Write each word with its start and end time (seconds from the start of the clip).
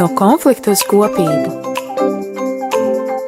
No 0.00 0.06
konflikta 0.16 0.72
uz 0.72 0.80
kopību. 0.88 1.50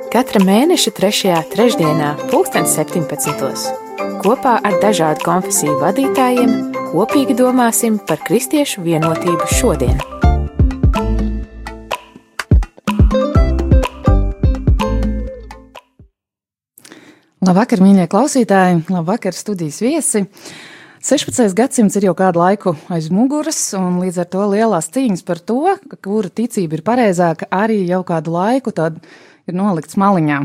Katra 0.09 0.41
mēneša 0.41 0.93
3. 0.96 1.35
trešdienā, 1.53 2.14
2017. 2.30 3.67
kopā 4.25 4.54
ar 4.56 4.79
dažādu 4.80 5.21
konfesiju 5.27 5.74
vadītājiem 5.82 6.54
kopīgi 6.95 7.37
domāsim 7.37 8.00
par 8.08 8.24
kristiešu 8.24 8.87
vienotību 8.88 9.50
šodien. 9.53 10.01
Labvakar, 17.45 17.84
mīļie 17.84 18.09
klausītāji! 18.09 18.87
Labvakar, 18.89 19.37
studijas 19.37 19.84
viesi! 19.84 20.25
16. 21.02 21.50
gadsimts 21.59 21.96
ir 21.98 22.05
jau 22.06 22.12
kādu 22.14 22.38
laiku 22.38 22.77
aiz 22.95 23.09
muguras, 23.10 23.59
un 23.74 23.96
līdz 23.98 24.20
ar 24.23 24.27
to 24.30 24.45
lielās 24.52 24.87
cīņas 24.95 25.24
par 25.27 25.41
to, 25.42 25.73
kura 25.98 26.30
ticība 26.30 26.79
ir 26.79 26.84
pareizāka, 26.87 27.48
arī 27.51 27.80
jau 27.88 28.05
kādu 28.06 28.30
laiku 28.37 28.70
ir 28.70 29.57
nolikts 29.59 29.98
maliņā. 29.98 30.45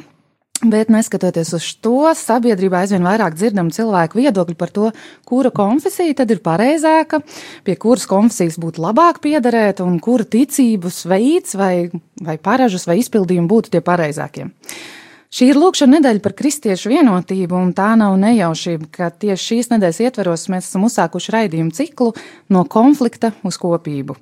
Bet 0.66 0.90
neskatoties 0.90 1.54
uz 1.54 1.70
to, 1.78 2.10
sabiedrībā 2.18 2.82
aizvien 2.82 3.06
vairāk 3.06 3.38
dzirdam 3.38 3.70
cilvēku 3.70 4.18
viedokļu 4.18 4.58
par 4.58 4.74
to, 4.74 4.90
kura 5.30 5.54
konfesija 5.54 6.18
tad 6.18 6.34
ir 6.34 6.42
pareizāka, 6.42 7.22
pie 7.62 7.78
kuras 7.78 8.10
konfesijas 8.10 8.58
būtu 8.58 8.82
labāk 8.82 9.22
piederēt, 9.22 9.86
un 9.86 10.02
kura 10.02 10.26
ticības 10.26 11.04
veids 11.06 11.54
vai, 11.54 11.92
vai 12.18 12.42
paražas 12.42 12.90
vai 12.90 12.98
izpildījumi 13.04 13.54
būtu 13.54 13.78
tie 13.78 13.86
pareizākie. 13.86 14.50
Šī 15.28 15.50
ir 15.52 15.58
lūkšana 15.60 15.98
nedēļa 15.98 16.24
par 16.24 16.34
kristiešu 16.40 16.92
vienotību, 16.94 17.58
un 17.60 17.74
tā 17.76 17.90
nav 18.00 18.16
nejaušība, 18.22 18.88
ka 18.96 19.10
tieši 19.12 19.44
šīs 19.44 19.70
nedēļas 19.74 20.00
ietveros 20.06 20.48
mēs 20.54 20.70
esam 20.70 20.88
uzsākuši 20.88 21.36
raidījumu 21.36 21.76
ciklu 21.76 22.14
no 22.54 22.64
konflikta 22.64 23.34
uz 23.44 23.60
kopību. 23.60 24.16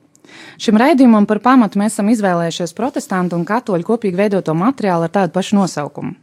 Šim 0.58 0.82
raidījumam 0.82 1.28
par 1.30 1.44
pamatu 1.46 1.78
mēs 1.80 1.94
esam 1.94 2.10
izvēlējušies 2.10 2.74
protestantu 2.74 3.38
un 3.38 3.46
katoļu 3.46 3.86
kopīgi 3.86 4.18
veidoto 4.18 4.58
materiālu 4.58 5.06
ar 5.06 5.14
tādu 5.20 5.38
pašu 5.38 5.62
nosaukumu. 5.62 6.16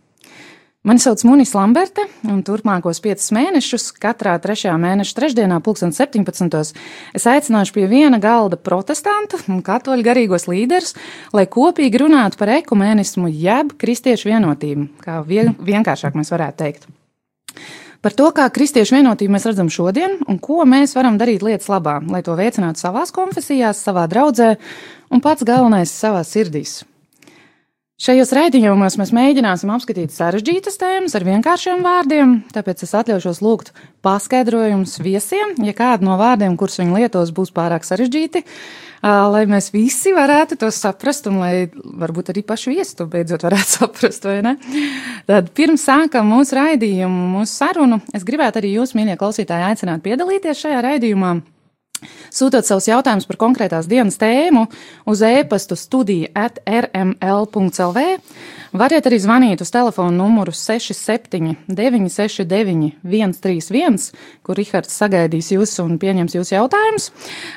Mani 0.82 0.98
sauc 0.98 1.20
Munis 1.22 1.52
Lamberte, 1.54 2.02
un 2.26 2.40
turpmākos 2.42 2.98
piecus 3.04 3.28
mēnešus, 3.30 3.84
katrā 4.02 4.32
trešajā 4.42 4.72
mēneša 4.82 5.14
trešdienā, 5.14 5.60
2017. 5.62 6.80
es 7.14 7.26
aicināšu 7.30 7.76
pie 7.76 7.84
viena 7.86 8.18
galda 8.18 8.58
protestantu 8.58 9.38
un 9.46 9.60
katoļu 9.62 10.02
garīgos 10.02 10.48
līderus, 10.50 10.96
lai 11.30 11.46
kopīgi 11.46 12.02
runātu 12.02 12.42
par 12.42 12.50
ekumēnismu, 12.56 13.30
jeb 13.30 13.76
kristiešu 13.78 14.32
vienotību, 14.32 14.90
kā 15.06 15.22
vien, 15.22 15.54
vienkāršāk 15.54 16.18
mēs 16.18 16.34
varētu 16.34 16.62
teikt. 16.64 16.90
Par 18.02 18.18
to, 18.18 18.32
kā 18.34 18.50
kristiešu 18.50 18.98
vienotību 18.98 19.38
mēs 19.38 19.46
redzam 19.46 19.70
šodien 19.70 20.24
un 20.26 20.42
ko 20.42 20.64
mēs 20.66 20.98
varam 20.98 21.14
darīt 21.14 21.46
lietas 21.46 21.70
labā, 21.70 22.00
lai 22.10 22.26
to 22.26 22.34
veicinātu 22.34 22.82
savās 22.82 23.14
konfesijās, 23.14 23.86
savā 23.86 24.10
draudzē 24.10 24.56
un 25.14 25.22
pats 25.22 25.46
galvenais 25.46 25.94
savā 25.94 26.26
sirdīs. 26.26 26.80
Šajos 28.02 28.32
raidījumos 28.34 28.96
mēs 28.98 29.12
mēģināsim 29.14 29.70
apskatīt 29.70 30.10
sarežģītas 30.10 30.74
tēmas 30.80 31.12
ar 31.14 31.22
vienkāršiem 31.22 31.84
vārdiem, 31.86 32.32
tāpēc 32.50 32.80
es 32.82 32.94
atļaušos 32.98 33.38
lūgt 33.44 33.70
paskaidrojumus 34.02 34.96
viesiem, 35.04 35.52
ja 35.62 35.74
kādu 35.78 36.08
no 36.08 36.16
vārdiem, 36.18 36.56
kurus 36.58 36.80
viņi 36.80 36.96
lietos, 36.96 37.30
būs 37.36 37.54
pārāk 37.54 37.86
sarežģīti, 37.86 38.42
lai 39.06 39.44
mēs 39.46 39.70
visi 39.70 40.16
varētu 40.18 40.58
to 40.58 40.72
saprast 40.74 41.30
un 41.30 41.38
lai 41.44 41.54
varbūt 41.70 42.34
arī 42.34 42.42
paši 42.50 42.74
viesi 42.74 42.98
to 42.98 43.06
beidzot 43.06 43.46
varētu 43.46 43.74
saprast, 43.76 44.26
vai 44.26 44.40
ne? 44.48 44.56
Tad 45.30 45.54
pirms 45.54 45.86
sākam 45.86 46.26
mūsu 46.34 46.58
raidījumu, 46.58 47.30
mūsu 47.38 47.54
sarunu, 47.54 48.02
es 48.10 48.26
gribētu 48.26 48.64
arī 48.64 48.74
jūs, 48.80 48.98
mīļie 48.98 49.14
klausītāji, 49.22 49.70
aicināt 49.70 50.02
piedalīties 50.02 50.66
šajā 50.66 50.82
raidījumā. 50.90 51.36
Sūtot 52.32 52.66
savus 52.66 52.88
jautājumus 52.90 53.28
par 53.28 53.38
konkrētās 53.40 53.88
dienas 53.90 54.18
tēmu 54.20 54.66
uz 55.08 55.22
e-pastu 55.26 55.76
studija 55.78 56.30
at 56.46 56.60
rml.lv, 56.66 58.04
variet 58.72 59.08
arī 59.08 59.18
zvanīt 59.22 59.64
uz 59.64 59.72
telefonu 59.74 60.14
numuru 60.16 60.54
67 60.56 61.56
969 61.68 62.92
131, 63.02 64.08
kur 64.46 64.58
Rihards 64.58 64.96
sagaidīs 64.96 65.52
jūs 65.54 65.76
un 65.84 65.98
pieņems 66.02 66.38
jūsu 66.38 66.56
jautājumus. 66.56 67.10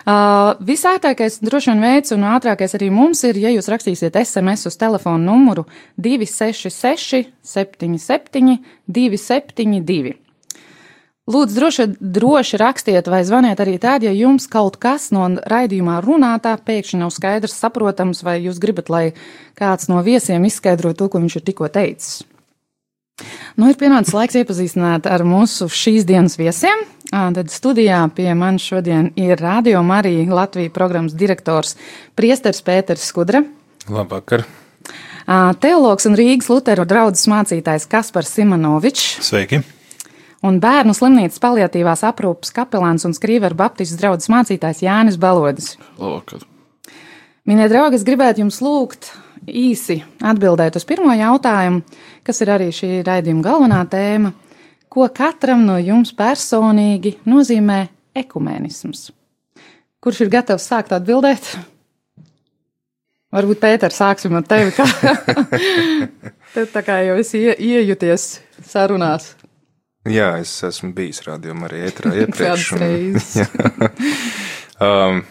Uh, 0.06 0.56
visātākais 0.66 1.40
droši 1.46 1.74
vien 1.74 1.86
veids 1.86 2.16
un 2.16 2.28
ātrākais 2.36 2.78
arī 2.78 2.92
mums 2.94 3.24
ir, 3.28 3.40
ja 3.40 3.54
jūs 3.54 3.72
rakstīsiet 3.72 4.18
SMS 4.22 4.68
uz 4.70 4.78
telefonu 4.82 5.32
numuru 5.32 5.66
266 6.02 7.32
77 7.46 8.60
272. 8.88 10.25
Lūdzu, 11.26 11.56
droši, 11.58 11.86
droši 11.98 12.58
rakstiet 12.62 13.08
vai 13.10 13.24
zvaniet 13.26 13.58
arī 13.64 13.80
tad, 13.82 14.04
ja 14.06 14.12
jums 14.14 14.46
kaut 14.46 14.76
kas 14.78 15.08
no 15.10 15.26
raidījumā 15.50 15.98
runātā 16.06 16.52
pēkšņi 16.62 17.00
nav 17.02 17.10
skaidrs, 17.16 17.56
saprotams, 17.58 18.22
vai 18.22 18.36
jūs 18.44 18.60
gribat, 18.62 18.92
lai 18.94 19.06
kāds 19.58 19.90
no 19.90 20.04
viesiem 20.06 20.46
izskaidro 20.46 20.94
to, 20.94 21.10
ko 21.10 21.24
viņš 21.24 21.40
ir 21.40 21.46
tikko 21.48 21.72
teicis. 21.74 22.22
Nu, 23.58 23.72
ir 23.72 23.80
pienācis 23.80 24.14
laiks 24.14 24.38
iepazīstināt 24.38 25.10
ar 25.10 25.26
mūsu 25.26 25.66
šīs 25.72 26.06
dienas 26.06 26.38
viesiem. 26.38 26.86
Tad 27.10 27.50
studijā 27.50 28.04
pie 28.14 28.30
manis 28.38 28.68
šodien 28.70 29.10
ir 29.18 29.42
Radio 29.42 29.82
Marija 29.88 30.30
Latvijas 30.30 30.74
programmas 30.78 31.16
direktors 31.18 31.74
Priesters 32.14 32.62
Pēters 32.62 33.08
Skudra. 33.10 33.42
Labvakar! 33.90 34.46
Teologs 35.58 36.06
un 36.06 36.20
Rīgas 36.20 36.52
Luteru 36.54 36.86
draudzes 36.86 37.26
mācītājs 37.32 37.90
Kaspars 37.90 38.36
Simonovičs. 38.36 39.24
Sveiki! 39.26 39.64
Un 40.46 40.60
bērnu 40.62 40.94
slimnīcas 40.96 41.42
paliatīvās 41.42 42.04
aprūpas 42.06 42.54
kapelāns 42.56 43.06
un 43.08 43.16
skrīveru 43.18 43.58
baptistu 43.58 43.98
draugs 44.02 44.30
mācītājs 44.32 44.84
Jānis 44.86 45.20
Balodis. 45.22 45.74
Labvakar! 46.00 46.46
Mīļie 47.46 47.68
draugi, 47.70 48.00
es 48.00 48.06
gribētu 48.06 48.42
jums 48.42 48.62
lūgt 48.66 49.12
īsi 49.46 50.00
atbildēt 50.26 50.80
uz 50.80 50.86
pirmo 50.90 51.14
jautājumu, 51.14 51.84
kas 52.26 52.42
ir 52.42 52.52
arī 52.56 52.72
šī 52.74 53.04
raidījuma 53.06 53.46
galvenā 53.46 53.84
tēma. 53.90 54.34
Ko 54.90 55.06
katram 55.14 55.66
no 55.68 55.76
jums 55.82 56.14
personīgi 56.16 57.18
nozīmē 57.28 57.82
ekumēnisms? 58.18 59.10
Kurš 60.02 60.26
ir 60.26 60.34
gatavs 60.34 60.66
sākt 60.70 60.94
atbildēt? 60.96 61.52
Varbūt 63.36 63.60
Pēters, 63.60 63.98
sāksim 64.00 64.38
ar 64.40 64.46
tevi. 64.48 64.72
Kā... 64.74 64.86
Tad 66.56 66.70
tā 66.72 66.86
kā 66.86 67.02
jau 67.04 67.18
esi 67.20 67.42
ie, 67.42 67.56
iejuties 67.60 68.30
sarunās. 68.64 69.34
Jā, 70.06 70.36
es 70.42 70.52
esmu 70.68 70.92
bijis 70.94 71.24
rādījumā 71.26 71.70
arī 71.70 71.86
ētrā 71.88 72.12
iepriekš. 72.22 72.66
un, 72.78 73.16
um, 74.86 75.22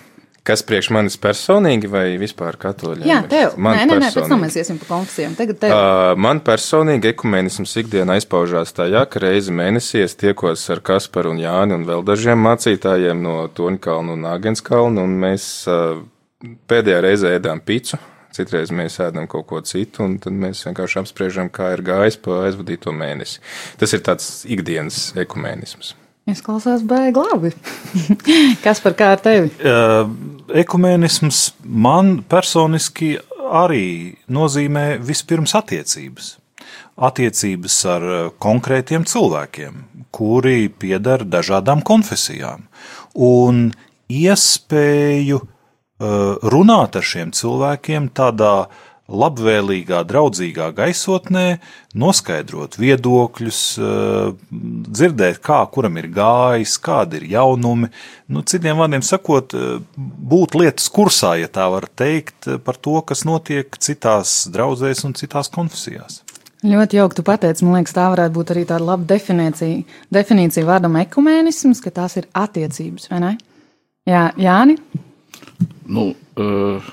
kas 0.44 0.64
priekš 0.66 0.88
manis 0.96 1.16
personīgi 1.20 1.90
vai 1.90 2.06
vispār 2.20 2.58
katoļiem? 2.60 3.06
Jā, 3.06 3.20
tev. 3.30 3.54
Man 3.54 3.78
nē, 3.78 3.84
nē, 3.92 3.98
nē, 4.02 4.08
pēc 4.16 4.32
tam 4.32 4.42
mēs 4.42 4.58
iesim 4.58 4.80
pa 4.82 4.88
konfesijām. 4.90 5.36
Tagad 5.38 5.60
tev. 5.62 5.74
Uh, 5.74 6.14
man 6.26 6.42
personīgi 6.44 7.12
ekumenisms 7.12 7.76
ikdienā 7.84 8.18
aizpaužās 8.18 8.74
tajā, 8.74 9.04
ka 9.10 9.22
reizi 9.22 9.54
mēnesī 9.54 10.02
es 10.04 10.18
tiekos 10.18 10.66
ar 10.74 10.82
Kasparu 10.84 11.36
un 11.36 11.44
Jāni 11.44 11.78
un 11.78 11.86
vēl 11.88 12.02
dažiem 12.06 12.42
mācītājiem 12.48 13.22
no 13.22 13.36
Toņkalnu 13.54 14.18
un 14.18 14.26
Āgenskalnu, 14.32 15.06
un 15.06 15.14
mēs 15.22 15.46
uh, 15.70 16.02
pēdējā 16.70 17.04
reizē 17.06 17.38
ēdām 17.38 17.62
picu 17.64 18.00
Citreiz 18.34 18.72
mēs 18.74 18.96
ēdam 18.98 19.28
kaut 19.30 19.46
ko 19.46 19.60
citu, 19.62 20.02
un 20.02 20.16
tad 20.22 20.34
mēs 20.34 20.64
vienkārši 20.66 20.98
apspriežam, 21.04 21.50
kā 21.54 21.70
ir 21.76 21.84
gājis 21.86 22.16
pa 22.22 22.40
aizvadīto 22.48 22.90
mēnesi. 22.94 23.38
Tas 23.78 23.94
ir 23.94 24.02
tāds 24.06 24.30
ikdienas 24.50 25.12
ekumēnisms. 25.22 25.92
Izklausās 26.30 26.82
baigi 26.88 27.20
labi. 27.20 27.52
Kas 28.64 28.80
par 28.82 28.96
kā 28.98 29.12
ar 29.14 29.22
tevi? 29.22 29.52
Uh, 29.60 30.08
ekumēnisms 30.64 31.44
man 31.62 32.16
personiski 32.26 33.14
arī 33.44 34.16
nozīmē 34.32 34.86
vispirms 35.04 35.54
attiecības. 35.54 36.34
Attiecības 36.94 37.78
ar 37.90 38.10
konkrētiem 38.42 39.04
cilvēkiem, 39.10 39.80
kuri 40.14 40.70
pieder 40.70 41.26
dažādām 41.26 41.82
konfesijām, 41.86 42.66
un 43.14 43.66
iespēju 44.10 45.42
Eh, 45.42 45.53
runāt 46.00 46.96
ar 46.98 47.06
šiem 47.06 47.30
cilvēkiem 47.34 48.10
tādā 48.16 48.66
labvēlīgā, 49.04 49.98
draudzīgā 50.08 50.70
gaisotnē, 50.72 51.58
noskaidrot 52.00 52.78
viedokļus, 52.80 53.58
dzirdēt, 54.96 55.40
kā 55.44 55.58
kuram 55.72 55.98
ir 56.00 56.08
gājis, 56.14 56.78
kādi 56.80 57.20
ir 57.20 57.26
jaunumi. 57.34 57.90
Nu, 58.32 58.40
citiem 58.48 58.80
vārdiem 58.80 59.04
sakot, 59.04 59.52
būt 59.98 60.56
lietas 60.56 60.88
kursā, 60.88 61.34
ja 61.42 61.52
tā 61.52 61.68
var 61.72 61.90
teikt, 61.92 62.48
par 62.64 62.80
to, 62.80 62.96
kas 63.04 63.26
notiek 63.28 63.76
citās 63.76 64.46
draudzēs 64.52 65.04
un 65.04 65.16
citās 65.20 65.52
konfesijās. 65.52 66.22
Ļoti 66.64 66.96
jauki, 66.96 67.18
tu 67.18 67.22
pateici, 67.26 67.64
man 67.66 67.82
liekas, 67.82 67.92
tā 67.92 68.06
varētu 68.08 68.38
būt 68.38 68.54
arī 68.54 68.62
tāda 68.64 68.86
laba 68.88 69.04
definīcija, 69.04 69.98
definīcija 70.16 70.64
vārdam 70.64 70.96
ekumēnisms, 71.02 71.84
ka 71.84 71.92
tās 71.92 72.16
ir 72.16 72.30
attiecības, 72.32 73.10
vai 73.12 73.20
ne? 73.20 73.32
Jā, 74.08 74.30
Jāni? 74.40 74.78
Nu, 75.86 76.10
uh, 76.40 76.92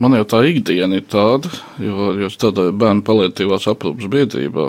man 0.00 0.16
jau 0.18 0.26
tā 0.28 0.42
ikdiena 0.48 1.00
ir 1.00 1.06
tāda, 1.10 1.50
jo, 1.82 2.12
jo 2.22 2.30
strādāju 2.32 2.76
bērnu 2.78 3.04
palietīvās 3.06 3.68
aprūpas 3.70 4.10
biedrībā. 4.12 4.68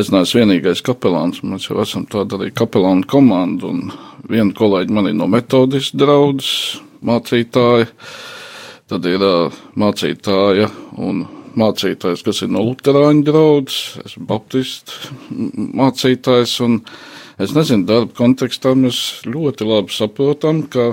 Es 0.00 0.10
neesmu 0.10 0.42
vienīgais 0.42 0.82
kapelāns, 0.82 1.44
mēs 1.46 1.68
jau 1.68 1.78
esam 1.82 2.08
tāda 2.10 2.40
arī 2.40 2.50
kapelāna 2.50 3.06
komanda, 3.06 3.70
un 3.70 3.92
viena 4.26 4.50
kolēģi 4.56 4.96
man 4.96 5.10
ir 5.10 5.14
no 5.18 5.28
metodistu 5.30 6.00
draudzes 6.02 6.80
mācītāja. 7.04 7.86
Tad 8.90 9.06
ir 9.08 9.22
uh, 9.24 9.62
mācītāja 9.80 10.68
un 11.00 11.24
mācītājs, 11.58 12.22
kas 12.26 12.42
ir 12.44 12.50
no 12.52 12.64
Lutāņu 12.66 13.24
draugs, 13.26 13.80
esmu 14.04 14.26
Baptistu 14.28 15.14
mācītājs. 15.78 16.58
Es 17.42 17.54
nezinu, 17.54 17.86
darba 17.88 18.14
kontekstā 18.18 18.74
mēs 18.78 18.98
ļoti 19.26 19.66
labi 19.66 19.94
saprotam, 19.94 20.64
ka, 20.70 20.92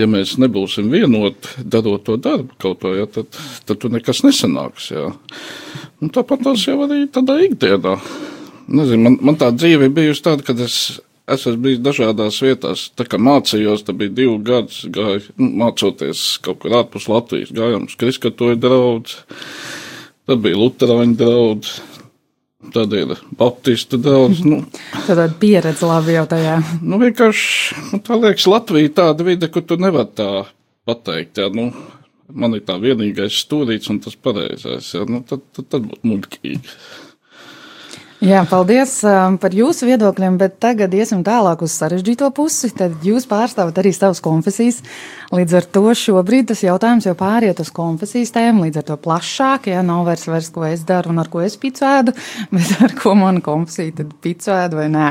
ja 0.00 0.08
mēs 0.10 0.36
nebūsim 0.42 0.90
vienoti 0.92 1.64
darot 1.64 2.04
to 2.06 2.18
darbu 2.20 2.56
kaut 2.62 2.82
ko, 2.82 2.94
ja, 2.96 3.08
tad, 3.10 3.30
tad 3.68 3.80
tur 3.80 3.92
nekas 3.94 4.22
nesanāks. 4.26 4.90
Ja. 4.92 5.10
Un 6.02 6.12
tāpat 6.12 6.44
tas 6.44 6.66
jau 6.66 6.78
arī 6.84 7.06
tādā 7.12 7.38
ikdienā. 7.46 7.96
Nezinu, 8.66 9.02
man, 9.06 9.18
man 9.30 9.38
tā 9.40 9.52
dzīve 9.54 9.88
bijusi 9.94 10.24
tāda, 10.26 10.44
ka 10.44 10.56
es 10.64 10.98
esmu 11.30 11.56
bijis 11.62 11.82
dažādās 11.82 12.38
vietās. 12.42 12.86
Tā 12.98 13.06
kā 13.08 13.18
mācījos, 13.22 13.84
tad 13.86 13.98
bija 14.00 14.14
divi 14.14 14.36
gadi, 14.46 14.90
gāju, 14.94 15.24
nu, 15.40 15.50
mācoties 15.62 16.24
kaut 16.44 16.60
kur 16.62 16.76
ārpus 16.82 17.08
Latvijas, 17.10 17.54
gājām 17.54 17.88
uz 17.88 17.96
Kriskatoju 17.98 18.58
draugu, 18.62 19.20
tad 20.26 20.42
bija 20.44 20.60
Lutāņu 20.60 21.18
draugs. 21.18 21.78
Tad 22.74 22.92
ir 22.96 23.14
Baptistu 23.38 23.98
daudz. 24.02 24.42
Nu, 24.46 24.62
Tāda 25.06 25.28
pieredze 25.40 25.88
labi 25.88 26.16
jau 26.16 26.24
tajā. 26.30 26.56
Nu, 26.82 26.98
vienkārši, 27.02 27.80
nu, 27.92 28.00
tā 28.04 28.18
liekas, 28.20 28.46
Latvija 28.50 28.92
tāda 29.00 29.26
vide, 29.26 29.50
kur 29.52 29.64
tu 29.66 29.78
nevar 29.80 30.08
tā 30.16 30.30
pateikt. 30.88 31.40
Jā, 31.42 31.50
nu, 31.54 31.68
man 32.32 32.56
ir 32.58 32.64
tā 32.66 32.78
vienīgais 32.82 33.40
stūrīts 33.44 33.90
un 33.92 34.00
tas 34.04 34.16
pareizais. 34.18 34.92
Jā, 34.96 35.06
nu, 35.08 35.22
tad, 35.26 35.44
tad, 35.56 35.68
tad 35.74 35.86
būtu 35.90 36.12
muļķīgi. 36.12 36.62
Jā, 38.24 38.40
paldies 38.48 38.94
um, 39.04 39.34
par 39.36 39.52
jūsu 39.52 39.84
viedokļiem, 39.90 40.38
bet 40.40 40.54
tagad 40.62 40.94
iesim 40.96 41.20
tālāk 41.24 41.60
uz 41.66 41.74
sarežģīto 41.76 42.30
pusi. 42.32 42.70
Tad 42.72 43.02
jūs 43.04 43.26
pārstāvat 43.28 43.76
arī 43.82 43.90
savas 43.92 44.22
konfesijas. 44.24 44.78
Līdz 45.36 45.56
ar 45.58 45.66
to 45.74 45.82
šobrīd 46.00 46.46
tas 46.48 46.62
jautājums 46.64 47.04
jau 47.04 47.12
pāriet 47.18 47.60
uz 47.60 47.68
konfesijas 47.76 48.32
tēmu, 48.32 48.64
līdz 48.64 48.80
ar 48.80 48.86
to 48.88 48.96
plašāk. 49.04 49.68
Jā, 49.68 49.82
nav 49.84 50.06
vairs, 50.08 50.24
vairs 50.32 50.48
ko 50.54 50.64
es 50.64 50.86
daru 50.88 51.12
un 51.12 51.20
ar 51.20 51.28
ko 51.28 51.42
es 51.44 51.58
picēdu, 51.60 52.14
bet 52.56 52.72
ar 52.86 52.94
ko 52.96 53.12
mana 53.20 53.42
konfesija 53.44 53.98
tad 53.98 54.14
picēdu 54.24 54.80
vai 54.80 54.86
nē. 54.94 55.10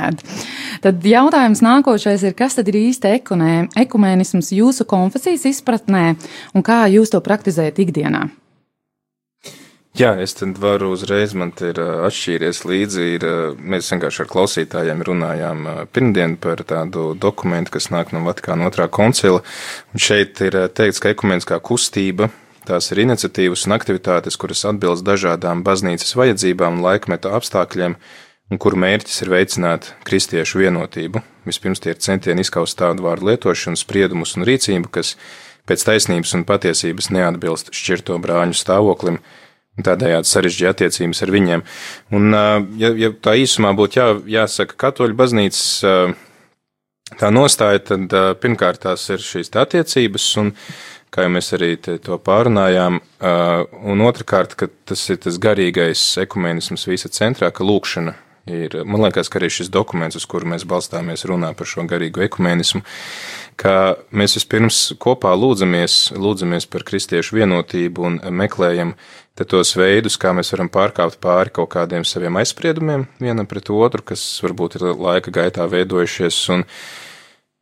Tad 0.82 1.06
jautājums 1.06 1.62
nākošais 1.62 2.26
ir, 2.26 2.34
kas 2.40 2.58
tad 2.58 2.72
ir 2.74 2.80
īsti 2.88 3.14
ekumēnisms 3.86 4.50
jūsu 4.58 4.90
konfesijas 4.90 5.46
izpratnē 5.52 6.08
un 6.58 6.66
kā 6.66 6.82
jūs 6.90 7.14
to 7.14 7.22
praktizējat 7.22 7.86
ikdienā? 7.86 8.26
Jā, 9.96 10.10
es 10.20 10.34
tad 10.36 10.58
varu 10.60 10.90
uzreiz, 10.92 11.32
man 11.40 11.54
te 11.56 11.70
ir 11.72 11.78
atšķīries 11.80 12.58
līdzi. 12.68 13.04
Ir, 13.16 13.26
mēs 13.64 13.88
vienkārši 13.94 14.26
ar 14.26 14.28
klausītājiem 14.28 15.04
runājām 15.08 15.62
pirmdien 15.96 16.34
par 16.44 16.66
tādu 16.68 17.14
dokumentu, 17.16 17.72
kas 17.78 17.88
nāk 17.94 18.12
no 18.12 18.26
Vatikāna 18.26 18.68
otrā 18.68 18.90
koncila. 18.92 19.40
Un 19.96 20.04
šeit 20.04 20.42
ir 20.44 20.58
teikts, 20.76 21.00
ka 21.00 21.14
ekumeniskā 21.14 21.62
kustība 21.64 22.28
tās 22.68 22.92
ir 22.92 23.06
iniciatīvas 23.06 23.64
un 23.70 23.78
aktivitātes, 23.78 24.36
kuras 24.42 24.66
atbilst 24.68 25.06
dažādām 25.08 25.64
baznīcas 25.64 26.12
vajadzībām 26.20 26.82
un 26.82 26.84
laikmeta 26.84 27.32
apstākļiem, 27.38 27.96
un 28.52 28.60
kuru 28.60 28.82
mērķis 28.84 29.24
ir 29.24 29.32
veicināt 29.32 29.94
kristiešu 30.04 30.60
vienotību. 30.66 31.24
Vispirms 31.48 31.80
tie 31.80 31.94
ir 31.96 32.04
centieni 32.04 32.44
izskaust 32.44 32.76
tādu 32.82 33.08
vārdu 33.08 33.32
lietošanu, 33.32 33.80
spriedumus 33.80 34.36
un 34.36 34.44
rīcību, 34.50 34.92
kas 34.92 35.16
pēc 35.70 35.88
taisnības 35.88 36.36
un 36.36 36.44
patiesības 36.52 37.14
neatbilst 37.16 37.72
šķirto 37.72 38.20
brāļu 38.20 38.60
stāvoklim 38.60 39.24
Tādējādi 39.76 40.30
sarežģīja 40.30 40.72
attiecības 40.72 41.22
ar 41.26 41.32
viņiem. 41.36 41.64
Un, 42.16 42.36
ja, 42.80 42.94
ja 42.96 43.12
tā 43.12 43.36
īsumā 43.42 43.74
būtu 43.76 44.00
jā, 44.00 44.08
jāsaka 44.38 44.78
katoļu 44.86 45.18
baznīcas 45.20 45.66
tā 47.20 47.32
nostāja, 47.34 47.84
tad 47.92 48.16
pirmkārt 48.40 48.86
tās 48.88 49.04
ir 49.12 49.24
šīs 49.24 49.52
attiecības, 49.52 50.30
un 50.42 50.54
kā 51.12 51.26
jau 51.26 51.32
mēs 51.36 51.52
arī 51.56 51.74
to 51.80 52.18
pārunājām, 52.24 53.02
un 53.92 54.06
otrkārt, 54.08 54.56
ka 54.60 54.72
tas 54.88 55.04
ir 55.12 55.20
tas 55.24 55.40
garīgais 55.44 56.04
ekumenisms 56.24 56.88
visa 56.88 57.12
centrā, 57.12 57.52
ka 57.52 57.68
lūkšana 57.68 58.16
ir, 58.52 58.78
man 58.86 59.02
liekas, 59.06 59.30
ka 59.32 59.40
arī 59.40 59.50
šis 59.54 59.72
dokuments, 59.74 60.18
uz 60.20 60.26
kuru 60.30 60.50
mēs 60.52 60.66
balstāmies, 60.70 61.26
runā 61.30 61.52
par 61.58 61.70
šo 61.70 61.86
garīgo 61.90 62.24
ekumenismu, 62.26 62.84
ka 63.60 63.96
mēs 64.12 64.36
vispirms 64.38 64.80
kopā 65.02 65.32
lūdzamies, 65.38 66.16
lūdzamies 66.20 66.68
par 66.72 66.84
kristiešu 66.88 67.38
vienotību 67.40 68.08
un 68.10 68.18
meklējam 68.36 68.96
tos 69.44 69.74
veidus, 69.76 70.16
kā 70.20 70.32
mēs 70.36 70.54
varam 70.54 70.70
pārkāpt 70.72 71.20
pāri 71.24 71.52
kaut 71.56 71.74
kādiem 71.74 72.06
saviem 72.08 72.38
aizspriedumiem 72.40 73.08
vienam 73.20 73.48
pret 73.48 73.72
otru, 73.72 74.04
kas 74.12 74.24
varbūt 74.44 74.80
ir 74.80 74.88
laika 74.96 75.34
gaitā 75.36 75.68
veidojušies, 75.72 76.38
un 76.56 76.64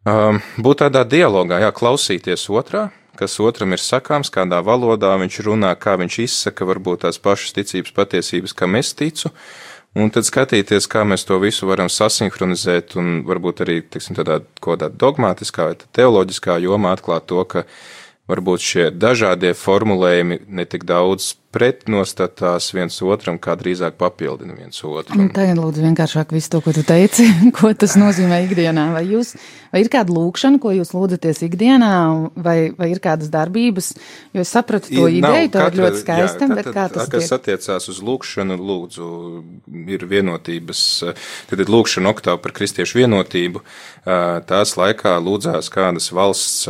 um, 0.06 0.42
būt 0.62 0.84
tādā 0.86 1.02
dialogā, 1.10 1.64
jā, 1.64 1.72
klausīties 1.74 2.46
otrā, 2.54 2.90
kas 3.18 3.40
otram 3.42 3.74
ir 3.74 3.82
sakāms, 3.82 4.32
kādā 4.34 4.62
valodā 4.66 5.14
viņš 5.22 5.40
runā, 5.46 5.74
kā 5.78 5.98
viņš 6.02 6.20
izsaka 6.28 6.68
varbūt 6.70 7.06
tās 7.08 7.22
pašas 7.22 7.56
ticības 7.58 7.94
patiesības, 7.98 8.54
kam 8.58 8.78
es 8.78 8.94
ticu, 8.98 9.34
un 9.98 10.12
tad 10.14 10.28
skatīties, 10.28 10.88
kā 10.90 11.04
mēs 11.08 11.26
to 11.28 11.38
visu 11.42 11.68
varam 11.70 11.90
sasinhronizēt 11.92 12.98
un 13.00 13.22
varbūt 13.28 13.64
arī, 13.66 13.80
teiksim, 13.94 14.18
tādā, 14.18 14.40
kādā 14.64 14.90
dogmātiskā 14.90 15.70
vai 15.70 15.78
teoloģiskā 15.98 16.58
jomā 16.64 16.96
atklāt 16.98 17.28
to, 17.30 17.44
ka 17.46 17.66
varbūt 18.32 18.64
šie 18.64 18.90
dažādie 18.96 19.54
formulējumi 19.58 20.44
netik 20.48 20.88
daudz 20.90 21.34
pretnostatās 21.54 22.72
viens 22.74 22.96
otram, 23.06 23.38
kā 23.42 23.54
drīzāk 23.60 23.98
papildina 24.00 24.56
viens 24.58 24.80
otru. 24.84 25.18
Un 25.20 25.30
tagad 25.34 25.60
lūdzu 25.60 25.84
vienkāršāk 25.86 26.34
visu 26.34 26.50
to, 26.56 26.62
ko 26.66 26.74
tu 26.76 26.82
teici, 26.88 27.28
ko 27.58 27.72
tas 27.78 27.94
nozīmē 28.00 28.42
ikdienā. 28.48 28.88
Vai, 28.96 29.04
jūs, 29.12 29.36
vai 29.74 29.84
ir 29.84 29.92
kāda 29.94 30.16
lūkšana, 30.16 30.62
ko 30.64 30.74
jūs 30.74 30.94
lūdzaties 30.96 31.44
ikdienā, 31.48 31.94
vai, 32.34 32.58
vai 32.78 32.90
ir 32.94 33.02
kādas 33.04 33.30
darbības? 33.34 33.92
Jo 34.34 34.46
es 34.46 34.54
sapratu 34.56 34.90
to 34.90 35.06
I, 35.06 35.20
ideju, 35.22 35.54
tā 35.54 35.70
ir 35.70 35.80
ļoti 35.84 36.02
skaista, 36.02 36.50
jā, 36.50 36.58
bet 36.58 36.72
kā 36.74 36.88
tas 36.96 37.08
ir? 37.08 37.14
Kas 37.18 37.32
attiecās 37.38 37.90
uz 37.94 38.02
lūkšanu, 38.10 38.58
lūdzu, 38.58 39.14
ir 39.94 40.08
vienotības, 40.10 40.84
tad 41.52 41.64
ir 41.64 41.74
lūkšana 41.74 42.14
oktāva 42.16 42.42
par 42.42 42.58
kristiešu 42.58 43.04
vienotību. 43.04 43.62
Tās 44.50 44.78
laikā 44.80 45.16
lūdzās 45.22 45.70
kādas 45.74 46.10
valsts 46.16 46.66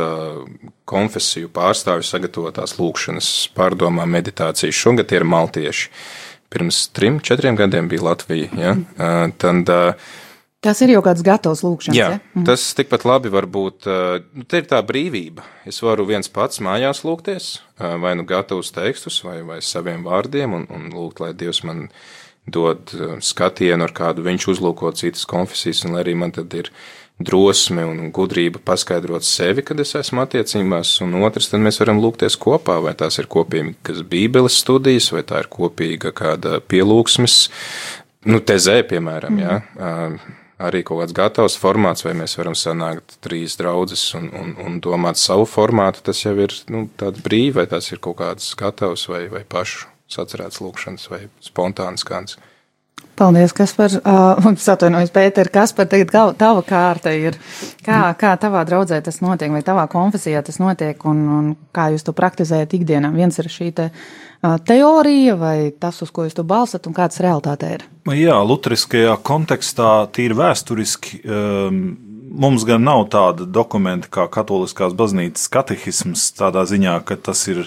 konfesiju 0.88 1.48
pārstāvju 1.54 2.04
sagatavotās 2.04 2.76
lūkšanas 2.76 3.28
pārdomā 3.56 4.04
meditāciju 4.08 4.73
šogad 4.74 5.14
ir 5.14 5.26
maltieši. 5.28 5.88
Pirms 6.54 6.84
trim, 6.94 7.18
četriem 7.24 7.56
gadiem 7.58 7.88
bija 7.90 8.10
Latvija. 8.10 8.50
Ja? 8.58 8.76
Uh, 8.76 9.32
tad, 9.38 9.70
Tas 10.64 10.80
ir 10.80 10.94
jau 10.94 11.02
kāds 11.04 11.20
gatavs 11.20 11.60
lūkšanas. 11.60 11.96
Jā, 11.98 12.06
ja? 12.14 12.20
mm. 12.32 12.44
tas 12.48 12.62
tikpat 12.76 13.02
labi 13.04 13.28
var 13.32 13.44
būt. 13.52 13.84
Nu, 14.32 14.46
te 14.48 14.62
ir 14.62 14.68
tā 14.70 14.78
brīvība. 14.86 15.44
Es 15.68 15.82
varu 15.84 16.06
viens 16.08 16.30
pats 16.32 16.62
mājās 16.64 17.02
lūgties, 17.04 17.50
vai 18.00 18.14
nu 18.16 18.24
gatavus 18.28 18.72
tekstus, 18.72 19.18
vai, 19.26 19.42
vai 19.44 19.58
saviem 19.60 20.06
vārdiem, 20.06 20.56
un, 20.56 20.64
un 20.72 20.86
lūgt, 20.94 21.20
lai 21.20 21.34
Dievs 21.36 21.60
man 21.68 21.90
dod 22.48 22.92
skatienu, 23.24 23.84
ar 23.84 23.92
kādu 23.96 24.24
viņš 24.24 24.48
uzlūko 24.54 24.94
citas 24.96 25.28
konfesijas, 25.28 25.84
un 25.84 25.98
lai 25.98 26.04
arī 26.06 26.16
man 26.16 26.32
tad 26.32 26.56
ir 26.56 26.72
drosme 27.22 27.84
un 27.86 28.08
gudrība 28.14 28.58
paskaidrot 28.64 29.26
sevi, 29.26 29.62
kad 29.66 29.78
es 29.80 29.94
esmu 29.98 30.24
attiecībās, 30.24 30.96
un 31.04 31.14
otrs, 31.22 31.52
tad 31.52 31.62
mēs 31.62 31.78
varam 31.82 32.00
lūgties 32.02 32.36
kopā, 32.40 32.80
vai 32.82 32.94
tās 32.98 33.20
ir 33.22 33.30
kopīgas 33.30 34.02
bībeles 34.10 34.58
studijas, 34.64 35.12
vai 35.14 35.22
tā 35.26 35.44
ir 35.44 35.50
kopīga 35.52 36.10
kāda 36.16 36.58
pielūgsmes, 36.58 37.36
nu, 38.30 38.40
tezē, 38.42 38.80
piemēram, 38.90 39.38
mm. 39.38 39.44
jā. 39.44 39.60
Uh, 39.78 40.40
arī 40.64 40.84
kaut 40.86 41.02
kāds 41.02 41.14
gatavs 41.16 41.56
formāts, 41.58 42.04
vai 42.06 42.14
mēs 42.18 42.36
varam 42.38 42.54
sanākt 42.58 43.18
trīs 43.24 43.56
draudzes 43.60 44.04
un, 44.18 44.28
un, 44.34 44.54
un 44.64 44.80
domāt 44.82 45.18
savu 45.20 45.46
formātu, 45.50 46.02
tas 46.06 46.22
jau 46.24 46.34
ir 46.38 46.54
nu, 46.72 46.86
tāds 47.00 47.22
brīvi, 47.24 47.56
vai 47.60 47.66
tas 47.70 47.90
ir 47.92 48.02
kaut 48.02 48.18
kāds 48.22 48.52
gatavs 48.58 49.08
vai, 49.10 49.26
vai 49.32 49.44
pašu 49.46 49.88
sacerēts 50.14 50.62
lūkšanas 50.62 51.08
vai 51.10 51.24
spontāns 51.42 52.06
kāds. 52.06 52.38
Paldies, 53.16 53.54
Kaspar. 53.56 53.90
Uh, 54.04 54.52
es 54.52 54.66
atvainojos, 54.68 55.12
Pēter, 55.14 55.48
Kaspar, 55.52 55.86
tagad 55.90 56.10
kā, 56.12 56.22
tava 56.38 56.62
kārta 56.66 57.12
ir. 57.14 57.38
Kā, 57.84 58.00
kā 58.18 58.34
tavā 58.40 58.64
draudzē 58.68 59.00
tas 59.04 59.20
notiek, 59.24 59.52
vai 59.54 59.62
tavā 59.66 59.86
konfesijā 59.90 60.42
tas 60.44 60.58
notiek, 60.62 61.00
un, 61.08 61.20
un 61.38 61.50
kā 61.74 61.88
jūs 61.94 62.06
to 62.06 62.14
praktizējat 62.16 62.74
ikdienā? 62.78 63.12
Viens 63.14 63.38
ir 63.40 63.50
šī 63.52 63.70
te, 63.76 63.90
uh, 63.90 64.56
teorija, 64.66 65.36
vai 65.40 65.56
tas, 65.80 66.02
uz 66.04 66.12
ko 66.14 66.26
jūs 66.26 66.36
to 66.36 66.46
balstat, 66.46 66.88
un 66.90 66.96
kāds 66.96 67.22
realitāte 67.24 67.70
ir? 67.78 67.86
Jā, 68.12 68.40
luteriskajā 68.44 69.16
kontekstā 69.24 69.92
tīri 70.14 70.36
vēsturiski. 70.38 71.22
Um, 71.24 71.80
mums 72.34 72.66
gan 72.66 72.84
nav 72.84 73.06
tāda 73.12 73.46
dokumenta 73.46 74.10
kā 74.12 74.26
Katoliskās 74.32 74.94
baznīcas 74.96 75.48
katehisms, 75.52 76.28
tādā 76.38 76.64
ziņā, 76.68 76.98
ka 77.06 77.16
tas 77.16 77.46
ir 77.50 77.66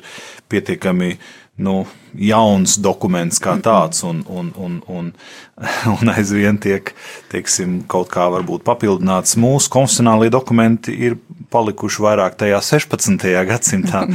pietiekami 0.52 1.16
nu, 1.58 1.82
jauns 2.18 2.78
dokuments 2.82 3.42
kā 3.42 3.56
tāds, 3.64 4.04
un, 4.06 4.22
un, 4.30 4.52
un, 4.62 4.78
un, 4.94 5.12
un 5.96 6.12
aizvien 6.14 6.58
tiek 6.62 6.94
teiksim, 7.32 7.82
kaut 7.90 8.12
kā 8.14 8.28
varbūt 8.34 8.66
papildināts. 8.68 9.38
Mūsu 9.42 9.72
konstitucionālie 9.74 10.30
dokumenti 10.34 10.94
ir 11.08 11.18
palikuši 11.54 12.04
vairāk 12.04 12.38
tajā 12.40 12.60
16. 12.70 13.28
gadsimtā, 13.52 14.06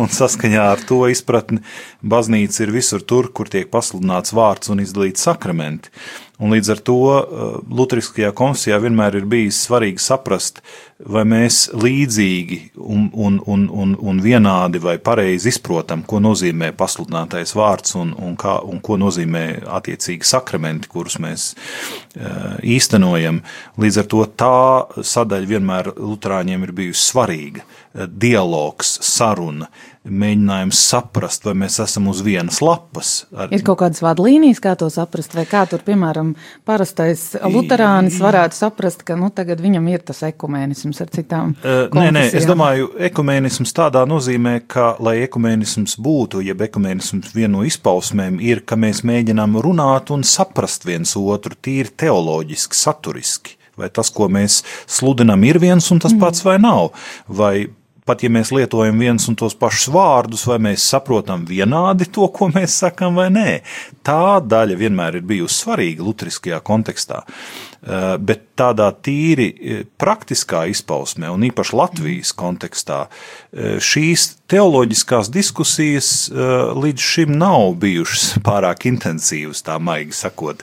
un 0.00 0.10
saskaņā 0.12 0.70
ar 0.74 0.86
to 0.88 1.04
izpratni 1.12 1.62
baznīca 2.02 2.64
ir 2.64 2.74
visur 2.74 3.04
tur, 3.04 3.30
kur 3.32 3.50
tiek 3.50 3.70
pasludināts 3.70 4.34
vārds 4.36 4.72
un 4.72 4.82
izdalīts 4.82 5.26
sakramenti. 5.28 5.94
Un 6.38 6.54
līdz 6.54 6.68
ar 6.70 6.80
to 6.86 6.98
Lutheriskajā 7.66 8.30
konfesijā 8.38 8.78
vienmēr 8.78 9.16
ir 9.18 9.24
bijis 9.26 9.58
svarīgi 9.66 9.98
saprast, 10.02 10.60
vai 11.06 11.22
mēs 11.28 11.68
līdzīgi 11.78 12.58
un, 12.82 13.06
un, 13.14 13.38
un, 13.46 13.66
un, 13.70 13.94
un 14.02 14.20
vienādi 14.22 14.80
vai 14.82 14.96
pareizi 14.98 15.52
izprotam, 15.52 16.02
ko 16.02 16.18
nozīmē 16.22 16.72
pasludinātais 16.78 17.54
vārds 17.54 17.94
un, 18.00 18.10
un, 18.18 18.34
kā, 18.38 18.56
un 18.66 18.80
ko 18.82 18.98
nozīmē 18.98 19.44
attiecīgi 19.78 20.26
sakramenti, 20.26 20.90
kurus 20.90 21.20
mēs 21.22 21.52
īstenojam. 22.66 23.42
Līdz 23.78 24.00
ar 24.02 24.08
to 24.10 24.24
tā 24.38 24.56
sadaļa 25.14 25.52
vienmēr 25.54 25.92
Lutāņiem 25.98 26.66
ir 26.66 26.74
bijusi 26.82 27.06
svarīga. 27.12 27.62
Dialogs, 27.94 28.98
saruna, 29.02 29.70
mēģinājums 30.08 30.80
saprast, 30.90 31.44
vai 31.46 31.54
mēs 31.64 31.78
esam 31.82 32.08
uz 32.10 32.20
vienas 32.24 32.60
lapas. 32.64 33.26
Ar... 33.34 33.50
Ir 33.54 33.64
kaut 33.66 33.80
kādas 33.82 34.02
vadlīnijas, 34.04 34.60
kā 34.62 34.74
to 34.78 34.88
saprast, 34.92 35.34
vai 35.36 35.44
kā 35.48 35.64
tur, 35.68 35.82
piemēram, 35.86 36.34
parastais 36.68 37.30
luterānis 37.42 38.20
varētu 38.22 38.58
saprast, 38.58 39.04
ka 39.06 39.18
nu, 39.18 39.30
tagad 39.34 39.62
viņam 39.64 39.88
ir 39.92 40.04
tas 40.08 40.22
ekumēnisms 40.88 41.02
ar 41.02 41.10
citām. 41.12 41.54
Uh, 41.62 41.88
nē, 41.94 42.10
nē, 42.14 42.24
es 42.36 42.46
domāju, 42.48 42.90
ekumēnisms 43.08 43.74
tādā 43.76 44.04
nozīmē, 44.08 44.62
ka, 44.66 44.96
lai 45.00 45.24
ekumēnisms 45.26 45.98
būtu, 46.00 46.42
jeb 46.42 46.60
ekumēnisms 46.62 47.34
viena 47.34 47.58
no 47.58 47.64
izpausmēm 47.64 48.40
ir, 48.40 48.64
ka 48.64 48.76
mēs 48.76 49.04
mēģinām 49.04 49.58
runāt 49.60 50.10
un 50.10 50.24
saprast 50.24 50.86
viens 50.86 51.16
otru 51.16 51.56
tīri 51.60 51.92
teoloģiski, 51.96 52.76
saturiski. 52.76 53.56
Vai 53.78 53.88
tas, 53.94 54.10
ko 54.10 54.26
mēs 54.26 54.64
sludinām, 54.90 55.44
ir 55.46 55.60
viens 55.62 55.86
un 55.92 56.00
tas 56.02 56.14
pats 56.18 56.42
vai 56.42 56.56
nav? 56.58 56.90
Vai 57.28 57.68
pat 58.08 58.24
ja 58.24 58.30
mēs 58.32 58.50
lietojam 58.56 58.98
viens 58.98 59.26
un 59.28 59.36
tos 59.38 59.54
pašus 59.58 59.90
vārdus, 59.92 60.46
vai 60.48 60.56
mēs 60.64 60.86
saprotam 60.88 61.44
vienādi 61.48 62.08
to, 62.10 62.26
ko 62.32 62.48
mēs 62.54 62.78
sakam, 62.80 63.18
vai 63.20 63.28
nē. 63.30 63.60
Tā 64.02 64.40
daļa 64.40 64.78
vienmēr 64.80 65.20
ir 65.20 65.28
bijusi 65.28 65.62
svarīga 65.62 66.06
Lutheriskajā 66.06 66.58
kontekstā. 66.64 67.22
Eh, 67.78 68.16
bet 68.18 68.40
tādā 68.58 68.88
tīri 68.90 69.46
eh, 69.54 69.82
praktiskā 70.02 70.64
izpausmē, 70.66 71.28
un 71.30 71.44
īpaši 71.46 71.76
Latvijas 71.78 72.32
kontekstā, 72.34 73.04
eh, 73.54 73.78
šīs 73.78 74.32
teoloģiskās 74.48 75.28
diskusijas 75.28 76.08
līdz 76.32 77.04
šim 77.04 77.34
nav 77.36 77.74
bijušas 77.82 78.38
pārāk 78.46 78.86
intensīvas, 78.88 79.60
tā 79.62 79.76
maigi 79.76 80.16
sakot, 80.16 80.62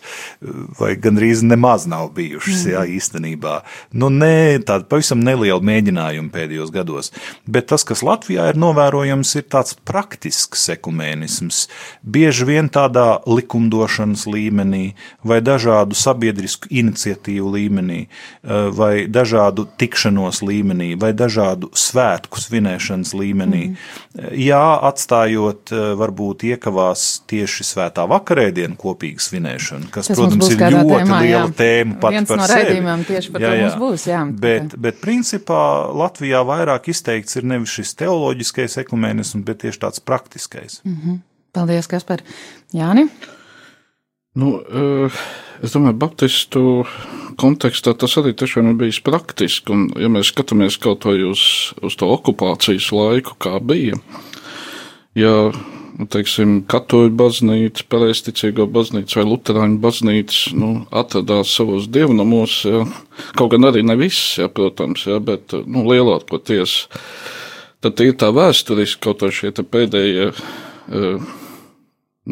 vai 0.79 0.95
gandrīz 0.97 1.43
nemaz 1.45 1.85
nav 1.85 2.09
bijušas, 2.17 2.63
mm. 2.65 2.71
jā, 2.73 2.81
īstenībā. 2.97 3.53
Nu, 3.93 4.09
nē, 4.09 4.57
tāda 4.65 4.89
pavisam 4.89 5.21
neliela 5.21 5.61
mēģinājuma 5.61 6.33
pēdējos 6.33 6.73
gados, 6.73 7.11
bet 7.45 7.69
tas, 7.69 7.85
kas 7.85 8.01
Latvijā 8.01 8.49
ir 8.49 8.57
novērojams, 8.57 9.35
ir 9.37 9.45
tāds 9.53 9.77
praktisks 9.85 10.65
ekumēnisms, 10.73 11.67
bieži 12.01 12.49
vien 12.49 12.73
tādā 12.73 13.21
likumdošanas 13.29 14.25
līmenī 14.25 14.95
vai 15.21 15.43
dažādu 15.45 15.93
sabiedrisku 16.01 16.73
iniciatīvu 16.73 17.04
iniciatīvu 17.05 17.51
līmenī, 17.53 18.07
eh, 18.43 18.69
vai 18.71 19.07
dažādu 19.07 19.67
tikšanos 19.77 20.41
līmenī, 20.41 20.95
vai 20.99 21.13
dažādu 21.13 21.69
svētku 21.71 22.39
svinēšanas 22.39 23.13
līmenī. 23.13 23.69
Mm. 23.69 24.31
Jā, 24.33 24.79
atstājot 24.81 25.71
eh, 25.71 25.95
varbūt 25.95 26.45
iekavās 26.49 27.21
tieši 27.27 27.63
svētā 27.63 28.07
vakarēdienu 28.07 28.75
kopīgu 28.77 29.19
svinēšanu, 29.19 29.91
kas, 29.91 30.07
Tas 30.07 30.17
protams, 30.17 30.49
ir 30.49 30.57
ļoti 30.57 31.05
tēmā, 31.05 31.21
liela 31.21 31.49
jā. 31.49 31.53
tēma 31.55 31.99
pat 31.99 32.11
Viens 32.11 32.27
par 32.29 32.37
no 32.37 32.47
sevi. 32.47 32.81
Tieši 33.05 33.31
par 33.31 33.41
jā, 33.41 33.49
to 33.49 33.55
jā. 33.55 33.69
mums 33.69 33.79
būs, 33.81 34.07
jā. 34.09 34.23
Bet, 34.39 34.75
bet 34.77 34.99
principā 35.01 35.91
Latvijā 35.93 36.41
vairāk 36.45 36.89
izteikts 36.89 37.35
ir 37.35 37.45
nevis 37.45 37.75
šis 37.75 37.95
teoloģiskais 38.01 38.79
ekumēnisms, 38.85 39.45
bet 39.45 39.63
tieši 39.65 39.79
tāds 39.85 39.99
praktiskais. 39.99 40.81
Mm 40.83 40.97
-hmm. 40.97 41.19
Paldies, 41.55 41.87
Kaspar. 41.87 42.21
Jāni? 42.73 43.07
Nu, 44.35 44.57
uh, 44.59 45.25
Es 45.63 45.73
domāju, 45.73 45.95
Baptistu 45.99 46.61
kontekstā 47.39 47.93
tas 47.97 48.15
arī 48.19 48.33
tiešām 48.35 48.71
ir 48.71 48.79
bijis 48.79 48.99
praktiski. 49.05 49.71
Un, 49.71 49.85
ja 49.99 50.09
mēs 50.11 50.33
skatāmies 50.33 50.79
kaut 50.81 51.07
vai 51.07 51.21
uz, 51.27 51.41
uz 51.85 51.95
to 51.99 52.09
okupācijas 52.11 52.91
laiku, 52.95 53.37
kā 53.41 53.59
bija, 53.63 53.99
ja 55.17 55.31
nu, 55.55 56.07
teiksim, 56.11 56.57
katoļu 56.71 57.13
baznīca, 57.15 57.85
pareizticīgo 57.91 58.67
baznīca 58.71 59.21
vai 59.21 59.25
luterāņu 59.29 59.79
baznīca 59.83 60.57
nu, 60.59 60.73
atradās 60.91 61.55
savos 61.55 61.87
dievnamos, 61.91 62.59
ja, 62.67 62.83
kaut 63.39 63.55
gan 63.55 63.69
arī 63.71 63.85
ne 63.87 63.95
viss, 63.99 64.35
ja, 64.41 64.49
protams, 64.51 65.07
ja, 65.07 65.21
bet 65.23 65.55
nu, 65.63 65.85
lielākoties. 65.87 66.83
Tad 67.85 68.01
ir 68.03 68.15
tā 68.19 68.31
vēsturiski 68.35 69.01
kaut 69.07 69.23
vai 69.23 69.31
šie 69.35 69.55
pēdējie. 69.55 70.29
Uh, 70.85 71.33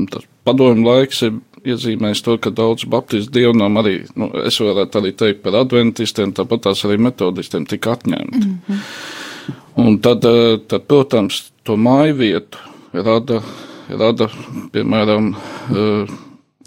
Tas 0.10 0.24
padomju 0.41 0.88
laiks 0.88 1.19
ir 1.22 1.36
iezīmējis 1.65 2.24
to, 2.25 2.38
ka 2.41 2.51
daudz 2.53 2.86
baptistu 2.89 3.34
dievnam 3.39 3.79
arī, 3.82 4.01
nu, 4.20 4.29
es 4.46 4.60
varētu 4.62 5.00
arī 5.00 5.13
teikt 5.17 5.43
par 5.46 5.58
adventistiem, 5.62 6.34
tāpat 6.36 6.67
tās 6.67 6.84
arī 6.88 7.00
metodistiem 7.01 7.67
tika 7.70 7.96
atņemti. 7.98 8.46
Mm 8.46 8.60
-hmm. 8.67 8.82
Un 9.75 9.98
tad, 10.00 10.25
eh, 10.25 10.60
tad, 10.67 10.86
protams, 10.88 11.51
to 11.63 11.75
māju 11.75 12.15
vietu 12.15 12.58
rada, 12.93 13.41
rada 13.89 14.29
piemēram, 14.72 15.36
eh, 15.70 16.13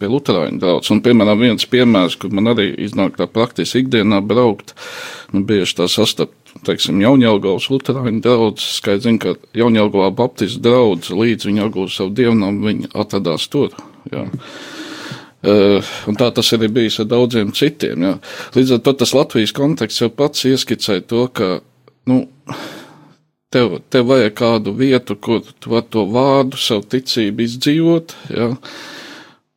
pie 0.00 0.08
Lutāņu 0.10 0.58
draugs. 0.60 0.90
Un, 0.90 1.00
piemēram, 1.00 1.40
viens 1.40 1.66
piemērs, 1.66 2.18
kur 2.20 2.30
man 2.30 2.44
arī 2.44 2.74
iznāk 2.84 3.16
tā 3.16 3.26
praktiski 3.26 3.84
ikdienā 3.84 4.20
braukt, 4.26 4.74
nu, 5.32 5.44
bieži 5.44 5.78
tā 5.80 5.88
sastapt, 5.88 6.34
teiksim, 6.64 7.00
Jaunjēlgavas 7.00 7.68
Lutāņu 7.72 8.20
draugs, 8.24 8.68
skaidrs 8.80 9.02
zina, 9.02 9.18
ka 9.18 9.34
Jaunjēlgavā 9.54 10.14
Baptistu 10.16 10.60
draugs 10.60 11.10
līdz 11.10 11.48
viņa 11.48 11.68
apgūst 11.68 12.00
savu 12.00 12.10
dievnam, 12.16 12.60
viņa 12.64 12.92
atradās 12.94 13.48
tur. 13.48 13.76
Jā. 14.12 14.26
Uh, 15.46 15.78
un 16.10 16.16
tā 16.18 16.32
tas 16.34 16.48
arī 16.56 16.66
bijis 16.74 16.98
ar 17.02 17.06
daudziem 17.10 17.52
citiem. 17.54 18.02
Jā. 18.02 18.14
Līdz 18.56 18.76
ar 18.76 18.82
to 18.82 18.96
tas 18.98 19.14
Latvijas 19.14 19.54
konteksts 19.54 20.02
jau 20.02 20.10
pats 20.10 20.42
ieskicēja 20.48 21.04
to, 21.06 21.22
ka 21.30 21.50
nu, 22.10 22.24
tev, 23.54 23.78
tev 23.92 24.10
vajag 24.10 24.34
kādu 24.38 24.74
vietu, 24.76 25.14
kur 25.16 25.44
tu 25.46 25.70
vari 25.72 25.86
to 25.92 26.06
vārdu, 26.10 26.58
savu 26.58 26.86
ticību 26.90 27.46
izdzīvot. 27.46 28.16
Jā. 28.34 28.52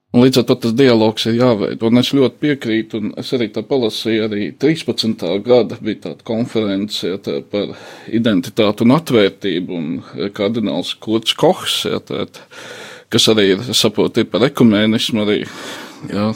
Un 0.09 0.23
līdz 0.23 0.39
ar 0.41 0.45
to 0.49 0.55
tas 0.57 0.73
dialogs 0.73 1.27
ir 1.29 1.35
jāveido. 1.37 1.89
Un 1.91 2.01
es 2.01 2.09
ļoti 2.17 2.39
piekrītu, 2.41 3.01
un 3.01 3.11
es 3.21 3.29
arī 3.37 3.51
tā 3.53 3.61
palasīju, 3.65 4.23
arī 4.25 4.47
13. 4.57 5.25
gada 5.45 5.77
bija 5.85 6.07
tāda 6.07 6.25
konference 6.25 7.05
jā, 7.05 7.19
tā 7.21 7.35
par 7.45 7.75
identitātu 8.09 8.87
un 8.87 8.95
atvērtību, 8.97 9.81
un 9.81 10.31
kardināls 10.33 10.95
Kurts 11.01 11.37
Kohs. 11.37 11.83
Jā, 11.85 12.01
tā, 12.01 12.25
tā, 12.25 12.47
kas 13.13 13.29
arī 13.33 13.53
ir, 13.55 13.65
saprotu, 13.77 14.23
ir 14.23 14.29
par 14.31 14.45
ekumēnismu 14.49 15.25
arī. 15.25 15.41
Jā. 16.09 16.29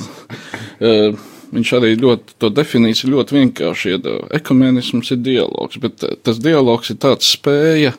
Viņš 1.54 1.72
arī 1.78 1.94
ļoti, 2.02 2.36
to 2.42 2.50
definīciju 2.50 3.14
ļoti 3.14 3.36
vienkārši 3.38 3.92
iedeva. 3.94 4.28
Ekumēnisms 4.40 5.14
ir 5.14 5.20
dialogs, 5.22 5.78
bet 5.82 6.02
tas 6.26 6.40
dialogs 6.42 6.90
ir 6.90 6.98
tāds 7.04 7.30
spēja 7.36 7.94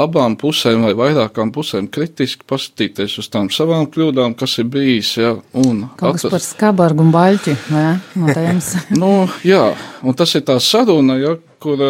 abām 0.00 0.36
pusēm 0.40 0.84
vai 0.84 0.92
vairākām 0.96 1.50
pusēm 1.52 1.88
kritiski 1.92 2.44
paskatīties 2.48 3.16
uz 3.20 3.28
tām 3.32 3.48
savām 3.52 3.88
kļūdām, 3.92 4.36
kas 4.38 4.58
ir 4.60 4.68
bijis. 4.72 5.14
Ja, 5.20 5.34
Kaut 5.56 6.18
kas 6.18 6.26
atrast... 6.26 6.34
par 6.34 6.44
skabargu 6.44 7.06
un 7.06 7.12
baļķi, 7.14 7.56
vai 7.72 7.86
no 8.20 8.36
tēmas? 8.36 8.72
nu, 9.02 9.12
jā, 9.48 9.64
un 10.04 10.16
tas 10.16 10.36
ir 10.36 10.44
tā 10.48 10.60
saruna, 10.64 11.16
ja, 11.20 11.36
kur, 11.60 11.80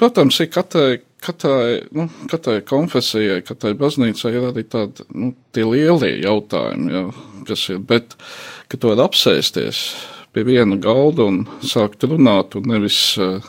protams, 0.00 0.40
ir 0.44 0.52
katrai 0.52 1.00
katrai, 1.24 1.80
nu, 1.96 2.08
katrai 2.30 2.60
konfesijai, 2.66 3.42
katrai 3.46 3.74
baznīcai 3.78 4.32
ir 4.34 4.48
arī 4.50 4.64
tādi 4.70 5.06
nu, 5.14 5.32
lielie 5.56 6.16
jautājumi, 6.24 6.90
jā, 6.96 7.04
kas 7.48 7.68
ir. 7.72 7.80
Bet, 7.90 8.16
ka 8.70 8.80
to 8.80 8.94
var 8.94 9.06
apsēsties 9.08 9.84
pie 10.34 10.44
viena 10.46 10.78
galda 10.80 11.26
un 11.30 11.42
sākt 11.66 12.06
runāt, 12.06 12.54
un 12.58 12.70
nevis 12.70 13.00
uh, 13.18 13.40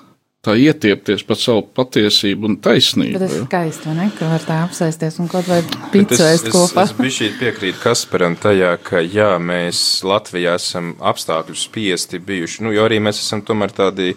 tā 0.42 0.56
ietiepties 0.58 1.22
par 1.28 1.38
savu 1.38 1.64
patiesību 1.78 2.50
un 2.50 2.56
taisnību. 2.66 3.14
Bet 3.14 3.24
tas 3.28 3.36
ir 3.38 3.44
skaisti, 3.46 3.94
ne? 3.98 4.08
Ka 4.18 4.30
var 4.32 4.46
tā 4.46 4.58
apsēsties 4.66 5.20
un 5.22 5.30
kaut 5.30 5.50
vai 5.50 5.60
picu 5.94 6.18
ēst 6.26 6.50
kopā. 6.50 6.88
Es, 6.88 6.94
es 6.96 6.98
bišķī 6.98 7.30
piekrītu 7.42 7.82
Kasparam 7.84 8.38
tajā, 8.42 8.74
ka 8.82 9.04
jā, 9.06 9.36
mēs 9.38 10.02
Latvijā 10.08 10.58
esam 10.58 10.96
apstākļu 10.98 11.58
spiesti 11.62 12.22
bijuši, 12.26 12.66
nu, 12.66 12.74
jo 12.74 12.88
arī 12.88 12.98
mēs 13.04 13.22
esam 13.22 13.46
tomēr 13.46 13.76
tādi 13.78 14.16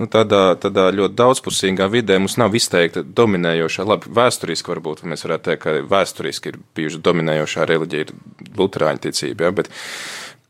nu, 0.00 0.08
tādā, 0.12 0.42
tādā 0.60 0.88
ļoti 0.94 1.16
daudzpusīgā 1.18 1.88
vidē 1.92 2.18
mums 2.20 2.36
nav 2.40 2.54
izteikta 2.58 3.02
dominējošā, 3.06 3.86
labi, 3.88 4.12
vēsturiski 4.16 4.72
varbūt 4.72 5.04
mēs 5.08 5.26
varētu 5.26 5.50
teikt, 5.50 5.62
ka 5.64 5.76
vēsturiski 5.92 6.52
ir 6.52 6.58
bijuši 6.76 7.02
dominējošā 7.06 7.68
reliģija, 7.70 8.08
ir 8.08 8.56
luterāņu 8.58 9.04
ticība, 9.06 9.48
ja, 9.48 9.56
bet 9.56 9.70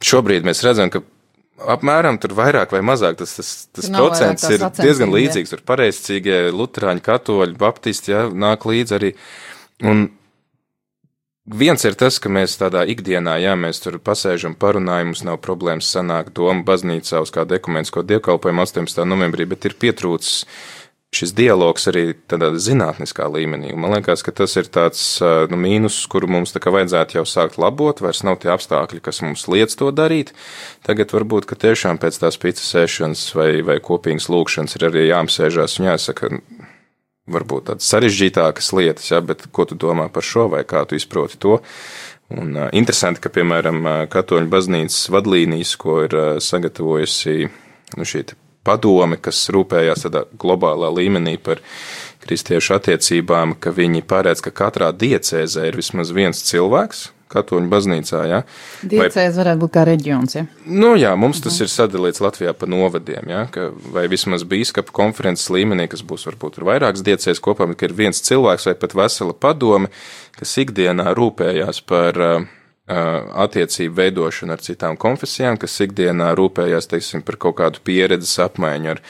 šobrīd 0.05 0.47
mēs 0.47 0.65
redzam, 0.67 0.93
ka 0.93 1.03
apmēram 1.77 2.19
tur 2.21 2.35
vairāk 2.37 2.75
vai 2.75 2.83
mazāk 2.85 3.17
tas, 3.21 3.33
tas, 3.39 3.53
tas 3.73 3.89
procents 3.95 4.45
ir 4.53 4.67
diezgan 4.77 5.15
līdzīgs, 5.15 5.55
tur 5.55 5.65
pareizcīgie 5.67 6.47
luterāņu, 6.53 7.05
katoļi, 7.07 7.59
baptisti, 7.61 8.13
ja, 8.13 8.27
nāk 8.29 8.67
līdzi 8.69 8.99
arī. 8.99 9.13
Un 9.87 10.09
Viens 11.47 11.85
ir 11.87 11.95
tas, 11.95 12.17
ka 12.19 12.27
mēs 12.27 12.57
tādā 12.59 12.81
ikdienā, 12.91 13.37
jā, 13.39 13.53
mēs 13.55 13.79
tur 13.79 14.01
pasēžam, 14.03 14.57
parunājam, 14.59 15.13
mums 15.13 15.23
nav 15.23 15.37
problēmas 15.45 15.87
sanākt 15.95 16.35
doma 16.35 16.67
baznīcā 16.67 17.21
uz 17.23 17.31
kādu 17.31 17.55
ekumenisko 17.55 18.03
dievkalpojumu 18.03 18.65
18. 18.65 19.05
novembrī, 19.07 19.47
bet 19.47 19.69
ir 19.71 19.77
pietrūcis 19.79 20.43
šis 21.15 21.33
dialogs 21.37 21.87
arī 21.89 22.17
tādā 22.29 22.51
zinātniskā 22.61 23.29
līmenī. 23.31 23.71
Man 23.79 23.95
liekas, 23.95 24.25
ka 24.27 24.35
tas 24.35 24.57
ir 24.59 24.67
tāds 24.73 25.01
nu, 25.23 25.59
mīnus, 25.61 26.01
kuru 26.11 26.29
mums 26.35 26.53
tā 26.53 26.61
kā 26.63 26.73
vajadzētu 26.75 27.21
jau 27.21 27.25
sākt 27.29 27.61
labot. 27.63 28.03
Vairs 28.03 28.25
nav 28.27 28.41
tie 28.43 28.51
apstākļi, 28.53 29.01
kas 29.05 29.23
mums 29.25 29.47
liec 29.53 29.73
to 29.79 29.93
darīt. 29.95 30.35
Tagad 30.87 31.15
varbūt, 31.15 31.47
ka 31.49 31.59
tiešām 31.63 32.03
pēc 32.03 32.21
tās 32.25 32.41
pīcis 32.43 32.75
sēšanas 32.75 33.23
vai, 33.39 33.51
vai 33.67 33.79
kopīgas 33.79 34.29
lūkšanas 34.33 34.77
ir 34.77 34.89
arī 34.91 35.07
jāapsēžās 35.09 35.79
un 35.79 35.91
jāsaka, 35.93 36.33
varbūt 37.31 37.71
tādas 37.71 37.89
sarežģītākas 37.91 38.73
lietas, 38.77 39.11
ja, 39.11 39.21
bet 39.25 39.47
ko 39.53 39.67
tu 39.69 39.79
domā 39.79 40.09
par 40.13 40.27
šo 40.27 40.47
vai 40.53 40.65
kā 40.69 40.85
tu 40.87 40.99
izproti 40.99 41.41
to. 41.43 41.61
Un, 42.35 42.57
uh, 42.57 42.71
interesanti, 42.75 43.23
ka, 43.23 43.31
piemēram, 43.35 44.09
Katoļu 44.11 44.51
baznīcas 44.51 45.07
vadlīnijas, 45.15 45.77
ko 45.79 46.01
ir 46.07 46.17
uh, 46.17 46.27
sagatavojusi 46.43 47.37
nu, 47.97 48.07
šī 48.07 48.25
padome, 48.67 49.19
kas 49.23 49.45
rūpējās 49.55 50.07
tādā 50.07 50.25
globālā 50.39 50.91
līmenī 50.95 51.37
par 51.43 51.63
kristiešu 52.25 52.75
attiecībām, 52.81 53.55
ka 53.63 53.71
viņi 53.75 54.03
paredz, 54.09 54.43
ka 54.43 54.51
katrā 54.51 54.91
diecēzē 54.91 55.69
ir 55.71 55.79
vismaz 55.79 56.11
viens 56.15 56.43
cilvēks, 56.49 57.11
Katoļu 57.33 57.67
baznīcā. 57.71 58.21
Ja? 58.31 58.43
Diecēs 58.87 59.39
varētu 59.41 59.63
būt 59.65 59.73
kā 59.75 59.83
reģions. 59.89 60.37
Ja? 60.39 60.45
Nu, 60.67 60.93
jā, 60.99 61.11
mums 61.19 61.43
tas 61.43 61.59
ir 61.63 61.71
sadalīts 61.73 62.23
Latvijā 62.23 62.55
pa 62.57 62.69
novadiem, 62.71 63.31
ja? 63.33 63.45
ka, 63.53 63.69
vai 63.95 64.07
vismaz 64.13 64.47
bīskapa 64.47 64.95
konferences 64.95 65.51
līmenī, 65.51 65.89
kas 65.91 66.05
būs 66.07 66.29
varbūt 66.31 66.61
ir 66.61 66.69
vairākas 66.71 67.03
diecēs 67.07 67.43
kopā, 67.43 67.67
bet 67.73 67.83
ir 67.83 67.97
viens 67.99 68.23
cilvēks 68.29 68.71
vai 68.71 68.77
pat 68.79 68.95
vesela 68.99 69.35
padome, 69.35 69.91
kas 70.39 70.55
ikdienā 70.63 71.11
rūpējās 71.19 71.83
par 71.89 72.23
uh, 72.23 72.47
attiecību 72.87 73.97
veidošanu 73.99 74.55
ar 74.55 74.61
citām 74.63 74.97
konfesijām, 75.01 75.57
kas 75.59 75.75
ikdienā 75.83 76.29
rūpējās 76.39 76.87
teiksim, 76.93 77.25
par 77.27 77.39
kaut 77.43 77.57
kādu 77.59 77.83
pieredzes 77.83 78.37
apmaiņu 78.45 78.93
ar 78.93 79.01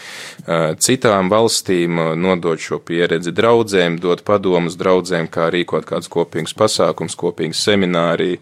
citām 0.80 1.28
valstīm, 1.32 2.00
nodot 2.16 2.62
šo 2.62 2.80
pieredzi 2.80 3.34
draudzēm, 3.36 4.00
dot 4.00 4.24
padomus 4.24 4.78
draudzēm, 4.80 5.28
kā 5.28 5.50
rīkot 5.52 5.84
kādus 5.88 6.08
kopīgus 6.12 6.56
pasākums, 6.56 7.18
kopīgus 7.20 7.60
semināriju. 7.68 8.40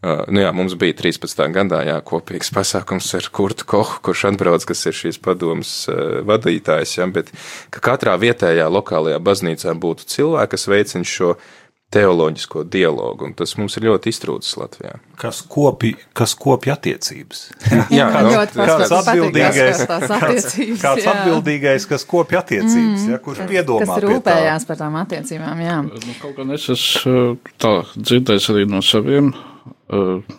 Uh, 0.00 0.22
nu 0.32 0.40
jā, 0.40 0.48
mums 0.56 0.72
bija 0.80 0.94
13. 0.96 1.42
gadā 1.52 1.82
jā, 1.84 1.98
kopīgs 2.00 2.48
pasākums 2.56 3.10
ar 3.18 3.26
Kurtu 3.36 3.66
Kohu, 3.68 3.98
kurš 4.06 4.22
atbrauc, 4.30 4.64
kas 4.64 4.86
ir 4.88 4.96
šīs 4.96 5.20
padomas 5.20 5.74
uh, 5.92 6.22
vadītājs, 6.24 6.94
jā, 6.96 7.04
bet 7.12 7.28
ka 7.68 7.82
katrā 7.84 8.14
vietējā 8.16 8.64
lokālajā 8.72 9.18
baznīcā 9.20 9.74
būtu 9.76 10.08
cilvēki, 10.08 10.54
kas 10.54 10.64
veicina 10.72 11.04
šo 11.04 11.34
uh, 11.34 11.50
teoloģisko 11.90 12.62
dialogu, 12.70 13.26
un 13.26 13.32
tas 13.34 13.56
mums 13.58 13.74
ir 13.78 13.88
ļoti 13.88 14.12
iztrūcis 14.12 14.54
Latvijā. 14.60 14.92
Kas 15.18 15.40
kopi, 15.50 15.90
kas 16.16 16.36
kopi 16.38 16.70
attiecības? 16.70 17.40
jā, 17.98 18.06
nu, 18.22 18.34
kāds 18.54 18.94
atbildīgais, 18.94 19.82
kāds, 19.90 20.46
kāds 20.78 21.02
jā. 21.02 21.14
atbildīgais, 21.14 21.86
kas 21.90 22.06
kopi 22.08 22.38
attiecības, 22.38 23.02
mm, 23.02 23.08
ja, 23.10 23.18
kurš 23.24 23.42
piedomā 23.50 23.88
kas 23.90 24.04
rūpējās 24.06 24.68
par 24.68 24.78
tām 24.84 25.00
attiecībām, 25.02 25.64
jā. 25.66 25.80
Nu, 25.88 26.14
kaut 26.22 26.36
gan 26.38 26.54
es 26.54 26.68
esmu 26.76 27.16
uh, 27.16 27.54
tā 27.58 27.72
dzirdējis 27.96 28.46
arī 28.54 28.68
no 28.70 28.84
saviem 28.86 29.32
uh, 29.34 30.38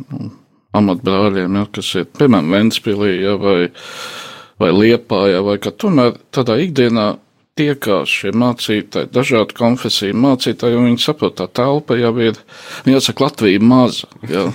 amatbrāļiem, 0.80 1.60
ja, 1.60 1.66
kas 1.76 1.92
ir, 2.00 2.08
piemēram, 2.16 2.56
Ventspilī, 2.56 3.12
ja, 3.26 3.36
vai, 3.42 3.58
vai 4.62 4.72
Liepā, 4.78 5.26
ja, 5.34 5.44
vai 5.44 5.60
ka 5.60 5.76
tomēr 5.76 6.16
tādā 6.32 6.56
ikdienā 6.64 7.10
tiekās 7.60 8.12
šie 8.12 8.32
mācītāji, 8.38 9.12
dažādu 9.14 9.56
konfesiju 9.58 10.18
mācītāji, 10.18 10.78
un 10.80 10.88
viņi 10.92 11.04
saprot, 11.04 11.36
tā 11.40 11.48
telpa 11.52 11.98
jau 12.00 12.14
ir, 12.24 12.40
jāsaka, 12.88 13.28
Latvija 13.28 13.64
maza. 13.64 14.10
Jā. 14.30 14.48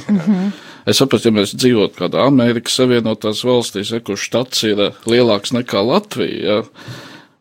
Es 0.87 1.01
saprotu, 1.01 1.29
ja 1.29 1.35
mēs 1.35 1.51
dzīvotu 1.59 1.99
kādā 1.99 2.23
Amerikas 2.29 2.77
Savienotās 2.79 3.43
valstīs, 3.47 3.91
ja, 3.91 3.99
kur 4.07 4.19
štats 4.21 4.63
ir 4.69 4.83
eh, 4.85 4.99
lielāks 5.11 5.51
nekā 5.57 5.83
Latvija, 5.83 6.37
jā, 6.39 6.59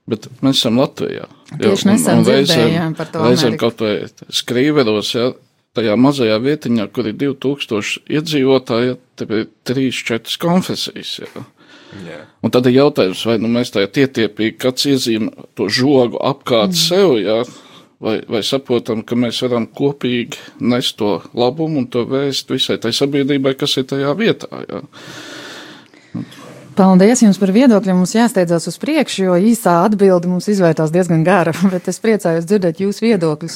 bet 0.09 0.25
mēs 0.41 0.63
esam 0.63 0.79
Latvijā. 0.81 1.27
Tieši 1.51 1.91
nesen 1.91 2.25
dzirdējām 2.25 2.95
par 2.97 3.11
to. 3.13 3.21
Reizēm 3.27 3.59
kaut 3.61 3.83
vai 3.85 3.93
skrīveros, 4.33 5.13
jā, 5.13 5.27
tajā 5.77 5.93
mazajā 5.99 6.39
vietiņā, 6.41 6.87
kur 6.95 7.11
ir 7.11 7.19
2000 7.21 8.09
iedzīvotāji, 8.17 8.97
te 9.19 9.29
ir 9.29 9.45
3-4 9.69 10.39
konfesijas. 10.41 11.19
Jā. 12.03 12.07
Yeah. 12.09 12.25
Un 12.43 12.53
tad 12.53 12.67
ir 12.69 12.79
jautājums, 12.79 13.21
vai 13.27 13.37
nu, 13.41 13.49
mēs 13.51 13.71
tādā 13.73 13.87
ietiepīgi 14.03 14.57
kāds 14.61 14.87
iezīmē 14.91 15.47
to 15.57 15.69
žogu 15.71 16.19
apkārt 16.21 16.73
mm. 16.73 16.81
sev, 16.81 17.15
jā, 17.21 17.39
vai, 18.03 18.17
vai 18.29 18.41
saprotam, 18.45 19.03
ka 19.07 19.17
mēs 19.19 19.41
varam 19.45 19.67
kopīgi 19.67 20.41
nest 20.59 20.97
to 20.99 21.17
labumu 21.37 21.83
un 21.83 21.87
to 21.91 22.05
vēst 22.09 22.51
visai 22.53 22.77
tai 22.81 22.93
sabiedrībai, 22.95 23.55
kas 23.59 23.77
ir 23.81 23.87
tajā 23.91 24.13
vietā. 24.19 24.51
Jā. 24.69 24.83
Paldies 26.75 27.21
jums 27.23 27.37
par 27.39 27.53
viedokļiem. 27.55 27.95
Mums 27.95 28.11
jāsteidzās 28.17 28.65
uz 28.67 28.75
priekšu, 28.81 29.21
jo 29.29 29.35
īsā 29.47 29.77
atbilde 29.85 30.27
mums 30.27 30.49
izvērtās 30.51 30.91
diezgan 30.91 31.21
gara, 31.23 31.53
bet 31.71 31.85
es 31.87 32.01
priecājos 32.03 32.43
dzirdēt 32.49 32.81
jūsu 32.83 33.05
viedokļus. 33.05 33.55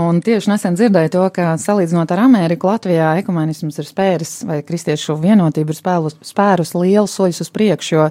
Un 0.00 0.22
tieši 0.24 0.48
nesen 0.48 0.78
dzirdēju 0.78 1.12
to, 1.12 1.24
ka 1.36 1.50
salīdzinot 1.60 2.14
ar 2.14 2.22
Ameriku, 2.24 2.70
Latvijā 2.72 3.10
ekumenisms 3.20 3.76
ir 3.82 3.88
spēris, 3.88 4.32
vai 4.48 4.62
kristiešu 4.64 5.18
vienotība 5.20 5.74
ir 5.74 5.78
spēlus, 5.78 6.16
spērus 6.24 6.72
lielu 6.78 7.04
soļus 7.04 7.42
uz 7.44 7.50
priekšu, 7.52 7.92
jo 7.98 8.06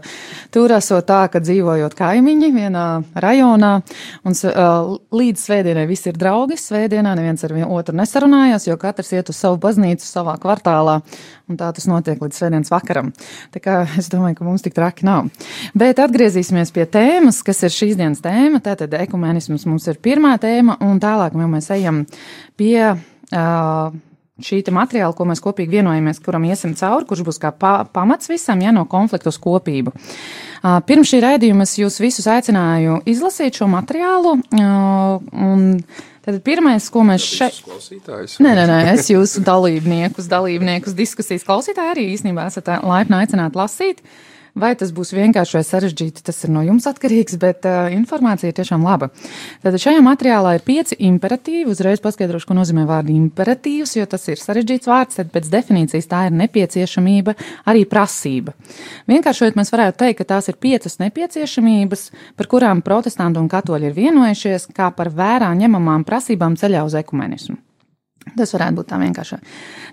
tur 0.53 0.75
esot 0.77 1.09
tā, 1.09 1.23
ka 1.33 1.41
dzīvojot 1.41 1.97
kaimiņi 1.97 2.51
vienā 2.53 2.85
rajonā, 3.25 3.73
un 4.21 4.37
uh, 4.37 4.93
līdz 5.17 5.47
svētdienai 5.47 5.87
visi 5.89 6.11
ir 6.13 6.21
draugi, 6.21 6.59
svētdienā 6.61 7.17
neviens 7.17 7.41
ar 7.43 7.57
otru 7.65 7.97
nesarunājās, 7.97 8.69
jo 8.69 8.77
katrs 8.77 9.11
iet 9.17 9.33
uz 9.33 9.41
savu 9.41 9.57
baznīcu 9.65 10.05
savā 10.05 10.37
kvartālā, 10.45 10.99
un 11.49 11.59
tā 11.59 11.73
tas 11.73 11.89
notiek 11.89 12.21
līdz 12.21 12.37
svētdienas 12.37 12.71
vakaram. 12.71 13.11
Tā 13.51 13.65
kā 13.65 13.81
es 13.99 14.13
domāju, 14.13 14.42
ka 14.43 14.49
mums 14.51 14.65
tik 14.65 14.75
traki 14.75 15.07
nav. 15.07 15.31
Bet 15.77 16.01
atgriezīsimies 16.03 16.73
pie 16.75 16.85
tēmas, 16.89 17.41
kas 17.45 17.63
ir 17.63 17.73
šīs 17.73 17.97
dienas 17.99 18.23
tēma, 18.23 18.61
tātad 18.63 18.93
ekumenisms 18.99 19.67
mums 19.69 19.87
ir 19.87 20.01
pirmā 20.03 20.35
tēma, 20.41 20.77
un 20.83 20.99
tālāk 21.03 21.37
mēs 21.39 21.71
ejam 21.73 22.03
pie 22.59 22.91
uh, 22.91 23.95
šī 24.43 24.61
materiāla, 24.73 25.13
ko 25.15 25.27
mēs 25.29 25.41
kopīgi 25.43 25.77
vienojamies, 25.77 26.21
kuram 26.23 26.47
iesim 26.49 26.73
cauri, 26.77 27.05
kurš 27.07 27.23
būs 27.27 27.39
kā 27.41 27.53
pa, 27.55 27.83
pamats 27.85 28.31
visam, 28.31 28.61
ja 28.61 28.73
no 28.75 28.85
konfliktu 28.89 29.31
uz 29.31 29.39
kopību. 29.41 29.93
Uh, 29.93 30.79
pirms 30.87 31.11
šī 31.11 31.21
raidījuma 31.23 31.67
es 31.67 31.77
jūs 31.79 31.99
visus 32.01 32.27
aicināju 32.31 33.03
izlasīt 33.09 33.61
šo 33.61 33.69
materiālu. 33.71 34.39
Uh, 34.57 36.09
Tad 36.23 36.37
pirmais, 36.39 36.85
ko 36.87 37.01
mēs 37.03 37.19
šeit. 37.27 37.57
Nē, 38.39 38.53
nē, 38.55 38.61
nē, 38.63 38.77
es 38.93 39.09
jūsu 39.11 39.41
dalībniekus, 39.43 40.29
dalībniekus 40.31 40.95
diskusijas 40.95 41.43
klausītāji 41.43 41.91
arī 41.91 42.05
īstenībā 42.13 42.45
esat 42.47 42.69
laipni 42.79 43.17
aicināti 43.17 43.59
lasīt. 43.59 43.99
Uh, 43.99 44.32
Vai 44.53 44.75
tas 44.77 44.91
būs 44.93 45.15
vienkārši 45.17 45.55
vai 45.57 45.63
sarežģīti, 45.65 46.21
tas 46.27 46.43
ir 46.45 46.51
no 46.53 46.61
jums 46.61 46.85
atkarīgs, 46.85 47.39
bet 47.41 47.65
uh, 47.65 47.87
informācija 47.89 48.51
ir 48.51 48.57
tiešām 48.59 48.83
laba. 48.85 49.07
Tātad 49.63 49.81
šajā 49.81 50.03
materiālā 50.05 50.51
ir 50.59 50.65
pieci 50.67 50.99
imperatīvi. 51.07 51.71
Uzreiz 51.73 52.03
paskaidrošu, 52.03 52.51
ko 52.51 52.59
nozīmē 52.59 52.83
vārdu 52.85 53.15
imperatīvs, 53.15 53.95
jo 53.97 54.05
tas 54.11 54.29
ir 54.29 54.37
sarežģīts 54.37 54.91
vārds, 54.91 55.17
tad 55.17 55.33
pēc 55.33 55.49
definīcijas 55.55 56.11
tā 56.11 56.21
ir 56.29 56.37
nepieciešamība, 56.43 57.33
arī 57.73 57.87
prasība. 57.89 58.53
Vienkāršojot, 59.09 59.57
mēs 59.57 59.73
varētu 59.73 60.03
teikt, 60.05 60.21
ka 60.21 60.29
tās 60.35 60.53
ir 60.53 60.61
piecas 60.61 61.01
nepieciešamības, 61.01 62.07
par 62.37 62.53
kurām 62.53 62.85
protestanti 62.85 63.41
un 63.41 63.49
katoļi 63.49 63.89
ir 63.89 63.97
vienojušies, 63.97 64.69
kā 64.77 64.93
par 64.93 65.09
vērā 65.09 65.49
ņemamām 65.65 66.05
prasībām 66.05 66.61
ceļā 66.61 66.85
uz 66.85 67.01
ekumenismu. 67.01 67.62
Tas 68.37 68.53
varētu 68.55 68.79
būt 68.79 68.89
tā 68.89 68.99
vienkārši. 69.01 69.39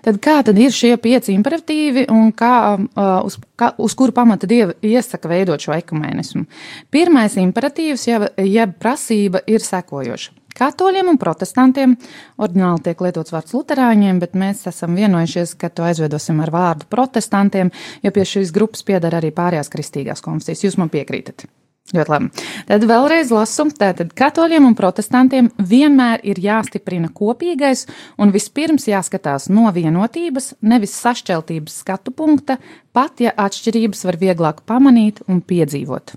Tad 0.05 0.19
kā 0.23 0.37
tad 0.47 0.59
ir 0.61 0.73
šie 0.73 0.95
pieci 1.01 1.35
imperatīvi 1.35 2.07
un 2.13 2.31
kā, 2.37 2.55
uh, 2.79 3.13
uz, 3.27 3.37
kā, 3.59 3.73
uz 3.77 3.95
kuru 3.97 4.15
pamata 4.15 4.49
Dieva 4.49 4.75
iesaka 4.81 5.29
veidot 5.29 5.61
šo 5.61 5.75
ekumenismu? 5.77 6.45
Pirmais 6.93 7.37
imperatīvs, 7.41 8.07
jeb, 8.07 8.27
jeb 8.41 8.77
prasība, 8.81 9.43
ir 9.51 9.63
sekojoša. 9.65 10.37
Katoļiem 10.57 11.13
un 11.13 11.19
protestantiem 11.19 11.95
ordināli 12.41 12.83
tiek 12.87 12.99
lietots 13.05 13.31
vārds 13.31 13.55
luterāņiem, 13.55 14.19
bet 14.19 14.35
mēs 14.35 14.65
esam 14.71 14.97
vienojušies, 14.99 15.55
ka 15.59 15.71
to 15.71 15.87
aizvedosim 15.87 16.43
ar 16.43 16.51
vārdu 16.51 16.89
protestantiem, 16.91 17.71
jo 18.03 18.11
pie 18.11 18.27
šīs 18.33 18.51
grupas 18.55 18.83
piedara 18.87 19.21
arī 19.21 19.31
pārējās 19.35 19.71
kristīgās 19.71 20.23
konfesijas. 20.25 20.67
Jūs 20.67 20.79
man 20.81 20.91
piekrītat? 20.91 21.47
Ļoti 21.91 22.13
labi. 22.13 22.45
Tad 22.69 22.85
vēlreiz 22.87 23.31
lasu. 23.35 23.67
Tātad 23.75 24.13
katoļiem 24.17 24.65
un 24.69 24.75
protestantiem 24.79 25.49
vienmēr 25.57 26.23
ir 26.27 26.39
jāstiprina 26.39 27.11
kopīgais 27.11 27.85
un 28.21 28.31
vispirms 28.31 28.87
jāskatās 28.87 29.49
no 29.51 29.67
vienotības, 29.75 30.53
nevis 30.61 30.95
sašķeltības 31.01 31.81
skatu 31.83 32.15
punkta, 32.15 32.57
pat 32.95 33.23
ja 33.23 33.35
atšķirības 33.35 34.05
var 34.07 34.19
vieglāk 34.21 34.63
pamanīt 34.67 35.23
un 35.27 35.43
piedzīvot. 35.43 36.15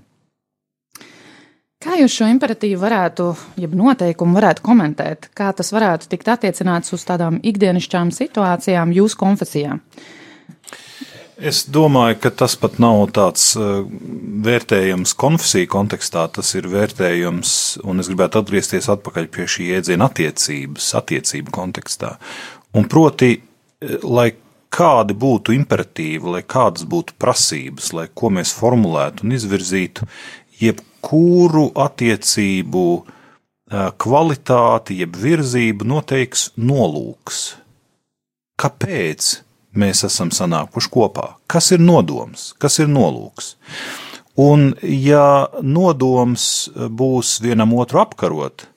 Kā 1.85 1.99
jūs 1.99 2.15
šo 2.17 2.25
imperatīvu 2.31 2.79
varētu, 2.81 3.27
jeb 3.61 3.75
noteikumu 3.77 4.39
varētu 4.39 4.63
komentēt? 4.65 5.27
Kā 5.37 5.51
tas 5.53 5.69
varētu 5.75 6.07
tikt 6.09 6.31
attiecināts 6.33 6.95
uz 6.95 7.03
tādām 7.05 7.37
ikdienišķām 7.45 8.09
situācijām 8.15 8.95
jūsu 8.95 9.19
konfesijā? 9.19 9.75
Es 11.35 11.65
domāju, 11.67 12.15
ka 12.23 12.29
tas 12.31 12.53
pat 12.55 12.77
nav 12.79 13.01
tāds 13.15 13.49
uh, 13.59 13.81
vērtējums 14.45 15.11
konfesiju 15.19 15.67
kontekstā, 15.73 16.29
tas 16.31 16.53
ir 16.55 16.69
vērtējums, 16.71 17.51
un 17.83 17.99
es 17.99 18.07
gribētu 18.07 18.39
atgriezties 18.39 18.87
atpakaļ 18.93 19.27
pie 19.33 19.47
šī 19.51 19.67
jēdziena 19.73 20.07
attiecības, 20.07 20.93
attiecību 21.01 21.51
kontekstā. 21.55 22.13
Un 22.75 22.87
proti, 22.91 23.33
eh, 23.35 23.97
lai 24.03 24.29
kādi 24.71 25.15
būtu 25.15 25.55
imperatīvi, 25.55 26.31
lai 26.37 26.41
kādas 26.43 26.87
būtu 26.87 27.17
prasības, 27.19 27.91
lai 27.95 28.07
ko 28.15 28.31
mēs 28.31 28.55
formulētu 28.55 29.27
un 29.27 29.35
izvirzītu, 29.35 30.07
jebkuru 30.59 31.69
attiecību 31.75 32.87
kvalitāti, 33.71 34.99
jeb 35.01 35.15
virzību 35.17 35.87
noteiks 35.89 36.51
nolūks. 36.57 37.55
Kāpēc 38.61 39.31
mēs 39.79 40.05
esam 40.07 40.31
sanākuši 40.33 40.91
kopā? 40.91 41.29
Kas 41.51 41.71
ir 41.75 41.83
nodoms, 41.83 42.53
kas 42.61 42.79
ir 42.83 42.91
nolūks? 42.91 43.55
Un, 44.41 44.73
ja 44.83 45.47
nodoms 45.63 46.67
būs 46.75 47.37
vienam 47.43 47.71
otru 47.79 48.01
apkarot, 48.03 48.67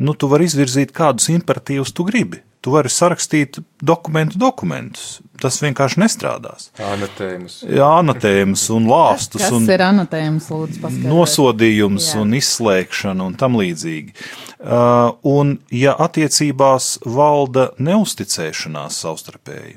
nu, 0.00 0.16
tu 0.16 0.30
vari 0.32 0.48
izvirzīt 0.48 0.94
kādus 0.96 1.28
imperatīvus 1.34 1.92
tu 1.92 2.06
gribi. 2.08 2.40
Tu 2.64 2.72
vari 2.72 2.88
sarakstīt 2.88 3.58
dokumentu 3.84 4.38
dokumentus. 4.40 5.18
Tas 5.36 5.58
vienkārši 5.60 6.00
nestrādās. 6.00 6.70
Anotējumus. 6.80 7.58
Jā, 7.68 7.90
anotējumus 8.00 8.62
un 8.72 8.86
lāstus. 8.88 9.42
Kas 9.42 9.52
un 9.52 9.66
ir 9.68 9.84
anotējums, 9.84 10.46
lūdzu, 10.48 10.80
paskaidrojiet? 10.80 11.10
nosodījums 11.12 12.06
Jā. 12.14 12.22
un 12.22 12.32
izslēgšana 12.38 13.26
un 13.28 13.36
tam 13.36 13.58
līdzīgi. 13.60 14.16
Uh, 14.64 15.12
un 15.28 15.58
ja 15.76 15.92
attiecībās 16.06 16.94
valda 17.04 17.68
neusticēšanās 17.84 19.02
savstarpēji, 19.04 19.76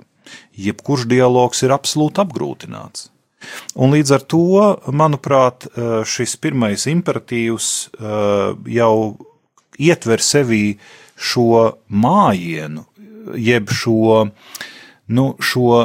jebkurš 0.57 1.07
dialogs 1.11 1.63
ir 1.63 1.75
absolūti 1.75 2.23
apgrūtināts. 2.23 3.09
Un 3.77 3.93
līdz 3.93 4.13
ar 4.15 4.23
to, 4.25 4.45
manuprāt, 4.89 5.67
uh, 5.69 6.01
šis 6.07 6.35
pirmais 6.41 6.87
imperatīvs 6.89 7.67
uh, 7.99 8.55
jau 8.65 8.93
ietver 9.77 10.23
sevī 10.23 10.77
šo 11.17 11.77
mājienu, 11.89 12.85
jeb 13.37 13.69
šo, 13.73 14.27
nu, 15.13 15.25
šo, 15.39 15.79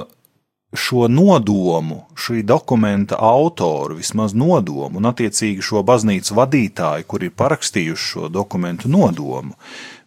šo 0.73 1.09
nodomu, 1.13 2.03
šī 2.17 2.43
dokumenta 2.49 3.19
autoru, 3.21 3.99
vismaz 4.01 4.37
nodomu, 4.37 5.01
un 5.01 5.11
attiecīgi 5.13 5.65
šo 5.65 5.85
baznīcas 5.87 6.35
vadītāju, 6.37 7.09
kur 7.09 7.25
ir 7.25 7.35
parakstījuši 7.37 8.13
šo 8.15 8.29
dokumentu 8.33 8.93
nodomu, 8.93 9.57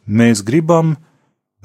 mēs 0.06 0.44
gribam 0.46 0.96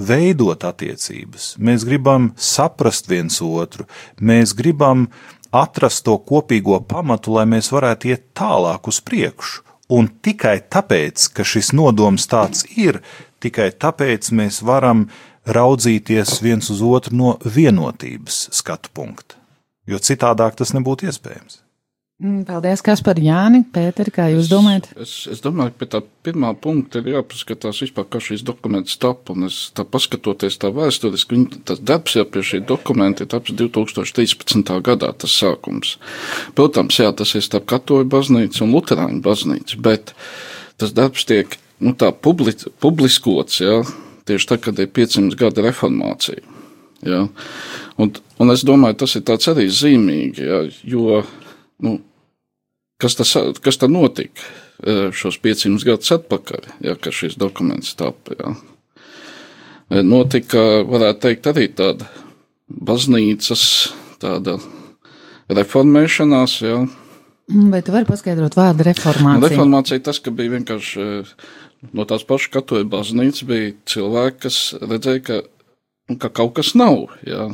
veidot 0.00 0.64
attiecības, 0.64 1.54
mēs 1.60 1.84
gribam 1.88 2.30
saprast 2.40 3.10
viens 3.10 3.40
otru, 3.44 3.86
mēs 4.20 4.54
gribam 4.56 5.08
atrast 5.52 6.04
to 6.06 6.16
kopīgo 6.26 6.80
pamatu, 6.88 7.34
lai 7.36 7.46
mēs 7.50 7.70
varētu 7.74 8.12
iet 8.12 8.30
tālāk 8.38 8.88
uz 8.90 9.00
priekšu. 9.04 9.66
Un 9.90 10.06
tikai 10.22 10.60
tāpēc, 10.70 11.26
ka 11.34 11.42
šis 11.42 11.72
nodoms 11.74 12.28
tāds 12.30 12.62
ir, 12.78 13.00
tikai 13.42 13.72
tāpēc 13.74 14.30
mēs 14.38 14.60
varam 14.62 15.08
raudzīties 15.50 16.36
viens 16.44 16.70
uz 16.70 16.82
otru 16.84 17.16
no 17.18 17.32
vienotības 17.42 18.46
skatu 18.54 18.92
punkta. 18.94 19.34
Jo 19.90 19.98
citādāk 19.98 20.54
tas 20.60 20.70
nebūtu 20.76 21.08
iespējams. 21.10 21.58
Mm, 22.20 22.42
Paldies, 22.44 22.82
kas 22.84 23.00
par 23.00 23.16
Jāni, 23.16 23.62
Pēteri, 23.72 24.12
kā 24.12 24.26
jūs 24.28 24.50
domājat? 24.50 24.90
Es, 25.00 25.12
es 25.32 25.38
domāju, 25.40 25.72
ka 25.72 25.78
pie 25.80 25.86
tā 25.94 26.00
pirmā 26.26 26.50
punkta 26.52 27.00
ir 27.00 27.14
jāpaskatās 27.14 27.78
vispār, 27.80 28.04
kā 28.12 28.20
šīs 28.20 28.42
dokuments 28.44 28.98
tapa. 29.00 29.32
Un 29.32 29.46
es 29.46 29.70
tā 29.72 29.86
paskatoties 29.88 30.58
tā 30.60 30.68
vēsturiski, 30.76 31.32
viņa- 31.38 31.62
tas 31.70 31.80
darbs 31.80 32.18
jau 32.18 32.26
pie 32.28 32.42
šī 32.44 32.60
dokumenta 32.68 33.24
ir 33.24 33.30
taps 33.32 33.54
2013. 33.56 34.82
gadā, 34.84 35.14
tas 35.16 35.32
sākums. 35.32 35.94
Protams, 36.54 36.98
jā, 37.00 37.08
tas 37.16 37.32
ir 37.34 37.40
starp 37.40 37.64
katoļu 37.72 38.10
baznīcu 38.12 38.66
un 38.66 38.76
luterāņu 38.76 39.22
baznīcu, 39.24 39.80
bet 39.80 40.12
tas 40.76 40.92
darbs 40.92 41.24
tiek, 41.24 41.56
nu 41.80 41.94
tā, 41.94 42.12
publi, 42.12 42.52
publiskots, 42.84 43.62
jā, 43.64 43.80
tieši 44.28 44.46
tā, 44.52 44.60
kad 44.60 44.78
ir 44.78 44.92
500 44.92 45.40
gada 45.40 45.64
reformācija. 45.64 46.44
Jā. 47.00 47.24
Un, 47.96 48.12
un 48.38 48.50
es 48.52 48.60
domāju, 48.62 49.00
tas 49.06 49.16
ir 49.16 49.22
tāds 49.24 49.48
arī 49.48 49.70
zīmīgi, 49.72 50.44
jā, 50.44 50.60
jo, 50.84 51.22
nu, 51.80 51.96
kas, 53.00 53.16
tas, 53.18 53.34
kas 53.64 53.80
tā 53.80 53.88
notika 53.90 54.44
eh, 54.44 55.08
šos 55.16 55.40
500 55.42 55.86
gadus 55.88 56.12
atpakaļ, 56.18 56.68
ja, 56.86 56.96
kad 56.96 57.16
šis 57.16 57.38
dokuments 57.40 57.94
tapa. 57.98 58.36
Ja. 58.38 58.54
Eh, 59.90 60.02
Notika, 60.06 60.84
varētu 60.88 61.24
teikt, 61.26 61.48
arī 61.50 61.68
tāda 61.76 62.08
baznīcas 62.70 63.64
tāda 64.22 64.58
reformēšanās. 65.50 66.58
Ja. 66.62 66.82
Mm, 67.50 67.70
Vai 67.72 67.80
tu 67.82 67.94
vari 67.94 68.06
paskaidrot 68.08 68.54
vārdu 68.58 68.86
reformācija? 68.86 69.48
Reformācija 69.48 70.04
tas, 70.06 70.20
ka 70.22 70.32
bija 70.34 70.54
vienkārši 70.58 71.06
eh, 71.06 71.32
no 71.96 72.06
tās 72.08 72.26
pašas 72.28 72.52
katoļu 72.58 72.90
baznīcas 72.92 73.48
bija 73.48 73.74
cilvēki, 73.90 74.38
kas 74.46 74.60
redzēja, 74.84 75.24
ka, 75.26 75.40
ka 76.22 76.32
kaut 76.42 76.54
kas 76.60 76.76
nav. 76.78 77.08
Ja. 77.26 77.48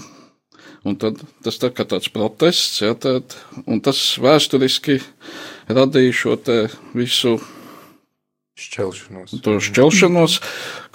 Un 0.87 0.95
tad 1.01 1.19
tas 1.43 1.59
tā 1.59 1.73
kā 1.75 1.87
tāds 1.89 2.11
protests, 2.15 2.79
ja, 2.85 2.95
tad, 2.95 3.35
un 3.67 3.81
tas 3.83 3.99
vēsturiski 4.23 5.01
radīja 5.67 6.15
šo 6.15 6.37
visu 6.95 7.37
Šķelšanos. 8.57 9.35
to 9.45 9.59
šķelšanos. 9.61 10.35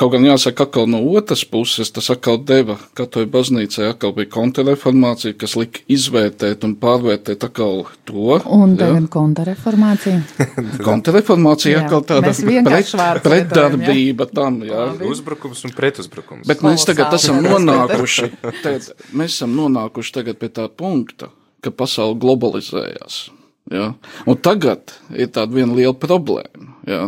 Kaut 0.01 0.15
gan 0.15 0.23
jāsaka, 0.25 0.65
atkal 0.65 0.87
no 0.89 0.97
otras 1.13 1.43
puses, 1.45 1.91
tas 1.93 2.07
atkal 2.09 2.39
deva 2.41 2.79
katoļu 2.97 3.27
baznīcai, 3.29 3.91
atkal 3.91 4.15
bija 4.17 4.31
kontrreformācija, 4.33 5.35
kas 5.37 5.53
lika 5.59 5.83
izvērtēt 5.85 6.65
un 6.65 6.73
pārvērtēt 6.81 7.45
atkal 7.45 7.83
to. 8.09 8.39
Un 8.49 8.73
tagad 8.79 9.05
kontrreformācija. 9.13 10.23
Kontrreformācija 10.89 11.75
Jā, 11.75 11.83
atkal 11.85 12.01
tāda 12.09 12.31
vārdus 12.33 13.27
pretdarbība 13.27 14.25
tam, 14.33 14.63
jā. 14.65 14.87
Uzbrukums 15.11 15.61
un 15.69 15.75
pretuzbrukums. 15.77 16.47
Bet 16.49 16.65
mēs 16.65 16.87
tagad 16.89 17.13
esam 17.19 17.43
nonākuši, 17.45 18.31
tagad, 18.63 18.89
mēs 19.13 19.37
esam 19.37 19.53
nonākuši 19.59 20.17
tagad 20.17 20.41
pie 20.41 20.49
tā 20.49 20.65
punkta, 20.65 21.29
ka 21.61 21.69
pasaule 21.69 22.17
globalizējās. 22.25 23.27
Ja? 23.71 23.93
Un 24.25 24.41
tagad 24.41 24.97
ir 25.13 25.29
tāda 25.29 25.53
viena 25.53 25.77
liela 25.77 25.93
problēma. 25.93 26.73
Ja? 26.89 27.05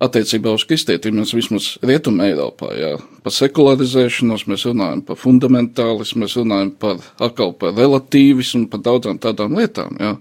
Attiecībā 0.00 0.54
uz 0.56 0.62
kristietību 0.64 1.18
mēs 1.18 1.34
vismaz 1.36 1.64
Rietumē 1.84 2.30
Eiropā, 2.30 2.70
jā, 2.72 2.94
par 3.20 3.34
sekularizēšanos, 3.36 4.46
mēs 4.48 4.62
runājam 4.70 5.02
par 5.04 5.18
fundamentālismu, 5.20 6.22
mēs 6.22 6.36
runājam 6.38 6.70
par, 6.80 7.02
atkal 7.20 7.52
par 7.60 7.74
relatīvismu, 7.76 8.70
par 8.72 8.80
daudzām 8.86 9.20
tādām 9.20 9.58
lietām, 9.60 9.98
jā. 10.00 10.14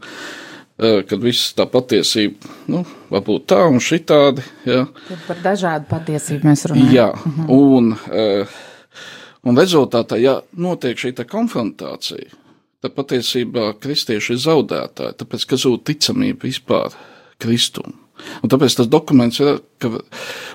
Kad 0.79 1.23
viss 1.23 1.53
tā 1.55 1.65
patiesība, 1.67 2.51
nu, 2.71 2.81
varbūt 3.11 3.45
tā 3.51 3.61
un 3.67 3.79
šitādi, 3.83 4.43
jā. 4.67 4.81
Tad 5.07 5.23
par 5.29 5.39
dažādu 5.47 5.87
patiesību 5.93 6.51
mēs 6.51 6.65
runājam. 6.71 6.91
Jā, 6.97 7.07
un, 7.55 7.89
eh, 8.11 8.59
un 9.47 9.63
rezultātā, 9.63 10.19
ja 10.19 10.41
notiek 10.59 10.99
šī 10.99 11.13
tā 11.21 11.27
konfrontācija, 11.27 12.35
tad 12.83 12.95
patiesībā 12.99 13.71
kristieši 13.79 14.35
ir 14.35 14.43
zaudētāji, 14.43 15.19
tāpēc, 15.23 15.47
ka 15.47 15.63
zūd 15.63 15.87
ticamība 15.87 16.51
vispār 16.51 16.99
Kristum. 17.39 17.95
Un 18.43 18.51
tāpēc 18.51 18.75
tas 18.79 18.89
dokuments 18.91 19.39
ir, 19.43 19.59
ka, 19.81 19.91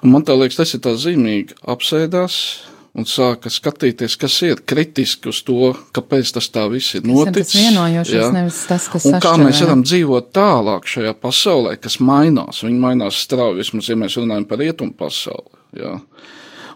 man 0.04 0.24
liekas, 0.28 0.60
tas 0.60 0.74
ir 0.76 0.82
tā 0.84 0.94
zīmīgi, 1.00 1.56
apsēdās 1.74 2.36
un 2.94 3.06
sāka 3.10 3.50
skatīties, 3.50 4.14
kas 4.20 4.36
ir 4.46 4.60
kritiski 4.70 5.30
uz 5.32 5.40
to, 5.46 5.72
kāpēc 5.96 6.30
tas 6.36 6.46
tā 6.54 6.66
viss 6.70 6.94
ir 6.94 7.02
ir 7.02 7.08
tas 7.08 7.16
noticis. 7.34 7.56
vienojošais, 7.58 8.14
jā. 8.20 8.28
nevis 8.36 8.60
tas, 8.70 8.86
kas 8.92 9.08
Un 9.10 9.18
kā 9.24 9.34
mēs 9.40 9.62
varam 9.64 9.82
dzīvot 9.82 10.30
tālāk 10.36 10.86
šajā 10.92 11.14
pasaulē, 11.18 11.74
kas 11.82 11.98
mainās. 11.98 12.62
Viņa 12.66 12.80
mainās 12.86 13.18
strauji, 13.26 13.62
vismaz, 13.64 13.90
ja 13.90 13.98
mēs 13.98 14.18
runājam 14.20 14.46
par 14.50 14.62
rietumu 14.62 14.94
pasauli. 14.98 15.58
Jā. 15.80 15.96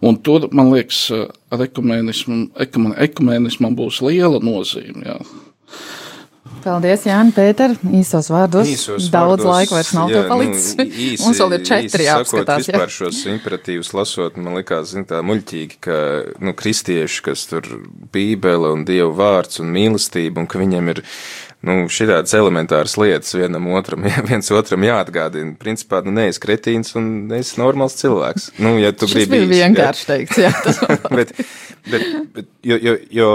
Un 0.09 0.19
tur, 0.23 0.49
man 0.55 0.73
liekas, 0.75 1.05
ar 1.51 1.63
ekumēnismu, 1.65 2.41
ekumen- 2.67 2.99
ekumēnismam 3.07 3.79
būs 3.79 4.03
liela 4.07 4.43
nozīme. 4.43 5.07
Jā. 5.07 5.19
Paldies, 6.63 7.05
Jāni, 7.09 7.33
Pēter, 7.37 7.75
īsos 7.99 8.29
vārdos. 8.33 8.69
Īsos 8.69 9.09
Daudz 9.13 9.45
vārdos, 9.45 9.49
laika 9.49 9.77
vairs 9.77 9.91
nav 9.97 10.13
jā, 10.13 10.21
tev 10.21 10.31
palicis. 10.33 10.69
Nu, 10.79 10.87
īsi, 11.07 11.25
Mums 11.25 11.43
vēl 11.43 11.57
ir 11.57 11.65
četri 11.67 11.91
sakot, 11.91 12.07
jāapskatās. 12.09 12.69
jā. 12.69 12.75
Vispār 12.75 12.95
šos 12.95 13.21
imperatīvus 13.33 13.91
lasot, 13.97 14.39
man 14.41 14.59
likās, 14.59 14.93
zin, 14.95 15.07
tā 15.09 15.21
muļķīgi, 15.27 15.81
ka, 15.85 15.99
nu, 16.45 16.55
kristieši, 16.59 17.25
kas 17.29 17.45
tur 17.51 17.69
bībele 18.15 18.73
un 18.77 18.87
dievu 18.89 19.13
vārds 19.19 19.63
un 19.63 19.71
mīlestība, 19.75 20.43
un 20.43 20.49
ka 20.51 20.63
viņiem 20.63 20.93
ir, 20.95 21.03
nu, 21.69 21.77
šitādas 21.93 22.35
elementāras 22.39 22.97
lietas 23.01 23.35
vienam 23.39 23.69
otram, 23.79 24.07
viens 24.31 24.51
otram 24.55 24.87
jāatgādina. 24.89 25.55
Principā, 25.61 26.03
nu, 26.07 26.15
neesi 26.19 26.43
kretīns 26.43 26.97
un 26.99 27.29
neesi 27.31 27.61
normāls 27.63 27.99
cilvēks. 28.01 28.53
Nu, 28.63 28.75
ja 28.83 28.95
tu 28.95 29.11
gribi. 29.11 29.31
bija 29.37 29.47
īsti, 29.47 29.61
jā. 29.61 29.69
vienkārši 29.69 30.11
teikts, 30.11 30.43
jā. 30.47 30.55
Tas 30.65 30.83
bet, 31.19 31.37
bet, 31.91 32.11
bet, 32.35 32.51
jo, 32.67 32.81
jo, 32.83 32.99
jo 33.21 33.31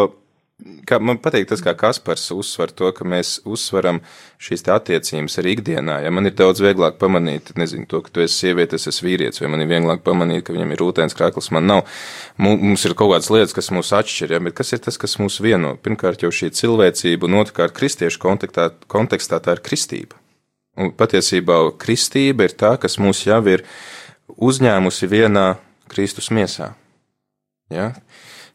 kā 0.88 1.00
man 1.02 1.18
patīk 1.22 1.48
tas, 1.50 1.62
kā 1.66 1.74
Kaspars 1.78 2.28
uzsver 2.36 2.72
to, 2.72 2.90
ka 2.96 3.06
mēs 3.08 3.40
uzsveram 3.50 4.00
šīs 4.44 4.64
attiecības 4.72 5.38
arī 5.42 5.56
ikdienā. 5.58 5.98
Ja 6.06 6.12
man 6.14 6.30
ir 6.30 6.36
daudz 6.38 6.62
vieglāk 6.64 7.00
pamanīt, 7.02 7.52
nezinu, 7.60 7.88
to, 7.90 8.02
ka 8.06 8.14
tu 8.14 8.24
esi 8.24 8.46
sieviete, 8.46 8.78
es 8.80 8.88
esmu 8.92 9.10
vīrietis, 9.10 9.42
vai 9.44 9.52
man 9.52 9.64
ir 9.66 9.72
vieglāk 9.72 10.04
pamanīt, 10.06 10.46
ka 10.48 10.56
viņam 10.56 10.72
ir 10.76 10.82
rūtēns 10.84 11.18
krāklis, 11.18 11.50
man 11.56 11.68
nav. 11.68 11.84
Mu- 12.38 12.58
Mums 12.64 12.86
ir 12.86 12.96
kaut 12.96 13.12
kādas 13.12 13.32
lietas, 13.34 13.56
kas 13.58 13.72
mūs 13.76 13.92
atšķir, 13.98 14.36
ja, 14.38 14.40
bet 14.44 14.56
kas 14.56 14.74
ir 14.74 14.84
tas, 14.86 14.98
kas 15.02 15.18
mūs 15.20 15.42
vieno? 15.44 15.76
Pirmkārt 15.84 16.24
jau 16.24 16.32
šī 16.32 16.52
cilvēcība, 16.56 17.28
un 17.28 17.42
otrkārt 17.42 17.76
kristiešu 17.76 18.22
kontekstā, 18.24 18.70
kontekstā 18.88 19.42
tā 19.44 19.58
ir 19.58 19.64
kristība. 19.66 20.16
Un 20.80 20.94
patiesībā 20.98 21.60
kristība 21.78 22.48
ir 22.48 22.56
tā, 22.58 22.78
kas 22.82 22.98
mūs 23.02 23.26
jau 23.28 23.42
ir 23.52 23.66
uzņēmusi 24.38 25.10
vienā 25.12 25.58
Kristus 25.92 26.32
miesā. 26.34 26.72
Ja? 27.74 27.92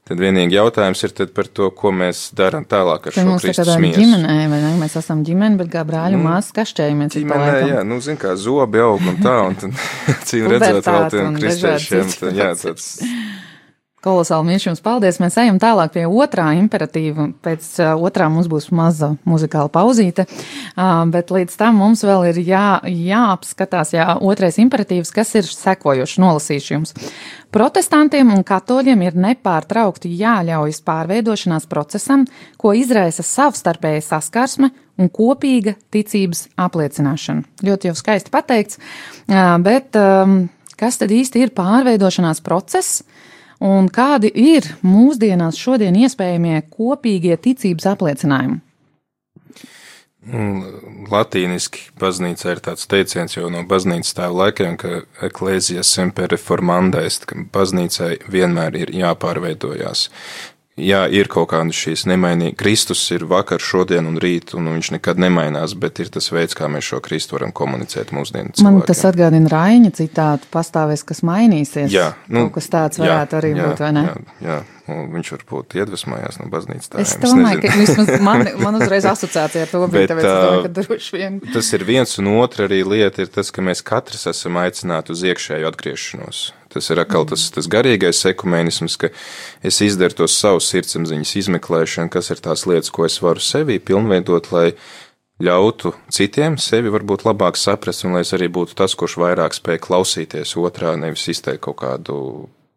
Tad 0.09 0.21
vienīgi 0.23 0.57
jautājums 0.57 1.03
ir 1.05 1.13
par 1.37 1.49
to, 1.53 1.69
ko 1.77 1.91
mēs 1.93 2.31
darām 2.37 2.65
tālāk 2.69 3.11
ar 3.11 3.17
Te 3.17 3.25
šo 3.25 3.35
Kristus 3.43 3.75
miesu. 3.77 4.01
ģimenē, 4.01 4.37
vai 4.49 4.61
ne? 4.63 4.71
Mēs 4.81 4.97
esam 4.97 5.21
ģimene, 5.27 5.59
bet 5.61 5.69
kā 5.75 5.83
brāļu 5.89 6.17
Nu, 6.17 6.25
māsas 6.25 6.55
kašķējamies. 6.57 7.19
Ģimenē, 7.19 7.51
jā, 7.69 7.83
nu, 7.85 7.99
zin 8.05 8.17
kā 8.21 8.33
zobi 8.41 8.81
aug 8.81 9.05
un 9.05 9.21
tā, 9.21 9.35
un 9.51 9.59
tad, 9.61 9.83
cīm 10.31 10.49
redzot, 10.55 10.89
vēl 10.89 11.11
tiem 11.13 11.37
dažādi 11.45 12.07
tad, 12.17 12.41
jā, 12.41 12.55
tāds 12.57 12.89
Kolosāli 13.99 14.53
mīļš 14.53 14.65
jums 14.69 14.83
paldies. 14.83 15.17
Mēs 15.19 15.35
ejam 15.43 15.57
tālāk 15.59 15.91
pie 15.97 16.05
otrā 16.07 16.53
imperatīva. 16.55 17.33
Pēc 17.43 17.67
uh, 17.83 17.97
otrā 18.07 18.29
mums 18.31 18.47
būs 18.51 18.69
maza 18.71 19.09
muzikāla 19.27 19.73
pauzīte, 19.75 20.23
uh, 20.29 21.03
bet 21.11 21.33
līdz 21.35 21.57
tam 21.59 21.81
mums 21.83 22.05
vēl 22.07 22.29
ir 22.31 22.39
jā, 22.47 22.79
jāapskatās, 22.87 23.97
jā, 23.97 24.07
otrais 24.23 24.61
imperatīvs, 24.63 25.11
kas 25.15 25.35
ir 25.41 25.51
sekojošs, 25.51 26.15
nolasīšu 26.23 26.75
jums. 26.77 26.95
Protestantiem 27.51 28.31
un 28.31 28.47
katoļiem 28.47 29.03
ir 29.03 29.19
nepārtraukti 29.19 30.15
jāļaujas 30.21 30.79
pārveidošanās 30.87 31.67
procesam, 31.67 32.29
ko 32.61 32.77
izraisa 32.79 33.27
savstarpēja 33.27 34.05
saskarsme 34.13 34.71
un 34.99 35.11
kopīga 35.11 35.75
ticības 35.91 36.47
apliecināšana. 36.55 37.49
Ļoti 37.67 37.91
jau 37.91 37.99
skaisti 37.99 38.31
pateikts, 38.31 38.79
uh, 38.79 39.57
bet 39.59 39.99
um, 39.99 40.45
kas 40.79 41.03
tad 41.03 41.11
īsti 41.11 41.49
ir 41.49 41.59
pārveidošanās 41.59 42.47
process? 42.47 43.03
Un 43.65 43.89
kādi 43.91 44.31
ir 44.31 44.69
mūsdienās 44.87 45.59
šodien 45.59 45.97
iespējamie 45.99 46.61
kopīgie 46.71 47.35
ticības 47.43 47.89
apliecinājumi? 47.95 48.61
Latīniski 51.09 51.89
baznīca 51.99 52.53
ir 52.53 52.61
tāds 52.61 52.87
teiciens 52.91 53.37
jau 53.37 53.49
no 53.51 53.63
baznīcas 53.67 54.15
tēva 54.19 54.45
laikiem, 54.45 54.77
ka 54.77 55.01
eklēzija 55.25 55.85
semper 55.87 56.29
reformandēs, 56.35 57.23
ka 57.25 57.39
baznīcai 57.55 58.11
vienmēr 58.29 58.77
ir 58.77 58.93
jāpārveidojās. 58.99 60.09
Jā, 60.79 61.03
ir 61.11 61.29
kaut 61.33 61.51
kāda 61.53 61.75
šīs 61.75 62.07
nemainīga. 62.09 62.57
Kristus 62.61 63.03
ir 63.15 63.25
vakar, 63.29 63.63
šodien 63.63 64.07
un 64.09 64.19
rīt, 64.23 64.55
un 64.59 64.71
viņš 64.77 64.93
nekad 64.97 65.21
nemainās, 65.21 65.75
bet 65.79 65.99
ir 66.03 66.13
tas 66.15 66.31
veids, 66.35 66.57
kā 66.59 66.71
mēs 66.71 66.87
šo 66.93 67.01
Kristu 67.05 67.37
varam 67.37 67.53
komunicēt 67.57 68.13
mūsdienu 68.15 68.55
cilvēkiem. 68.55 68.79
Man 68.79 68.89
tas 68.89 69.05
atgādina 69.09 69.53
Raņa 69.53 69.93
citātu, 69.99 70.49
pastāvēs, 70.55 71.05
kas 71.09 71.25
mainīsies. 71.27 71.91
Jā, 71.95 72.13
nu, 72.31 72.47
Kaut 72.47 72.59
kas 72.61 72.71
tāds 72.73 73.03
varētu 73.03 73.37
jā, 73.37 73.43
arī 73.43 73.55
jā, 73.55 73.69
būt, 73.69 73.83
vai 73.85 73.93
ne? 73.97 74.05
Jā, 74.07 74.19
jā. 74.49 74.59
Nu, 74.89 75.03
viņš 75.13 75.31
varbūt 75.35 75.75
iedvesmojās 75.77 76.39
no 76.41 76.47
baznīcas 76.49 76.95
Es 77.03 77.11
domāju, 77.21 77.61
ka 77.61 77.73
vismaz 77.77 78.13
man, 78.25 78.47
man 78.63 78.79
uzreiz 78.79 79.05
asociācija 79.11 79.67
ar 79.67 79.73
to 79.73 79.83
bija, 79.93 80.07
Bet, 80.07 80.13
tāpēc 80.15 80.25
es 80.25 80.39
domāju, 80.39 80.63
ka 80.65 80.71
droši 80.79 81.19
vien. 81.19 81.41
Tas 81.53 81.69
ir 81.77 81.85
viens 81.89 82.15
un 82.23 82.31
otra 82.39 82.65
arī 82.71 82.81
lieta, 82.89 83.27
ir 83.27 83.33
tas, 83.35 83.53
ka 83.53 83.65
mēs 83.65 83.85
katrs 83.85 84.25
esam 84.33 84.57
aicināti 84.63 85.13
uz 85.13 85.27
iekšēju 85.29 85.69
atgriešanos. 85.69 86.47
Tas 86.69 86.91
ir 86.93 87.01
atkal 87.01 87.25
tas, 87.29 87.47
tas 87.55 87.69
garīgais 87.71 88.21
ekumēnisms, 88.29 88.99
ka 89.01 89.09
es 89.65 89.81
izdaru 89.85 90.19
tos 90.23 90.37
savus 90.37 90.69
sirdsapziņas 90.69 91.35
izmeklēšanu, 91.43 92.13
kas 92.13 92.29
ir 92.35 92.43
tās 92.45 92.67
lietas, 92.69 92.93
ko 92.93 93.07
es 93.09 93.17
varu 93.25 93.41
sevī 93.41 93.79
pilnveidot, 93.81 94.51
lai 94.53 94.67
ļautu 95.41 95.95
citiem 96.13 96.59
sevi 96.61 96.93
varbūt 96.93 97.25
labāk 97.25 97.57
saprast, 97.57 98.05
un 98.05 98.19
lai 98.19 98.25
es 98.27 98.35
arī 98.37 98.51
būtu 98.53 98.77
tas, 98.79 98.97
kurš 98.99 99.17
vairāk 99.23 99.57
spēj 99.57 99.81
klausīties 99.87 100.57
otrā, 100.61 100.93
nevis 101.01 101.29
izteikt 101.33 101.65
kaut 101.65 101.81
kādu 101.81 102.21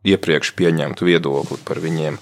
iepriekš 0.07 0.53
pieņemtu 0.57 1.07
viedokli 1.09 1.59
par 1.65 1.81
viņiem. 1.81 2.17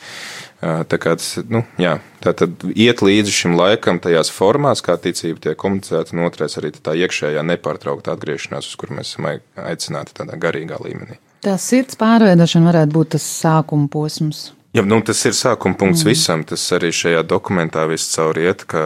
Tā 0.60 0.98
kā 1.00 1.14
tas, 1.16 1.38
nu, 1.48 1.62
jā, 1.80 1.94
tā 2.20 2.34
tad 2.36 2.66
iet 2.74 3.00
līdzi 3.06 3.32
šim 3.32 3.56
laikam 3.56 4.02
tajās 4.04 4.32
formās, 4.36 4.84
kā 4.84 4.98
ticība 5.00 5.40
tiek 5.46 5.60
komunicēta, 5.60 6.12
un 6.18 6.26
otrais 6.26 6.58
arī 6.60 6.74
tā 6.76 6.98
iekšējā 7.00 7.46
nepārtraukta 7.54 8.18
atgriešanās, 8.18 8.68
uz 8.68 8.76
kur 8.80 8.92
mēs 8.92 9.14
esam 9.14 9.30
ai- 9.32 9.40
aicināti 9.72 10.18
tādā 10.20 10.36
garīgā 10.36 10.82
līmenī. 10.84 11.22
Tā 11.46 11.56
sirds 11.62 11.96
pārveidošana 12.00 12.68
varētu 12.72 12.96
būt 12.96 13.14
tas 13.16 13.26
sākuma 13.40 13.88
posms. 13.92 14.50
Jā, 14.76 14.84
nu, 14.86 15.00
tas 15.06 15.22
ir 15.26 15.34
sākuma 15.34 15.78
punkts 15.80 16.04
mm. 16.04 16.12
visam. 16.12 16.44
Tas 16.48 16.66
arī 16.76 16.92
šajā 16.94 17.24
dokumentā 17.28 17.86
viss 17.90 18.12
caur 18.14 18.38
iet, 18.38 18.66
ka, 18.70 18.84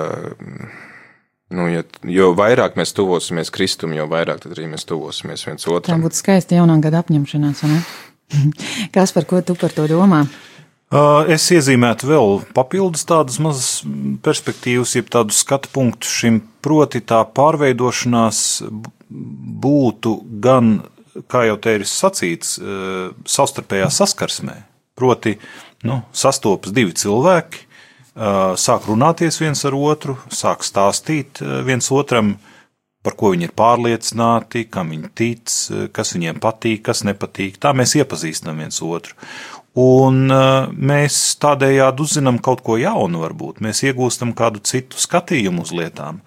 nu, 1.53 1.67
ja, 1.71 1.83
jo 2.07 2.31
vairāk 2.37 2.77
mēs 2.79 2.95
tuvosimies 2.95 3.51
Kristum, 3.53 3.95
jo 3.97 4.07
vairāk 4.11 4.45
tad 4.45 4.55
arī 4.55 4.69
mēs 4.71 4.87
tuvosimies 4.89 5.43
viens 5.49 5.65
Tā 5.65 5.73
otram. 5.73 6.05
būtu 6.05 6.21
skaista 6.21 6.59
jaunā 6.59 6.79
gada 6.83 7.03
apņemšanās, 7.03 7.65
vai 7.65 7.75
ne? 7.75 7.83
Kas 8.95 9.13
par 9.15 9.27
ko 9.29 9.41
tu 9.45 9.57
par 9.59 9.75
to 9.75 9.89
domā? 9.91 10.23
Es 11.33 11.47
iezīmētu 11.49 12.05
vēl 12.05 12.35
papildus 12.53 13.07
tādas 13.09 13.39
mazas 13.41 13.81
perspektīvas, 14.21 14.93
jeb 14.93 15.07
tādu 15.09 15.33
skatu 15.33 15.71
punktu 15.73 16.05
šim, 16.05 16.37
proti 16.61 17.01
tā 17.01 17.23
pārveidošanās 17.25 18.41
būtu 19.63 20.13
gan, 20.43 20.75
kā 21.29 21.45
jau 21.47 21.57
te 21.61 21.75
ir 21.77 21.85
sacīts, 21.89 22.57
uh, 22.61 23.11
savstarpējā 23.25 23.89
saskarsmē. 23.93 24.57
Proti, 24.97 25.35
nu, 25.87 26.01
sastopas 26.13 26.73
divi 26.75 26.93
cilvēki, 26.97 27.63
uh, 27.63 28.53
sāk 28.59 28.87
runāties 28.89 29.39
viens 29.41 29.63
ar 29.65 29.77
otru, 29.77 30.17
sāk 30.33 30.65
stāstīt 30.65 31.41
uh, 31.43 31.61
viens 31.65 31.89
otram, 31.93 32.35
par 33.03 33.17
ko 33.19 33.33
viņi 33.33 33.49
ir 33.49 33.57
pārliecināti, 33.57 34.67
kam 34.71 34.93
viņi 34.93 35.09
tic, 35.17 35.51
kas 35.91 36.13
viņiem 36.15 36.37
patīk, 36.39 36.85
kas 36.85 37.03
nepatīk. 37.03 37.57
Tā 37.59 37.73
mēs 37.75 37.97
iepazīstam 37.99 38.61
viens 38.63 38.79
otru. 38.79 39.17
Un 39.75 40.29
mēs 40.71 41.17
tādējādi 41.41 42.05
uzzinām 42.05 42.37
kaut 42.45 42.61
ko 42.63 42.77
jaunu, 42.79 43.23
varbūt 43.25 43.59
mēs 43.65 43.81
iegūstam 43.89 44.31
kādu 44.37 44.61
citu 44.63 45.01
skatījumu 45.01 45.65
uz 45.65 45.73
lietām. 45.75 46.21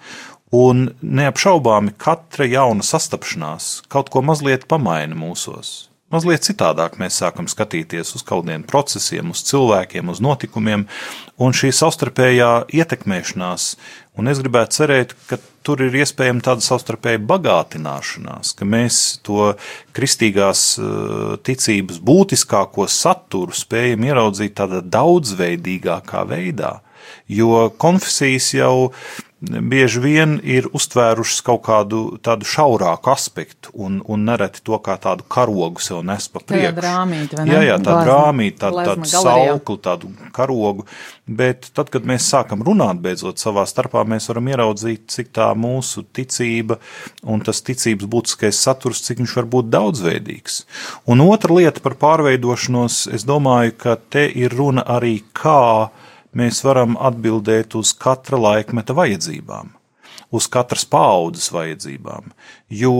Un 0.55 0.93
neapšaubāmi 1.03 1.97
katra 1.99 2.47
jauna 2.47 2.87
sastapšanās 2.87 3.83
kaut 3.91 4.13
ko 4.15 4.23
mazliet 4.23 4.69
pamaina 4.71 5.19
mūsos. 5.19 5.89
Mazliet 6.07 6.45
citādāk 6.47 7.01
mēs 7.03 7.17
sākam 7.19 7.49
skatīties 7.51 8.15
uz 8.15 8.23
kaut 8.23 8.45
kādiem 8.45 8.63
procesiem, 8.63 9.33
uz 9.35 9.41
cilvēkiem, 9.49 10.07
uz 10.13 10.21
notikumiem, 10.23 10.85
un 11.43 11.57
šī 11.57 11.73
savstarpējā 11.75 12.51
ietekmēšanās, 12.79 13.65
un 14.15 14.31
es 14.31 14.39
gribētu 14.39 14.79
cerēt, 14.79 15.17
ka 15.27 15.41
tur 15.67 15.83
ir 15.83 15.99
iespējama 15.99 16.45
tāda 16.47 16.63
savstarpēja 16.63 17.25
bagātināšanās, 17.27 18.55
ka 18.55 18.69
mēs 18.71 19.01
to 19.27 19.51
kristīgās 19.99 20.63
eh, 20.79 21.35
ticības 21.43 21.99
būtiskāko 21.99 22.87
saturu 22.87 23.51
spējam 23.51 24.07
ieraudzīt 24.07 24.55
tādā 24.63 24.85
daudzveidīgākā 24.87 26.23
veidā. 26.31 26.77
Jo 27.27 27.67
konfesijas 27.83 28.53
jau 28.55 28.91
bieži 29.40 30.01
vien 30.01 30.38
ir 30.40 30.66
uztvērušas 30.72 31.42
kaut 31.44 31.61
kādu 31.66 32.01
tādu 32.25 32.46
šaurāku 32.49 33.11
aspektu 33.12 33.72
un, 33.77 33.99
un 34.09 34.25
nereti 34.25 34.62
to 34.64 34.79
kā 34.81 34.96
tādu 35.01 35.27
karogu 35.29 35.83
sev 35.85 36.01
nes 36.09 36.29
pa 36.33 36.40
priekšu. 36.40 36.81
rāmīte, 36.87 37.37
vai 37.37 37.44
ne? 37.44 37.53
Jā, 37.53 37.61
jā, 37.68 37.77
tā 37.85 37.99
glezna 38.01 38.46
tāda 38.62 38.94
galerijā. 39.03 39.59
saukli, 39.59 39.83
tādu 39.85 40.12
karogu. 40.37 40.87
Bet 41.27 41.68
tad, 41.77 41.90
kad 41.92 42.09
mēs 42.09 42.31
sākam 42.33 42.64
runāt 42.64 43.03
beidzot 43.05 43.42
savā 43.42 43.66
starpā, 43.68 44.07
mēs 44.09 44.31
varam 44.31 44.49
ieraudzīt, 44.55 45.05
cik 45.12 45.35
tā 45.37 45.51
mūsu 45.59 46.07
ticība 46.16 46.81
un 47.27 47.44
tas 47.44 47.61
ticības 47.66 48.09
būtiskais 48.09 48.62
saturs, 48.62 49.05
cik 49.05 49.20
viņš 49.20 49.37
var 49.42 49.51
būt 49.53 49.70
daudzveidīgs. 49.75 50.62
Un 51.12 51.20
otra 51.27 51.61
lieta 51.61 51.85
par 51.85 51.99
pārveidošanos, 52.01 53.05
es 53.12 53.29
domāju, 53.29 53.77
ka 53.85 53.99
te 54.01 54.25
ir 54.33 54.57
runa 54.57 54.87
arī 54.96 55.18
kā 55.37 55.90
mēs 56.37 56.62
varam 56.66 56.96
atbildēt 57.01 57.77
uz 57.79 57.94
katra 57.96 58.38
laikmeta 58.40 58.96
vajadzībām, 58.96 59.72
uz 60.35 60.49
katras 60.51 60.85
paaudzes 60.89 61.51
vajadzībām. 61.55 62.33
Jo, 62.67 62.93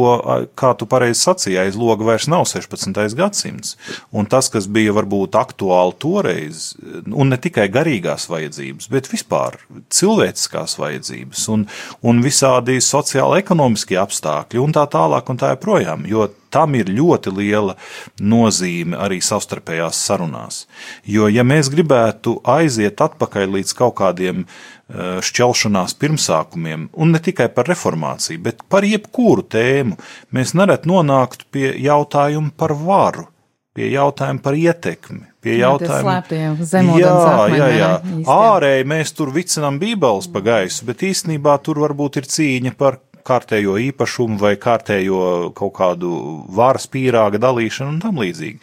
kā 0.55 0.71
tu 0.79 0.87
pareizi 0.87 1.25
sacīji, 1.25 1.59
aiz 1.59 1.79
loga 1.79 2.07
vairs 2.07 2.29
nav 2.31 2.45
16. 2.47 3.17
gadsimts, 3.19 3.75
un 4.15 4.29
tas, 4.31 4.47
kas 4.53 4.69
bija 4.71 4.95
varbūt 4.95 5.35
aktuāli 5.39 5.97
toreiz, 6.03 6.69
un 7.11 7.35
ne 7.35 7.39
tikai 7.43 7.67
garīgās 7.75 8.29
vajadzības, 8.31 8.87
bet 8.95 9.11
vispār 9.11 9.59
cilvēciskās 9.91 10.79
vajadzības 10.79 11.49
un, 11.55 11.67
un 12.07 12.23
visādi 12.23 12.79
sociāli 12.79 13.43
ekonomiskie 13.43 13.99
apstākļi 13.99 14.63
un 14.63 14.77
tā 14.77 14.87
tālāk 14.93 15.35
un 15.35 15.43
tā 15.43 15.57
joprojām, 15.57 16.07
jo 16.07 16.29
tam 16.57 16.77
ir 16.79 16.91
ļoti 16.93 17.33
liela 17.37 17.75
nozīme 18.23 18.97
arī 19.03 19.19
savstarpējās 19.25 19.99
sarunās. 20.09 20.63
Jo, 21.05 21.27
ja 21.33 21.45
mēs 21.47 21.71
gribētu 21.73 22.39
aiziet 22.47 23.03
atpakaļ 23.03 23.59
līdz 23.59 23.75
kaut 23.77 23.97
kādiem 24.01 24.45
eh, 24.45 24.76
šķelšanās 24.87 25.97
pirmsākumiem, 25.99 26.89
un 26.95 27.15
ne 27.15 27.21
tikai 27.23 27.49
par 27.55 27.67
reformāciju, 27.67 28.43
bet 28.45 28.61
par 28.71 28.87
jebkuru 28.87 29.43
tēmu, 29.51 29.97
mēs 30.31 30.55
nereti 30.55 30.91
nonāktu 30.91 31.49
pie 31.51 31.73
jautājuma 31.83 32.53
par 32.57 32.77
varu, 32.79 33.27
pie 33.75 33.91
jautājuma 33.91 34.41
par 34.45 34.55
ietekmi, 34.55 35.25
pie 35.43 35.59
jautājuma 35.59 36.21
slēptie 36.23 36.69
zemūdens 36.71 37.03
Jā, 37.03 37.49
jā, 37.51 37.67
jā. 37.75 37.91
ne? 37.99 38.13
Īsti, 38.13 38.23
jā. 38.23 38.39
Ārēji 38.53 38.87
mēs 38.95 39.13
tur 39.19 39.35
vicinām 39.35 39.81
bībeles 39.83 40.31
pa 40.31 40.45
gaisu, 40.47 40.87
bet 40.87 41.03
īstenībā 41.11 41.59
tur 41.67 41.83
varbūt 41.83 42.21
ir 42.23 42.31
cīņa 42.37 42.77
par 42.79 43.01
kārtējo 43.27 43.77
īpašumu 43.89 44.39
vai 44.41 44.55
kārtējo 44.61 45.53
kaut 45.59 45.75
kādu 45.79 46.13
varas 46.57 46.89
pīrāga 46.93 47.41
dalīšanu 47.43 47.97
un 47.97 48.01
tam 48.05 48.23
līdzīgi. 48.23 48.61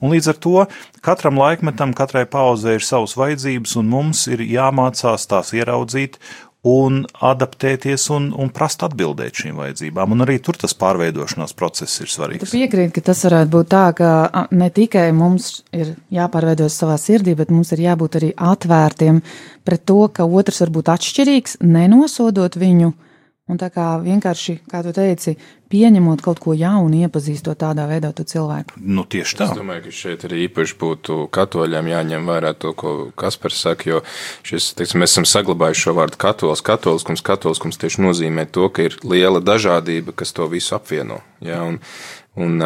Un 0.00 0.16
līdz 0.16 0.32
ar 0.32 0.40
to 0.46 0.64
katram 1.06 1.38
laikmetam, 1.42 1.94
katrai 1.96 2.24
pauzē 2.30 2.78
ir 2.78 2.84
savas 2.86 3.16
vajadzības, 3.18 3.76
un 3.80 3.92
mums 3.92 4.26
ir 4.32 4.44
jāmācās 4.44 5.28
tās 5.30 5.54
ieraudzīt 5.56 6.20
un 6.66 7.04
adaptēties 7.22 8.08
un, 8.14 8.28
un 8.34 8.50
prast 8.54 8.82
atbildēt 8.86 9.38
šīm 9.42 9.60
vajadzībām. 9.60 10.16
Un 10.16 10.24
arī 10.24 10.38
tur 10.42 10.58
tas 10.58 10.74
pārveidošanās 10.78 11.54
process 11.58 12.02
ir 12.02 12.10
svarīgs. 12.10 12.42
Tu 12.42 12.58
piekrīt, 12.58 12.90
ka 12.96 13.04
tas 13.06 13.22
varētu 13.28 13.52
būt 13.52 13.70
tā, 13.70 13.84
ka 13.98 14.10
ne 14.50 14.70
tikai 14.74 15.06
mums 15.16 15.62
ir 15.76 15.94
jāpārveidojas 16.14 16.78
savā 16.82 16.98
sirdī, 17.00 17.36
bet 17.38 17.54
mums 17.54 17.70
ir 17.76 17.84
jābūt 17.86 18.18
arī 18.20 18.32
atvērtiem 18.34 19.22
pret 19.66 19.86
to, 19.86 20.00
ka 20.10 20.26
otrs 20.26 20.62
var 20.64 20.74
būt 20.74 20.90
atšķirīgs, 20.96 21.60
nenosodot 21.62 22.58
viņu 22.58 22.92
Un 23.46 23.60
tā 23.62 23.68
kā 23.70 23.92
vienkārši, 24.02 24.56
kā 24.66 24.80
tu 24.82 24.90
teici, 24.90 25.36
pieņemot 25.70 26.18
kaut 26.24 26.40
ko 26.42 26.50
jaunu, 26.58 26.98
iepazīstot 27.06 27.60
tādā 27.60 27.84
veidā 27.86 28.10
to 28.10 28.24
cilvēku. 28.26 28.74
Nu, 28.82 29.04
tieši 29.06 29.38
tā. 29.38 29.46
Es 29.46 29.54
domāju, 29.54 29.84
ka 29.84 29.92
šeit 29.94 30.24
arī 30.26 30.40
īpaši 30.48 30.74
būtu 30.80 31.18
katoļiem 31.30 31.90
jāņem 31.92 32.26
vērā 32.26 32.50
to, 32.58 32.72
ko 32.74 32.94
Kaspars 33.14 33.60
saka, 33.62 33.86
jo 33.86 34.00
šis, 34.46 34.72
teiksim, 34.74 34.98
mēs 34.98 35.14
esam 35.14 35.28
saglabājuši 35.30 35.86
šo 35.86 35.94
vārdu 35.94 36.18
katolis, 36.26 36.64
katoliskums, 36.66 37.22
katoliskums 37.30 37.78
tieši 37.84 38.02
nozīmē 38.02 38.48
to, 38.50 38.66
ka 38.66 38.88
ir 38.88 38.98
liela 39.06 39.38
dažādība, 39.38 40.16
kas 40.18 40.34
to 40.34 40.50
visu 40.50 40.74
apvieno. 40.74 41.20
Ja, 41.38 41.62
un, 41.62 41.78
un 42.34 42.58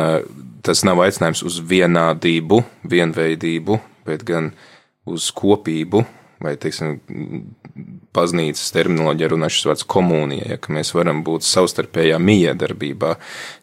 tas 0.65 0.81
nav 0.89 1.05
aicinājums 1.05 1.45
uz 1.45 1.61
vienādību, 1.61 2.65
vienveidību, 2.89 3.83
bet 4.09 4.25
gan 4.33 4.55
uz 5.05 5.29
kopību, 5.37 6.07
vai, 6.41 6.57
teiksim, 6.57 7.03
baznīcas 8.17 8.73
terminoloģija 8.75 9.31
runā 9.33 9.51
šis 9.53 9.67
vārds 9.69 9.87
komunija, 9.91 10.49
ja, 10.55 10.59
ka 10.61 10.73
mēs 10.75 10.93
varam 10.97 11.23
būt 11.27 11.47
savstarpējā 11.47 12.19
miedarbībā, 12.23 13.15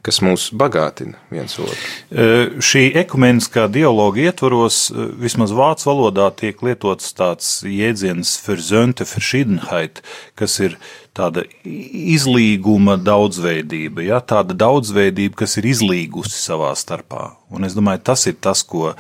kas 0.06 0.22
mūs 0.24 0.50
bagātina 0.56 1.20
viens 1.34 1.58
otru. 1.60 1.76
E, 2.12 2.28
šī 2.64 2.86
ekumeniskā 3.04 3.68
dialoga 3.72 4.24
ietvaros, 4.30 4.86
e, 4.92 5.10
vismaz 5.24 5.52
vācu 5.56 5.90
valodā 5.90 6.30
tiek 6.40 6.64
lietots 6.64 7.12
tāds 7.18 7.52
jēdziens 7.68 8.38
verzönte 8.46 9.08
verschiedenheit, 9.10 10.04
kas 10.40 10.60
ir 10.64 10.80
tāda 11.18 11.44
izlīguma 11.66 12.98
daudzveidība, 13.02 14.04
ja, 14.06 14.20
tāda 14.22 14.56
daudzveidība, 14.58 15.42
kas 15.44 15.58
ir 15.62 15.70
izlīgusi 15.72 16.38
savā 16.38 16.74
starpā. 16.78 17.32
Un 17.54 17.66
es 17.68 17.78
domāju, 17.78 18.04
tas 18.12 18.28
ir 18.30 18.38
tas, 18.44 18.62
ko 18.68 18.94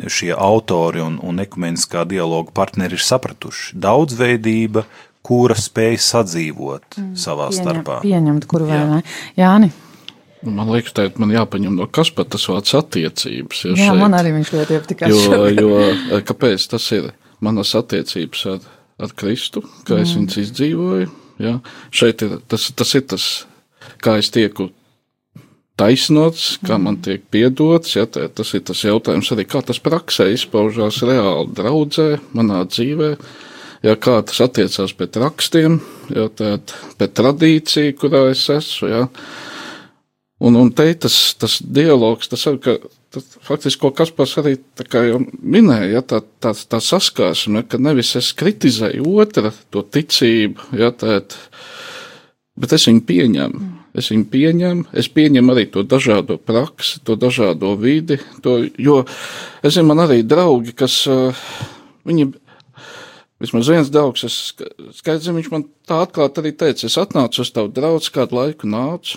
šie 0.00 0.32
autori 0.34 1.02
un, 1.04 1.20
un 1.22 1.42
ekumeniskā 1.42 2.06
dialoga 2.08 2.52
partneri 2.56 2.98
ir 2.98 3.04
sapratuši. 3.04 3.76
Daudzveidība, 3.80 4.86
kura 5.26 5.54
spēj 5.58 6.00
sadzīvot 6.00 6.96
mm, 6.96 7.14
savā 7.20 7.50
pieņem, 7.50 7.62
starpā. 7.62 8.00
Pieņemt, 8.06 8.48
kur 8.50 8.66
vēl 8.68 8.96
ne. 8.96 9.00
Jāni. 9.38 9.70
Man 10.40 10.70
liekas, 10.72 10.94
tā 10.96 11.04
man 11.20 11.34
jāpaņem 11.34 11.74
no 11.76 11.84
kas 11.92 12.08
pat 12.16 12.30
tas 12.32 12.46
vārds 12.48 12.72
attiecības. 12.78 13.64
Ja 13.66 13.74
Jā, 13.74 13.90
šeit. 13.90 14.00
man 14.00 14.16
arī 14.16 14.32
viņš 14.38 14.52
ļoti 14.56 14.78
iepatikās. 14.78 15.12
Jo, 15.12 15.42
jo, 15.52 16.20
kāpēc 16.24 16.64
tas 16.72 16.86
ir 16.96 17.10
manas 17.44 17.74
attiecības 17.76 18.46
ar, 18.54 18.62
ar 19.04 19.12
Kristu, 19.20 19.62
kā 19.84 19.98
mm. 19.98 20.06
es 20.06 20.14
viņas 20.16 20.40
izdzīvoju, 20.46 21.10
Ja? 21.40 21.56
Šeit 21.94 22.22
ir 22.26 22.38
tas, 22.50 22.68
tas 22.76 22.92
ir 22.98 23.06
tas, 23.10 23.26
kā 24.04 24.18
es 24.20 24.30
tieku 24.32 24.68
taisnots, 25.80 26.58
kā 26.66 26.76
man 26.76 26.98
mm. 26.98 27.02
tiek 27.06 27.26
piedots. 27.32 27.94
Ja, 27.96 28.06
tā, 28.10 28.26
tas 28.28 28.52
ir 28.56 28.64
tas 28.68 28.82
jautājums 28.84 29.30
arī, 29.34 29.46
kā 29.48 29.62
tas 29.64 29.80
praksē 29.82 30.28
izpaužās 30.34 31.00
reāli 31.06 31.54
draudzē, 31.56 32.10
manā 32.36 32.64
dzīvē. 32.68 33.14
Ja, 33.86 33.96
kā 33.96 34.18
tas 34.28 34.42
attiecās 34.44 34.92
pret 34.92 35.16
rakstiem, 35.16 35.78
ja, 36.12 36.26
tēt, 36.36 36.74
pret 37.00 37.14
tradīciju, 37.16 37.96
kurā 37.96 38.26
es 38.34 38.44
esmu. 38.52 38.90
Ja. 38.90 39.06
Un, 40.44 40.56
un 40.60 40.68
te 40.76 40.90
tas, 41.00 41.16
tas 41.40 41.58
dialogs, 41.64 42.28
tas 42.28 42.44
arī, 42.50 42.60
ka 42.64 42.76
tas, 43.14 43.26
faktiski, 43.46 43.80
ko 43.82 43.90
Kaspars 43.96 44.36
arī 44.40 44.56
minēja, 45.40 45.90
ja, 45.96 46.02
tā, 46.02 46.22
tā, 46.42 46.54
tā 46.54 46.80
saskarsme, 46.84 47.64
ka 47.68 47.80
nevis 47.82 48.14
es 48.20 48.32
kritizēju 48.38 49.16
otra 49.22 49.52
to 49.70 49.82
ticību, 49.82 50.70
ja, 50.80 50.92
tēt, 50.94 51.36
bet 52.60 52.76
es 52.76 52.88
viņu 52.90 53.06
pieņemu. 53.10 53.68
Es 53.98 54.06
viņu 54.12 54.28
pieņemu, 54.30 54.84
es 54.94 55.08
pieņemu 55.10 55.50
arī 55.50 55.64
to 55.74 55.82
dažādo 55.82 56.36
praksi, 56.38 57.00
to 57.02 57.16
dažādo 57.18 57.72
vidi, 57.74 58.20
to, 58.44 58.60
jo 58.78 59.00
es 59.66 59.74
zinu, 59.74 59.88
man 59.88 60.04
arī 60.04 60.20
draugi, 60.22 60.76
kas 60.78 61.02
viņi 62.06 62.28
Vismaz 63.40 63.70
viens 63.72 63.88
draugs, 63.88 64.20
es 64.28 64.34
skaidrs, 64.98 65.30
viņš 65.32 65.46
man 65.48 65.62
tā 65.88 66.02
atklāti 66.04 66.42
arī 66.42 66.50
teica, 66.60 66.84
es 66.84 66.98
atnācu 67.00 67.40
uz 67.40 67.48
tavu 67.56 67.70
draugu, 67.72 68.02
kādu 68.12 68.36
laiku 68.36 68.68
nācu, 68.68 69.16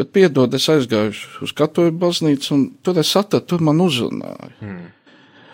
Bet 0.00 0.08
piedod, 0.14 0.54
es 0.56 0.64
aizgāju 0.72 1.12
uz 1.44 1.52
katoļu 1.56 1.92
baznīcu, 2.00 2.50
un 2.56 2.66
tur 2.84 3.00
es 3.02 3.12
atradu, 3.18 3.44
tur 3.50 3.64
man 3.64 3.82
uzrunāja. 3.84 4.52
Hmm. 4.62 4.90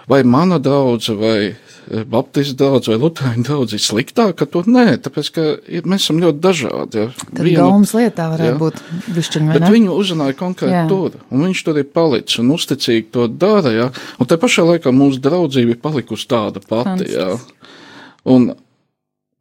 Vai 0.08 0.22
mana 0.24 0.56
draudzene, 0.62 1.18
vai 1.20 1.40
eh, 1.50 2.04
Baptistu 2.08 2.54
draudzene, 2.56 2.94
vai 2.94 3.02
Lutāņu 3.02 3.42
draudzene 3.44 3.80
ir 3.80 3.84
sliktāka? 3.84 4.46
To 4.48 4.62
nē, 4.64 4.86
tāpēc, 5.04 5.30
ka 5.34 5.46
ir, 5.66 5.88
mēs 5.90 6.06
esam 6.06 6.22
ļoti 6.22 6.40
dažādi. 6.44 7.02
Ja. 7.02 7.08
Tad 7.26 7.42
Vienu, 7.42 7.58
gaumas 7.58 7.92
lietā 7.98 8.28
varētu 8.32 8.54
ja. 8.54 8.60
būt 8.62 8.80
višķiņi, 9.18 9.50
vai 9.50 9.58
Bet 9.58 9.66
ne? 9.66 9.72
viņu 9.74 9.96
uzrunāja 10.00 10.38
konkrēti 10.38 10.76
jā. 10.78 10.84
tur, 10.88 11.18
un 11.28 11.44
viņš 11.44 11.64
tur 11.66 11.82
ir 11.82 11.90
palicis 11.98 12.40
un 12.40 12.54
uzticīgi 12.54 13.10
to 13.18 13.26
dara, 13.28 13.74
ja. 13.74 13.90
Un 14.16 14.30
te 14.30 14.38
pašā 14.40 14.64
laikā 14.70 14.94
mūsu 14.94 15.20
draudzība 15.26 15.74
ir 15.74 15.82
palikusi 15.82 16.30
tāda 16.30 16.62
pati, 16.62 17.10
ja. 17.12 17.34
Un, 18.28 18.52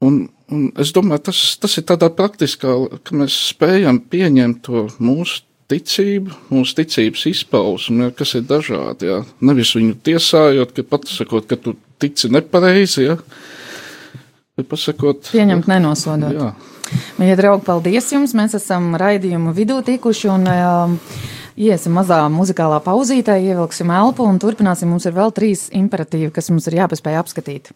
un 0.04 0.20
Un 0.54 0.70
es 0.80 0.94
domāju, 0.96 1.26
tas, 1.28 1.42
tas 1.60 1.74
ir 1.80 1.84
tādā 1.90 2.08
praktiskā, 2.14 2.72
ka 3.04 3.18
mēs 3.20 3.36
spējam 3.50 4.00
pieņemt 4.08 4.62
to 4.64 4.86
mūsu 5.04 5.42
ticību, 5.68 6.32
mūsu 6.54 6.78
ticības 6.78 7.26
izpausmi, 7.34 8.06
ja, 8.06 8.14
kas 8.16 8.32
ir 8.40 8.46
dažādi. 8.48 9.10
Ja. 9.10 9.20
Nevis 9.44 9.74
viņu 9.76 9.98
tiesājot, 10.08 10.72
ka 10.76 10.86
pasakot, 10.88 11.50
ka 11.50 11.60
tu 11.60 11.76
tici 12.00 12.32
nepareizi, 12.32 13.10
ja, 13.10 13.18
bet 14.56 14.70
pasakot. 14.72 15.28
Pieņemt 15.34 15.68
nenosodot. 15.68 16.38
Jā. 16.38 16.54
Mīļie 17.18 17.36
draugi, 17.36 17.66
paldies 17.68 18.08
jums! 18.14 18.32
Mēs 18.38 18.56
esam 18.56 18.94
raidījumu 19.00 19.52
vidū 19.58 19.82
tikuši 19.84 20.32
un 20.32 20.48
um, 20.48 20.96
iesim 21.60 22.00
mazā 22.00 22.22
muzikālā 22.32 22.80
pauzītē, 22.86 23.36
ievilksim 23.44 23.92
elpu 23.92 24.24
un 24.24 24.40
turpināsim. 24.40 24.96
Mums 24.96 25.10
ir 25.10 25.18
vēl 25.18 25.36
trīs 25.36 25.68
imperatīvi, 25.76 26.32
kas 26.32 26.48
mums 26.54 26.72
ir 26.72 26.80
jāpaspēj 26.80 27.20
apskatīt. 27.26 27.74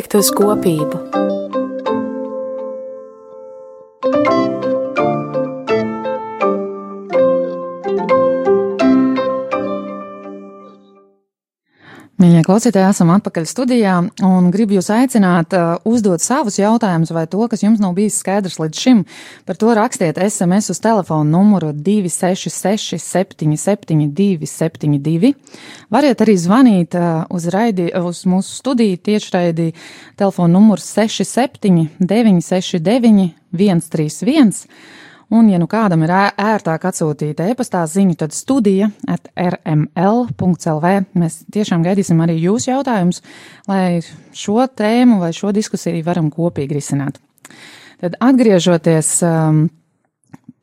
Konfliktu 0.00 0.18
uz 0.18 0.30
kopību. 0.32 0.98
Mīļie 12.20 12.42
klausītāji, 12.44 12.84
esam 12.92 13.10
atpakaļ 13.14 13.46
studijā 13.48 13.94
un 14.28 14.50
gribu 14.52 14.76
jūs 14.76 14.90
aicināt 14.92 15.54
uh, 15.56 15.78
uzdot 15.88 16.20
savus 16.20 16.58
jautājumus 16.60 17.12
vai 17.16 17.26
to, 17.28 17.40
kas 17.48 17.62
jums 17.64 17.80
nav 17.80 17.94
bijis 17.96 18.18
skaidrs 18.20 18.58
līdz 18.60 18.80
šim. 18.80 19.00
Par 19.48 19.56
to 19.56 19.72
rakstiet 19.76 20.20
SMS 20.20 20.68
uz 20.72 20.80
telefonu 20.84 21.24
numuru 21.32 21.72
266 21.72 23.00
77 23.00 24.10
272. 24.16 25.32
Variet 25.90 26.22
arī 26.22 26.36
zvanīt 26.38 26.94
uh, 26.94 27.24
uz, 27.34 27.48
raidi, 27.50 27.88
uz 27.98 28.22
mūsu 28.30 28.54
studiju 28.60 29.00
tiešraidi 29.10 29.72
telefonu 30.18 30.60
numurs 30.60 30.86
67 30.94 31.88
969 31.98 33.30
131. 33.50 34.52
Un, 35.30 35.46
ja 35.46 35.60
nu 35.62 35.68
kādam 35.70 36.02
ir 36.02 36.10
ērtāk 36.10 36.88
atsūtīt 36.90 37.38
e-pastā 37.44 37.84
ziņu, 37.86 38.16
tad 38.18 38.34
studija 38.34 38.88
at 39.06 39.28
rml.lv. 39.38 40.94
Mēs 41.14 41.36
tiešām 41.54 41.84
gaidīsim 41.86 42.18
arī 42.22 42.34
jūsu 42.42 42.72
jautājumus, 42.72 43.22
lai 43.70 44.00
šo 44.34 44.66
tēmu 44.66 45.20
vai 45.22 45.30
šo 45.34 45.52
diskusiju 45.54 46.02
varam 46.06 46.32
kopīgi 46.34 46.74
risināt. 46.74 47.20
Tad 48.02 48.18
atgriežoties 48.18 49.12
um, 49.26 49.62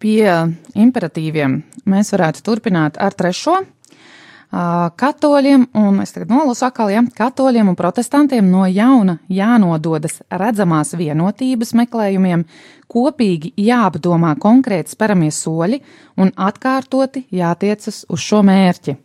pie 0.04 0.28
imperatīviem, 0.76 1.62
mēs 1.88 2.12
varētu 2.16 2.44
turpināt 2.44 3.00
ar 3.00 3.16
trešo 3.16 3.62
katoļiem, 4.52 5.68
un 5.76 6.00
es 6.02 6.14
tagad 6.16 6.32
nolasu 6.32 6.66
atkal, 6.68 6.92
ja, 6.94 7.02
katoļiem 7.16 7.72
un 7.72 7.76
protestantiem 7.76 8.48
no 8.52 8.66
jauna 8.68 9.18
jānododas 9.30 10.22
redzamās 10.32 10.96
vienotības 10.96 11.74
meklējumiem, 11.76 12.46
kopīgi 12.88 13.54
jāapdomā 13.60 14.36
konkrēti 14.40 14.96
speramie 14.96 15.32
soļi 15.32 15.82
un 16.18 16.32
atkārtoti 16.36 17.28
jātiecas 17.32 18.06
uz 18.10 18.24
šo 18.24 18.44
mērķi. 18.48 18.96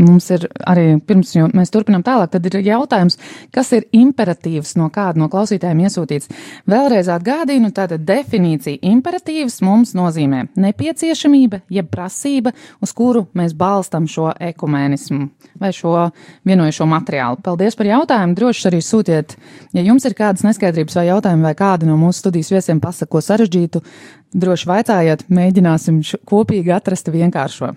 Mums 0.00 0.30
ir 0.32 0.46
arī 0.68 0.94
pirms 1.04 1.34
mēs 1.52 1.72
turpinām 1.72 2.02
tālāk, 2.06 2.30
tad 2.32 2.46
ir 2.48 2.56
jautājums, 2.64 3.18
kas 3.52 3.72
ir 3.76 3.86
imperatīvs 3.96 4.74
no 4.80 4.88
kāda 4.92 5.20
no 5.20 5.28
klausītājiem 5.32 5.82
iesūtīts. 5.84 6.30
Vēlreiz 6.70 7.10
atgādinu, 7.12 7.68
tātad 7.76 8.06
definīcija 8.08 8.80
imperatīvs 8.90 9.60
mums 9.66 9.92
nozīmē 9.98 10.46
nepieciešamība, 10.60 11.62
jeb 11.68 11.90
prasība, 11.92 12.54
uz 12.80 12.94
kuru 12.96 13.26
mēs 13.36 13.52
balstam 13.58 14.08
šo 14.08 14.30
ekumēnismu 14.50 15.28
vai 15.60 15.72
šo 15.76 16.08
vienojušo 16.48 16.88
materiālu. 16.88 17.42
Paldies 17.44 17.76
par 17.76 17.90
jautājumu, 17.90 18.38
droši 18.38 18.66
arī 18.70 18.80
sūtiet, 18.84 19.36
ja 19.76 19.84
jums 19.84 20.08
ir 20.08 20.16
kādas 20.16 20.46
neskaidrības 20.48 20.96
vai 20.96 21.06
jautājumi 21.10 21.48
vai 21.50 21.54
kādi 21.58 21.90
no 21.90 21.98
mūsu 22.00 22.24
studijas 22.24 22.54
viesiem 22.54 22.80
pasako 22.80 23.20
sarežģītu, 23.26 23.84
droši 24.32 24.72
vaicājiet, 24.72 25.28
mēģināsim 25.28 26.00
kopīgi 26.24 26.72
atrast 26.72 27.12
vienkāršo. 27.12 27.74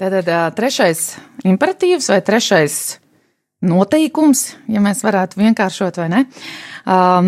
Tātad 0.00 0.28
trešais 0.56 1.12
imperatīvs 1.46 2.08
vai 2.10 2.20
trešais 2.24 2.76
noteikums, 3.62 4.56
ja 4.72 4.82
mēs 4.82 5.04
varētu 5.06 5.38
vienkāršot 5.38 6.00
vai 6.00 6.08
ne. 6.10 6.22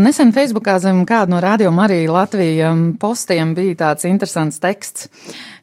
Nesen 0.01 0.33
Facebookā 0.35 0.81
zem 0.83 1.05
kādu 1.07 1.37
no 1.37 1.41
rādījuma 1.45 1.85
arī 1.87 2.01
Latvija 2.11 2.73
postiem 3.01 3.55
bija 3.55 3.79
tāds 3.85 4.09
interesants 4.09 4.59
teksts. 4.63 5.09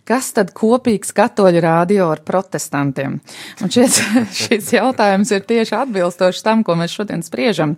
Kas 0.07 0.31
tad 0.33 0.49
kopīgs 0.57 1.13
katoļu 1.13 1.61
rādio 1.61 2.07
ar 2.09 2.23
protestantiem? 2.25 3.19
Un 3.61 3.71
šis, 3.73 3.99
šis 4.41 4.71
jautājums 4.73 5.31
ir 5.35 5.45
tieši 5.47 5.77
atbilstošs 5.77 6.41
tam, 6.45 6.63
ko 6.65 6.75
mēs 6.79 6.95
šodien 6.97 7.21
spriežam. 7.25 7.75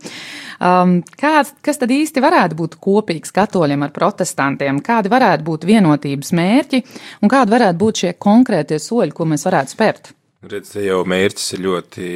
Um, 0.64 1.02
kāds, 1.20 1.52
kas 1.66 1.82
tad 1.82 1.92
īsti 1.92 2.24
varētu 2.24 2.58
būt 2.60 2.80
kopīgs 2.84 3.36
katoļiem 3.36 3.84
ar 3.84 3.94
protestantiem? 3.96 4.80
Kādi 4.86 5.12
varētu 5.12 5.48
būt 5.48 5.68
vienotības 5.68 6.34
mērķi 6.40 6.84
un 7.22 7.32
kādi 7.34 7.58
varētu 7.58 7.82
būt 7.84 8.04
šie 8.06 8.14
konkrētie 8.16 8.80
soļi, 8.80 9.16
ko 9.16 9.28
mēs 9.28 9.48
varētu 9.50 9.76
spērt? 9.76 10.14
Redz, 10.44 10.74
jau 10.76 11.04
mērķis 11.08 11.54
ir 11.56 11.64
ļoti 11.64 12.08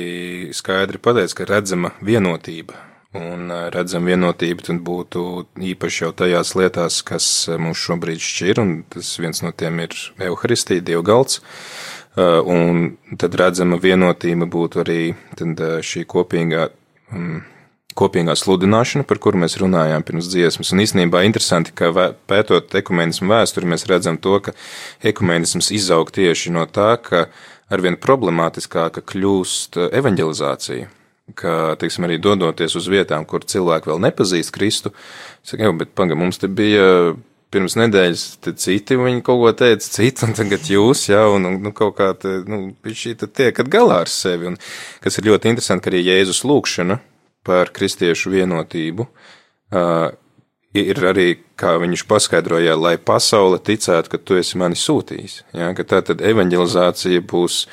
skaidri 0.56 1.00
pateicis, 1.00 1.36
ka 1.36 1.48
redzama 1.48 1.94
vienotība 2.04 2.88
un 3.16 3.52
redzam 3.72 4.08
vienotību, 4.08 4.66
tad 4.68 4.80
būtu 4.86 5.24
īpaši 5.74 6.04
jau 6.04 6.12
tajās 6.22 6.54
lietās, 6.60 7.02
kas 7.08 7.28
mums 7.60 7.80
šobrīd 7.80 8.24
šķir, 8.24 8.62
un 8.64 8.74
tas 8.92 9.14
viens 9.22 9.44
no 9.46 9.54
tiem 9.56 9.80
ir 9.86 9.96
Euharistija, 10.30 10.84
Dievgalds. 10.84 11.42
Un 12.18 12.98
tad 13.22 13.38
redzama 13.38 13.78
vienotība 13.78 14.48
būtu 14.50 14.82
arī 14.82 15.02
šī 15.86 16.04
kopīgā, 16.10 16.66
kopīgā 17.98 18.36
sludināšana, 18.38 19.06
par 19.06 19.22
kuru 19.22 19.44
mēs 19.44 19.60
runājām 19.62 20.06
pirms 20.06 20.32
dziesmas. 20.34 20.74
Un 20.74 20.82
īstenībā 20.82 21.22
interesanti, 21.28 21.76
ka 21.78 21.94
pētot 22.30 22.74
ekumenismu 22.82 23.30
vēsturi, 23.30 23.70
mēs 23.70 23.86
redzam 23.90 24.18
to, 24.18 24.40
ka 24.42 24.58
ekumenisms 25.06 25.70
izaug 25.78 26.10
tieši 26.14 26.58
no 26.58 26.66
tā, 26.66 26.96
ka 26.98 27.28
arvien 27.70 28.00
problemātiskāka 28.02 29.06
kļūst 29.06 29.78
evanģelizācija 29.92 30.97
ka, 31.36 31.76
teiksim, 31.82 32.06
arī 32.08 32.20
dodoties 32.22 32.76
uz 32.80 32.88
vietām, 32.92 33.26
kur 33.28 33.44
cilvēki 33.44 33.92
vēl 33.92 34.04
nepazīst 34.08 34.54
Kristu, 34.56 34.94
saka, 35.44 35.68
jau, 35.68 35.74
bet 35.80 35.96
pagaidi, 35.98 36.20
mums 36.22 36.40
te 36.40 36.48
bija 36.52 37.16
pirms 37.54 37.78
nedēļas 37.80 38.24
citi, 38.60 38.98
viņi 39.00 39.24
kaut 39.26 39.42
ko 39.42 39.52
teica, 39.56 39.88
citi, 39.88 40.26
un 40.28 40.36
tagad 40.36 40.68
jūs, 40.72 41.06
jā, 41.12 41.24
un, 41.32 41.48
nu, 41.64 41.72
kaut 41.76 41.96
kā, 42.00 42.12
te, 42.20 42.42
nu, 42.48 42.62
šī 42.84 43.16
tad 43.22 43.34
tiekat 43.38 43.72
galā 43.72 44.02
ar 44.04 44.12
sevi, 44.12 44.52
un 44.52 44.58
kas 45.04 45.20
ir 45.20 45.30
ļoti 45.30 45.54
interesanti, 45.54 45.86
ka 45.86 45.94
arī 45.94 46.04
Jēzus 46.10 46.44
lūkšana 46.48 47.00
par 47.48 47.72
kristiešu 47.76 48.34
vienotību, 48.34 49.08
uh, 49.08 50.10
ir 50.78 51.00
arī, 51.08 51.30
kā 51.58 51.78
viņš 51.82 52.04
paskaidroja, 52.10 52.76
lai 52.80 52.98
pasaule 53.00 53.62
ticētu, 53.64 54.12
ka 54.12 54.20
tu 54.20 54.38
esi 54.40 54.60
mani 54.60 54.78
sūtījis, 54.80 55.40
jā, 55.56 55.72
ka 55.78 55.88
tā 55.88 56.04
tad 56.12 56.22
evanģelizācija 56.28 57.24
būs 57.32 57.64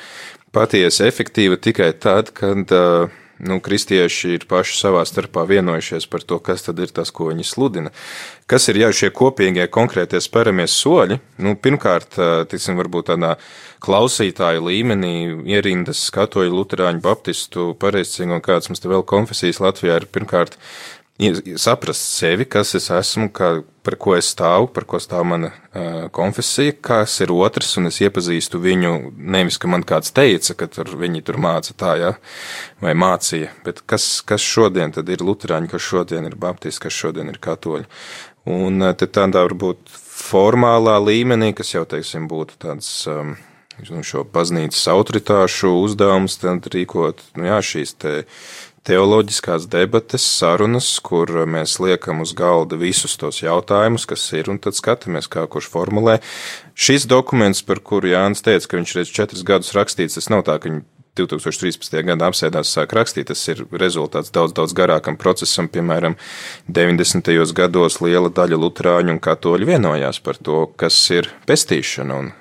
patiesi 0.55 1.03
efektīva 1.03 1.59
tikai 1.59 1.91
tad, 1.99 2.31
kad 2.37 2.71
uh, 2.71 3.11
nu, 3.39 3.59
kristieši 3.63 4.35
ir 4.37 4.45
paši 4.49 4.77
savā 4.79 5.03
starpā 5.07 5.43
vienojušies 5.49 6.07
par 6.11 6.23
to, 6.23 6.39
kas 6.39 6.65
tad 6.67 6.79
ir 6.79 6.93
tas, 6.95 7.11
ko 7.11 7.29
viņi 7.31 7.45
sludina. 7.47 7.91
Kas 8.47 8.69
ir 8.69 8.79
jau 8.79 8.91
šie 8.93 9.09
kopīgie 9.15 9.65
konkrētie 9.73 10.21
spēramies 10.21 10.75
soļi? 10.79 11.19
Nu, 11.43 11.55
pirmkārt, 11.59 12.19
tiksim, 12.51 12.77
varbūt 12.79 13.09
tādā 13.11 13.35
klausītāju 13.85 14.65
līmenī 14.65 15.15
ierindas 15.55 16.07
katoļu, 16.15 16.53
luterāņu, 16.55 17.03
baptistu, 17.03 17.71
pareizcīgu 17.81 18.37
un 18.37 18.43
kāds 18.45 18.71
mums 18.71 18.81
te 18.81 18.89
vēl 18.91 19.05
konfesijas 19.07 19.61
Latvijā 19.63 19.99
ir 20.01 20.07
pirmkārt 20.09 20.57
saprast 21.55 22.01
sevi, 22.17 22.43
kas 22.45 22.73
es 22.75 22.89
esmu, 22.91 23.29
kā, 23.31 23.61
par 23.87 23.95
ko 23.95 24.17
es 24.17 24.33
stāvu, 24.33 24.67
par 24.75 24.83
ko 24.83 24.99
stāv 24.99 25.23
mana 25.23 25.51
uh, 25.53 26.09
konfesija, 26.11 26.73
kas 26.83 27.21
ir 27.23 27.31
otrs, 27.31 27.77
un 27.79 27.87
es 27.87 28.01
iepazīstu 28.03 28.59
viņu 28.59 29.13
nevis, 29.15 29.57
ka 29.57 29.71
man 29.71 29.85
kāds 29.87 30.11
teica, 30.11 30.57
ka 30.59 30.67
tur 30.67 30.91
viņi 30.99 31.23
tur 31.23 31.39
māca 31.39 31.71
tā, 31.71 31.95
ja, 32.01 32.11
vai 32.83 32.97
mācīja, 32.99 33.53
bet 33.63 33.79
kas, 33.87 34.19
kas 34.27 34.43
šodien 34.43 34.91
tad 34.91 35.07
ir 35.07 35.23
luterāņi, 35.23 35.71
kas 35.71 35.87
šodien 35.87 36.27
ir 36.27 36.35
baptisti, 36.35 36.83
kas 36.83 36.99
šodien 36.99 37.31
ir 37.31 37.39
katoļi. 37.39 37.87
Un 38.51 38.83
uh, 38.83 38.91
te 38.91 39.07
tādā 39.07 39.47
varbūt 39.47 39.87
formālā 39.95 40.99
līmenī, 40.99 41.53
kas 41.55 41.77
jau, 41.77 41.87
teiksim, 41.87 42.27
būtu 42.27 42.59
tāds. 42.59 42.91
Um, 43.07 43.37
šo 43.83 44.23
baznīcas 44.23 44.85
autoritāšu 44.87 45.67
uzdevums 45.83 46.37
tad 46.39 46.63
rīkot, 46.71 47.19
nu 47.35 47.49
jā, 47.49 47.57
šīs 47.59 47.91
te 47.99 48.13
teoloģiskās 48.85 49.67
debates, 49.71 50.25
sarunas, 50.39 50.87
kur 51.03 51.31
mēs 51.49 51.77
liekam 51.81 52.21
uz 52.25 52.35
galda 52.37 52.77
visus 52.79 53.17
tos 53.21 53.41
jautājumus, 53.41 54.05
kas 54.09 54.25
ir, 54.37 54.49
un 54.53 54.61
tad 54.61 54.77
skatāmies, 54.77 55.29
kā 55.31 55.47
kurš 55.49 55.69
formulē. 55.73 56.19
Šis 56.77 57.07
dokuments, 57.09 57.63
par 57.65 57.81
kuru 57.81 58.13
Jānis 58.13 58.45
teica, 58.45 58.69
ka 58.69 58.81
viņš 58.81 58.97
reiz 58.99 59.15
četrus 59.15 59.45
gadus 59.47 59.73
rakstīts, 59.77 60.19
tas 60.19 60.29
nav 60.33 60.45
tā, 60.47 60.59
ka 60.61 60.69
viņi 60.69 60.85
2013. 61.15 62.01
gadā 62.09 62.29
apsēdās 62.29 62.71
sāk 62.75 62.93
rakstīt, 62.95 63.29
tas 63.31 63.41
ir 63.51 63.63
rezultāts 63.79 64.33
daudz, 64.35 64.53
daudz 64.55 64.75
garākam 64.75 65.17
procesam, 65.17 65.69
piemēram, 65.71 66.17
90. 66.67 67.31
gados 67.55 68.01
liela 68.03 68.29
daļa 68.29 68.59
luterāņu 68.59 69.15
un 69.15 69.21
katoļu 69.23 69.71
vienojās 69.71 70.19
par 70.25 70.41
to, 70.41 70.65
kas 70.75 70.99
ir 71.15 71.31
pestīšana 71.47 72.19
un 72.19 72.33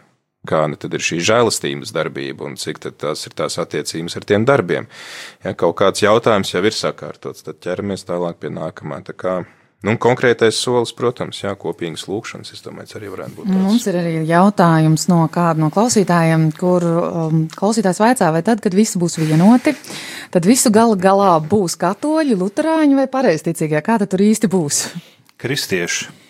kāda 0.49 0.78
tad 0.80 0.95
ir 0.97 1.05
šī 1.05 1.20
žēlastības 1.24 1.92
darbība 1.95 2.49
un 2.49 2.57
cik 2.61 2.80
tās 2.84 3.26
ir 3.28 3.34
tās 3.36 3.59
attiecības 3.62 4.16
ar 4.18 4.28
tiem 4.28 4.47
darbiem. 4.49 4.88
Ja 5.45 5.55
kaut 5.59 5.76
kāds 5.80 6.05
jautājums 6.05 6.55
jau 6.55 6.64
ir 6.64 6.76
sakārtots, 6.76 7.45
tad 7.47 7.61
ķeramies 7.64 8.07
tālāk 8.09 8.40
pie 8.42 8.51
nākamā. 8.55 9.01
Tā 9.07 9.14
kā, 9.16 9.34
nu, 9.84 9.95
konkrētais 10.01 10.59
solis, 10.61 10.95
protams, 10.97 11.42
jā, 11.45 11.55
kopīgas 11.61 12.07
lūkšanas, 12.11 12.55
es 12.57 12.64
domāju, 12.64 12.97
arī 12.99 13.12
varētu 13.12 13.38
būt. 13.38 13.51
Tāds. 13.51 13.62
Mums 13.66 13.86
ir 13.90 14.01
arī 14.01 14.16
jautājums 14.28 15.07
no 15.12 15.20
kāda 15.32 15.64
no 15.64 15.70
klausītājiem, 15.74 16.51
kur 16.59 16.88
um, 16.88 17.47
klausītājs 17.55 18.03
vaicā, 18.03 18.32
vai 18.34 18.42
tad, 18.47 18.64
kad 18.64 18.76
visi 18.76 19.01
būs 19.01 19.18
vienoti, 19.22 19.76
tad 20.34 20.49
visu 20.49 20.72
gala 20.74 20.99
galā 21.01 21.32
būs 21.40 21.78
katoļi, 21.80 22.36
luterāņi 22.42 23.01
vai 23.03 23.09
pareizticīgie? 23.12 23.80
Kā 23.84 24.01
tad 24.03 24.12
tur 24.14 24.24
īsti 24.24 24.53
būs? 24.53 24.84
Kristieši. 25.40 26.24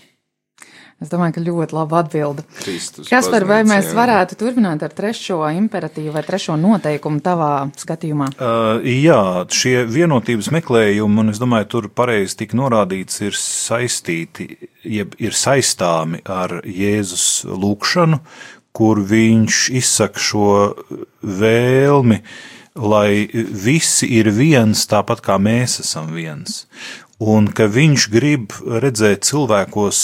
Es 1.04 1.10
domāju, 1.12 1.36
ka 1.36 1.42
ļoti 1.44 1.76
laba 1.76 2.00
atbilde. 2.00 2.46
Kristus 2.62 3.10
Kas 3.12 3.28
par 3.28 3.44
vai 3.48 3.60
mēs 3.68 3.90
jā. 3.90 3.96
varētu 3.98 4.38
turpināt 4.40 4.82
ar 4.86 4.94
trešo 4.96 5.42
imperatīvu 5.52 6.14
vai 6.14 6.22
trešo 6.24 6.56
noteikumu 6.56 7.20
tavā 7.24 7.50
skatījumā? 7.76 8.30
Uh, 8.38 8.80
jā, 8.88 9.20
šie 9.52 9.82
vienotības 9.90 10.48
meklējumi, 10.54 11.20
un 11.20 11.34
es 11.34 11.42
domāju, 11.42 11.68
tur 11.74 11.90
pareizi 11.92 12.40
tika 12.40 12.56
norādīts, 12.56 13.20
ir 13.26 13.36
saistīti, 13.36 14.48
jeb 14.80 15.12
ir 15.20 15.36
saistāmi 15.36 16.24
ar 16.24 16.62
Jēzus 16.64 17.44
lūgšanu, 17.52 18.22
kur 18.74 19.04
viņš 19.04 19.60
izsaka 19.76 20.20
šo 20.20 20.48
vēlmi, 21.22 22.22
lai 22.74 23.28
visi 23.30 24.08
ir 24.16 24.32
viens, 24.34 24.88
tāpat 24.90 25.20
kā 25.22 25.36
mēs 25.38 25.78
esam 25.84 26.08
viens. 26.16 26.64
Un 27.24 27.46
ka 27.56 27.68
viņš 27.70 28.04
grib 28.12 28.52
redzēt 28.84 29.24
cilvēkos 29.24 29.98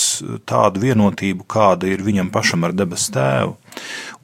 tādu 0.49 0.85
vienotību, 0.87 1.45
kāda 1.51 1.91
ir 1.91 2.05
viņam 2.07 2.31
pašam 2.33 2.65
ar 2.65 2.73
debesu 2.77 3.13
tēvu. 3.17 3.57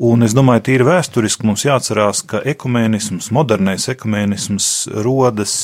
Un 0.06 0.24
es 0.24 0.32
domāju, 0.36 0.64
tīri 0.68 0.86
vēsturiski 0.86 1.48
mums 1.48 1.66
jāatcerās, 1.66 2.22
ka 2.30 2.40
ekumēnisms, 2.54 3.28
modernais 3.34 3.88
ekumēnisms 3.92 4.70
rodas 5.04 5.56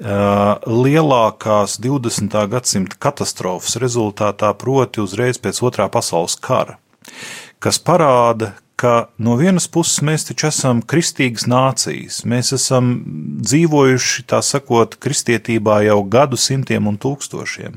lielākās 0.00 1.76
20. 1.84 2.36
gadsimta 2.52 2.96
katastrofas 2.96 3.76
rezultātā, 3.80 4.52
proti 4.56 5.02
uzreiz 5.04 5.38
pēc 5.38 5.60
otrā 5.64 5.90
pasaules 5.92 6.38
kara, 6.40 6.78
kas 7.60 7.78
parāda, 7.84 8.54
ka 8.80 9.10
no 9.20 9.34
vienas 9.36 9.66
puses 9.68 10.00
mēs 10.06 10.24
taču 10.24 10.46
esam 10.48 10.78
kristīgas 10.80 11.44
nācijas. 11.50 12.22
Mēs 12.28 12.54
esam 12.56 12.94
dzīvojuši, 13.44 14.24
tā 14.30 14.40
sakot, 14.44 14.96
kristietībā 15.04 15.82
jau 15.84 15.98
gadu 16.08 16.38
simtiem 16.40 16.88
un 16.88 16.96
tūkstošiem. 17.00 17.76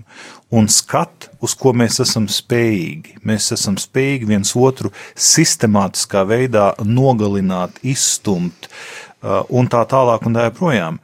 Un 0.56 0.70
skat, 0.72 1.28
uz 1.44 1.58
ko 1.60 1.74
mēs 1.76 2.00
esam 2.06 2.30
spējīgi. 2.32 3.18
Mēs 3.28 3.50
esam 3.56 3.76
spējīgi 3.82 4.30
viens 4.30 4.54
otru 4.56 4.94
sistemātiskā 5.20 6.24
veidā 6.30 6.70
nogalināt, 6.88 7.82
izstumt 7.84 8.70
uh, 8.70 9.42
un 9.52 9.68
tā 9.68 9.84
tālāk 9.90 10.24
un 10.30 10.38
tā 10.38 10.48
joprojām. 10.48 11.02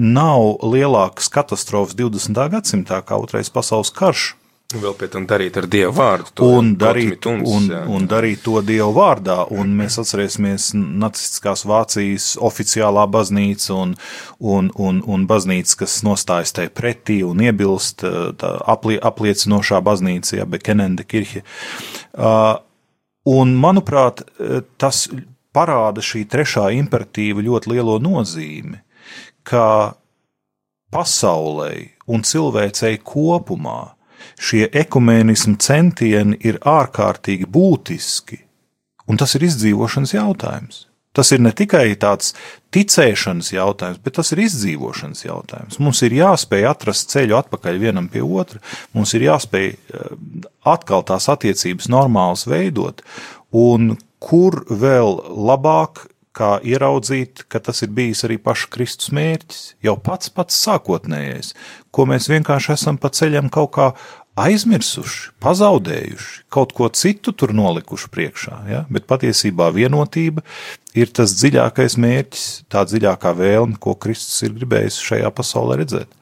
Nav 0.00 0.60
lielākas 0.64 1.32
katastrofas 1.32 1.96
20. 1.96 2.44
gadsimtā 2.52 3.00
kā 3.08 3.16
Otrais 3.20 3.48
pasaules 3.52 3.92
karš, 3.96 4.34
Vēl 4.70 4.92
pie 4.94 5.08
tam 5.10 5.24
darīt 5.26 5.56
ar 5.58 5.66
Dievu 5.66 5.90
vārdu. 5.96 6.30
to 6.38 6.46
un 6.54 6.68
darīt, 6.78 7.16
Gotmituns, 7.16 7.48
un, 7.50 7.64
jā. 7.72 7.80
un 7.90 8.04
darīt 8.06 8.44
to 8.44 8.60
Dievu 8.62 8.92
vārdā. 8.94 9.40
Un 9.50 9.72
mēs 9.74 9.98
atcerēsimies 9.98 10.68
nacistiskās 10.76 11.64
Vācijas 11.66 12.36
oficiālā 12.38 13.08
baznīca 13.10 13.74
un, 13.74 13.96
un, 14.38 14.70
un, 14.78 15.02
un 15.02 15.26
baznīca, 15.26 15.80
kas 15.82 15.98
nostājas 16.06 16.54
tai 16.54 16.68
pretī 16.70 17.18
un 17.26 17.42
iebilst, 17.42 18.06
tā 18.38 18.52
aplie, 18.70 19.00
apliecinošā 19.02 19.82
baznīca, 19.82 20.36
ja 20.38 20.46
Bekenende 20.46 21.02
kirhe. 21.02 21.42
Uh, 22.14 22.54
un, 23.26 23.58
manuprāt, 23.58 24.22
tas 24.78 25.08
parāda 25.50 26.04
šī 26.04 26.28
trešā 26.30 26.70
imperatīva 26.78 27.42
ļoti 27.42 27.74
lielo 27.74 27.98
nozīmi, 27.98 28.84
ka 29.42 29.96
pasaulē 30.94 31.72
un 32.10 32.22
cilvēcei 32.22 33.00
kopumā 33.02 33.96
šie 34.40 34.66
ekumēnismu 34.82 35.58
centieni 35.60 36.38
ir 36.46 36.60
ārkārtīgi 36.66 37.48
būtiski, 37.50 38.40
un 39.10 39.20
tas 39.20 39.36
ir 39.36 39.44
izdzīvošanas 39.50 40.16
jautājums. 40.16 40.86
Tas 41.10 41.32
ir 41.34 41.40
ne 41.42 41.50
tikai 41.50 41.88
tāds 41.98 42.36
ticēšanas 42.70 43.48
jautājums, 43.50 43.98
bet 44.04 44.14
tas 44.20 44.28
ir 44.30 44.44
izdzīvošanas 44.44 45.24
jautājums. 45.24 45.80
Mums 45.82 46.04
ir 46.06 46.14
jāspēj 46.14 46.68
atrast 46.70 47.10
ceļu 47.10 47.34
atpakaļ 47.40 47.80
vienam 47.82 48.06
pie 48.12 48.22
otra, 48.22 48.62
mums 48.94 49.16
ir 49.18 49.26
jāspēj 49.26 49.66
eh, 49.72 50.12
atkal 50.70 51.02
tās 51.08 51.26
attiecības 51.32 51.90
normālas 51.90 52.46
veidot, 52.46 53.02
un 53.50 53.96
kur 54.22 54.62
vēl 54.70 55.18
labāk 55.50 56.06
kā 56.36 56.52
ieraudzīt, 56.62 57.44
ka 57.50 57.58
tas 57.58 57.82
ir 57.82 57.90
bijis 57.94 58.22
arī 58.28 58.38
paša 58.38 58.70
Kristus 58.70 59.10
mērķis, 59.16 59.64
jau 59.82 59.96
pats 59.98 60.30
pats 60.30 60.62
sākotnējais, 60.62 61.56
ko 61.90 62.06
mēs 62.06 62.30
vienkārši 62.30 62.76
esam 62.76 63.00
pa 63.02 63.10
ceļam 63.10 63.50
kaut 63.50 63.72
kā 63.74 63.88
aizmirsuši, 64.40 65.32
pazaudējuši, 65.42 66.44
kaut 66.52 66.72
ko 66.76 66.88
citu 66.94 67.34
tur 67.36 67.52
nolikuši 67.56 68.10
priekšā. 68.12 68.56
Ja? 68.70 68.84
Bet 68.92 69.08
patiesībā 69.10 69.70
vienotība 69.74 70.44
ir 70.98 71.12
tas 71.14 71.34
dziļākais 71.38 71.98
mērķis, 72.00 72.46
tā 72.72 72.84
dziļākā 72.88 73.34
vēlme, 73.38 73.78
ko 73.80 73.96
Kristus 74.00 74.40
ir 74.46 74.56
gribējis 74.56 75.00
šajā 75.10 75.30
pasaulē 75.34 75.80
redzēt. 75.82 76.16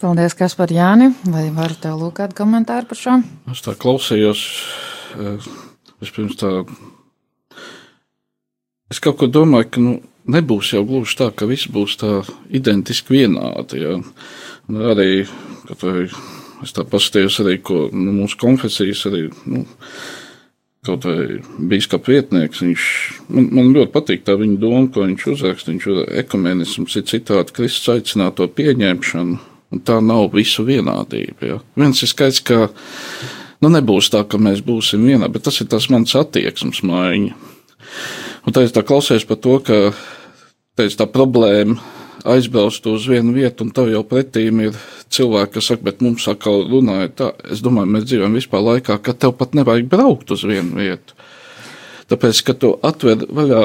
Paldies, 0.00 0.32
kas 0.32 0.54
par 0.56 0.70
Jāni. 0.72 1.10
Vai 1.28 1.50
varu 1.52 1.76
tev 1.76 1.98
lūgt 2.00 2.22
kādu 2.22 2.38
komentāru 2.38 2.88
par 2.88 2.96
šo? 2.96 3.18
Es 3.52 3.60
tā 3.60 3.74
klausījos, 3.76 4.44
eh, 5.20 5.50
vispirms 6.00 6.38
tā. 6.40 6.64
Es 8.90 8.98
kaut 8.98 9.18
ko 9.20 9.28
domāju, 9.28 9.70
ka 9.70 9.80
nu, 9.80 10.00
nebūs 10.24 10.72
jau 10.72 10.86
gluži 10.88 11.18
tā, 11.20 11.28
ka 11.36 11.44
viss 11.44 11.68
būs 11.68 11.98
tā 12.00 12.24
identiski 12.48 13.20
vienādi. 13.20 13.82
Ja? 13.84 14.00
Un 14.70 14.80
arī, 14.88 15.28
kad 15.68 15.84
vai, 15.84 16.08
es 16.64 16.74
tā 16.76 16.84
paskatījos 16.86 17.40
arī, 17.44 17.58
ko 17.64 17.86
nu, 17.92 18.14
mūsu 18.22 18.40
konfesijas 18.40 19.06
arī. 19.10 19.28
Nu, 19.50 19.66
Kaut 20.80 21.04
vai 21.04 21.42
biskupa 21.68 22.08
vietnieks, 22.08 22.62
viņš 22.64 22.84
man, 23.36 23.50
man 23.52 23.66
ļoti 23.74 23.92
patīk 23.92 24.22
tā 24.24 24.32
viņa 24.40 24.54
doma, 24.62 24.86
ko 24.88 25.02
viņš 25.04 25.26
uzraksta. 25.28 25.74
Viņš 25.74 25.88
ir 25.92 25.98
ekumenisms, 26.22 26.94
ir 26.96 27.04
citādi 27.04 27.52
Kristus 27.52 27.90
aicināto 27.92 28.46
pieņemšanu, 28.48 29.36
un 29.76 29.82
tā 29.84 29.98
nav 30.00 30.30
visu 30.32 30.64
vienādība. 30.64 31.50
Ja. 31.50 31.58
Viens 31.76 32.00
ir 32.00 32.08
skaidrs, 32.08 32.40
ka 32.48 32.70
nu, 33.60 33.68
nebūs 33.68 34.08
tā, 34.14 34.24
ka 34.24 34.40
mēs 34.40 34.64
būsim 34.64 35.04
vienā, 35.04 35.28
bet 35.28 35.44
tas 35.50 35.60
ir 35.60 35.68
tas 35.68 35.90
mans 35.92 36.16
attieksmes 36.16 36.80
maiņa. 36.88 37.36
Un 38.48 38.56
tā 38.56 38.64
es 38.64 38.72
tā 38.72 38.80
klausījos 38.80 39.28
par 39.28 39.36
to, 39.44 39.58
ka 39.60 39.82
teic, 40.80 40.96
tā 40.96 41.04
problēma 41.12 41.76
aizbraukt 42.28 42.86
uz 42.90 43.06
vienu 43.08 43.34
vietu, 43.36 43.64
un 43.64 43.72
tev 43.74 43.90
jau 43.92 44.02
pretīm 44.06 44.62
ir 44.66 44.78
cilvēki, 45.12 45.54
kas 45.56 45.70
saka, 45.72 45.86
bet 45.88 46.02
mums 46.04 46.26
atkal 46.30 46.64
runāja 46.70 47.12
tā. 47.16 47.30
Es 47.52 47.62
domāju, 47.64 47.92
mēs 47.94 48.06
dzīvojam 48.08 48.36
vispār 48.38 48.64
laikā, 48.66 48.98
ka 49.02 49.14
tev 49.16 49.36
pat 49.38 49.56
nevajag 49.58 49.88
braukt 49.92 50.32
uz 50.34 50.44
vienu 50.46 50.80
vietu. 50.80 51.16
Tāpēc, 52.10 52.42
ka 52.46 52.56
tu 52.58 52.74
atver 52.86 53.24
vaļā 53.30 53.64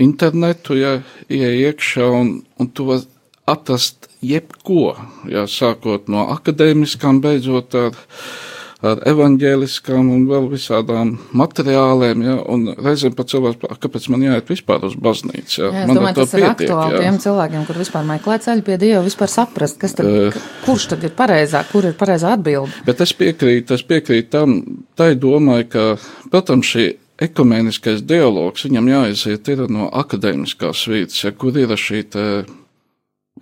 internetu, 0.00 0.76
ja 0.78 1.00
ieej 1.28 1.66
iekšā, 1.68 2.06
un, 2.20 2.36
un 2.60 2.70
tu 2.70 2.86
vari 2.88 3.08
atrast 3.50 4.08
jebko, 4.22 4.94
ja 5.30 5.44
sākot 5.50 6.08
no 6.12 6.28
akadēmiskām, 6.36 7.20
beidzot 7.24 7.74
ar 7.78 7.98
ar 8.82 9.02
evaņģēliskām 9.06 10.08
un 10.12 10.24
vēl 10.30 10.48
visādām 10.50 11.14
materiāliem, 11.38 12.24
ja, 12.26 12.36
un 12.52 12.66
reizēm 12.74 13.14
pat 13.18 13.30
cilvēks, 13.32 13.78
kāpēc 13.82 14.08
man 14.12 14.24
jāiet 14.26 14.50
vispār 14.50 14.86
uz 14.88 14.96
baznīcu, 14.98 15.54
ja, 15.60 15.68
Jā, 15.68 15.84
es 15.84 15.90
man 15.90 16.00
domāju, 16.00 16.18
tas 16.18 16.34
ir 16.38 16.46
aktuāli 16.48 16.96
ja. 16.96 17.02
tiem 17.04 17.20
cilvēkiem, 17.22 17.66
kur 17.68 17.78
vispār 17.82 18.08
meklē 18.08 18.38
ceļu 18.42 18.66
pie 18.66 18.78
Dieva, 18.82 19.04
vispār 19.06 19.30
saprast, 19.30 19.78
kas 19.82 19.94
tad, 19.98 20.10
Eh. 20.12 20.40
kurš 20.66 20.88
tad 20.92 21.04
ir 21.06 21.14
pareizā, 21.16 21.62
kur 21.70 21.86
ir 21.86 21.94
pareizā 21.98 22.34
atbilde. 22.36 22.74
Bet 22.86 23.00
es 23.00 23.14
piekrītu, 23.14 23.78
es 23.78 23.86
piekrītu 23.86 24.30
tam, 24.34 24.58
tai 24.98 25.14
domai, 25.14 25.62
ka, 25.70 25.96
protams, 26.30 26.66
šī 26.74 26.88
ekumēniskais 27.22 28.02
dialogs 28.02 28.66
viņam 28.66 28.88
jāiziet 28.90 29.48
ir 29.52 29.68
no 29.70 29.88
akadēmiskās 29.92 30.86
vīdes, 30.90 31.22
ja, 31.24 31.30
kur 31.30 31.56
ir 31.58 31.76
šī 31.78 32.02
te 32.10 32.26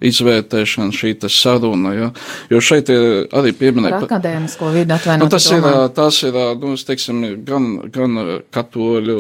izvērtēšana, 0.01 0.95
šī 0.97 1.13
saruna, 1.29 1.93
ja, 1.95 2.09
jo 2.51 2.61
šeit 2.65 2.89
ir 2.93 3.27
arī 3.37 3.53
pieminēta. 3.57 4.03
akadēmisko 4.07 4.71
vidi 4.73 4.89
Nu, 4.91 4.97
atvainot. 4.97 5.31
tas, 5.31 5.47
ir, 5.53 5.67
tas 5.95 6.23
ir, 6.27 6.39
nu, 6.61 6.73
teiksim, 6.77 7.21
gan, 7.47 7.69
gan 7.93 8.23
katoļu 8.55 9.19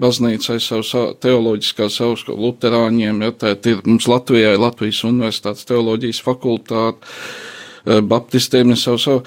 baznīcai 0.00 0.60
savs 0.62 0.94
teoloģiskās 1.24 1.98
augstsko 2.06 2.38
luterāņiem, 2.38 3.26
ja 3.26 3.34
tā 3.34 3.56
ir 3.58 3.82
mums 3.84 4.08
Latvijā 4.10 4.54
ir 4.54 4.62
Latvijas 4.62 5.02
universitātes 5.08 5.66
teoloģijas 5.68 6.22
fakultāte, 6.24 7.12
baptistiem 7.84 8.72
ir 8.72 8.80
savu 8.80 9.02
savu. 9.02 9.26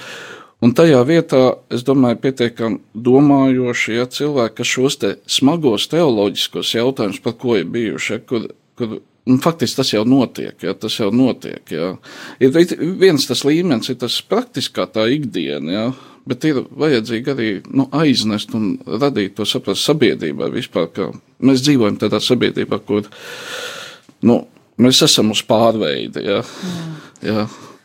Un 0.58 0.72
tajā 0.74 1.04
vietā, 1.06 1.42
es 1.70 1.84
domāju, 1.86 2.18
pietiekami 2.24 2.80
domājoši 3.06 4.00
ja, 4.00 4.08
cilvēki, 4.10 4.56
kas 4.58 4.72
šos 4.72 4.96
te 5.04 5.12
smagos 5.30 5.86
teoloģiskos 5.92 6.72
jautājumus, 6.80 7.22
par 7.22 7.36
ko 7.38 7.60
ir 7.60 7.68
bijuši, 7.70 8.16
ja, 8.16 8.24
kur, 8.26 8.48
kur 8.80 8.98
un 9.28 9.40
faktiski 9.44 9.82
tas 9.82 9.94
jau 9.94 10.04
notiek, 10.08 10.56
ja, 10.64 10.74
tas 10.74 10.96
jau 11.00 11.10
notiek. 11.14 11.62
Ja. 11.74 11.94
Ir 12.44 12.54
viens 13.00 13.28
tas 13.28 13.44
līmenis, 13.48 13.92
ir 13.92 14.00
tas 14.02 14.20
praktiskā 14.26 14.88
tā 14.94 15.08
ikdiena, 15.14 15.74
ja, 15.74 15.86
bet 16.28 16.48
ir 16.48 16.64
vajadzīgi 16.80 17.34
arī 17.34 17.50
nu, 17.70 17.88
aiznest 17.96 18.54
un 18.58 18.76
radīt 18.88 19.38
to 19.38 19.48
saprast 19.48 19.88
sabiedrībai 19.88 20.50
vispār, 20.56 20.90
ka 20.94 21.10
mēs 21.44 21.64
dzīvojam 21.66 22.00
tādā 22.02 22.22
sabiedrībā, 22.24 22.82
kur 22.88 23.08
nu, 24.28 24.42
mēs 24.82 25.04
esam 25.08 25.32
uz 25.36 25.44
pārveidi. 25.48 26.26
Ja. 26.28 26.42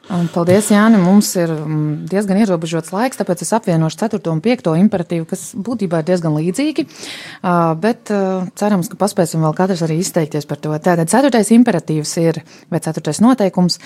Ja. 0.09 0.19
Paldies, 0.35 0.67
Jāni. 0.73 0.99
Mums 0.99 1.29
ir 1.39 1.51
mm, 1.53 2.09
diezgan 2.11 2.41
ierobežots 2.43 2.91
laiks, 2.91 3.19
tāpēc 3.21 3.45
es 3.45 3.53
apvienošu 3.55 4.01
4. 4.01 4.19
un 4.33 4.41
5. 4.43 4.73
imperatīvu, 4.83 5.27
kas 5.31 5.45
būtībā 5.55 6.01
ir 6.03 6.09
diezgan 6.09 6.35
līdzīgi. 6.35 6.85
Bet 7.85 8.11
cerams, 8.59 8.91
ka 8.91 8.99
paspēsim 8.99 9.45
vēl 9.47 9.55
katrs 9.59 9.85
arī 9.87 10.01
izteikties 10.03 10.49
par 10.51 10.59
to. 10.63 10.75
Tātad 10.83 11.07
4. 11.13 11.45
imperatīvs 11.55 12.17
ir, 12.25 12.43
vai 12.73 12.83
4. 12.83 13.15
noteikums, 13.23 13.79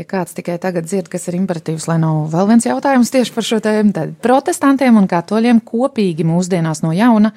ja 0.00 0.08
kāds 0.10 0.34
tikai 0.34 0.58
tagad 0.62 0.90
dzird, 0.90 1.08
kas 1.12 1.30
ir 1.30 1.38
imperatīvs, 1.38 1.86
lai 1.90 2.00
nav 2.02 2.26
vēl 2.34 2.50
viens 2.50 2.66
jautājums 2.66 3.14
tieši 3.14 3.36
par 3.36 3.46
šo 3.46 3.62
tēmu, 3.62 3.94
tad 3.94 4.18
protestantiem 4.26 4.98
un 4.98 5.08
katoļiem 5.10 5.62
kopīgi 5.70 6.26
mūsdienās 6.26 6.82
no 6.82 6.92
jauna 6.96 7.30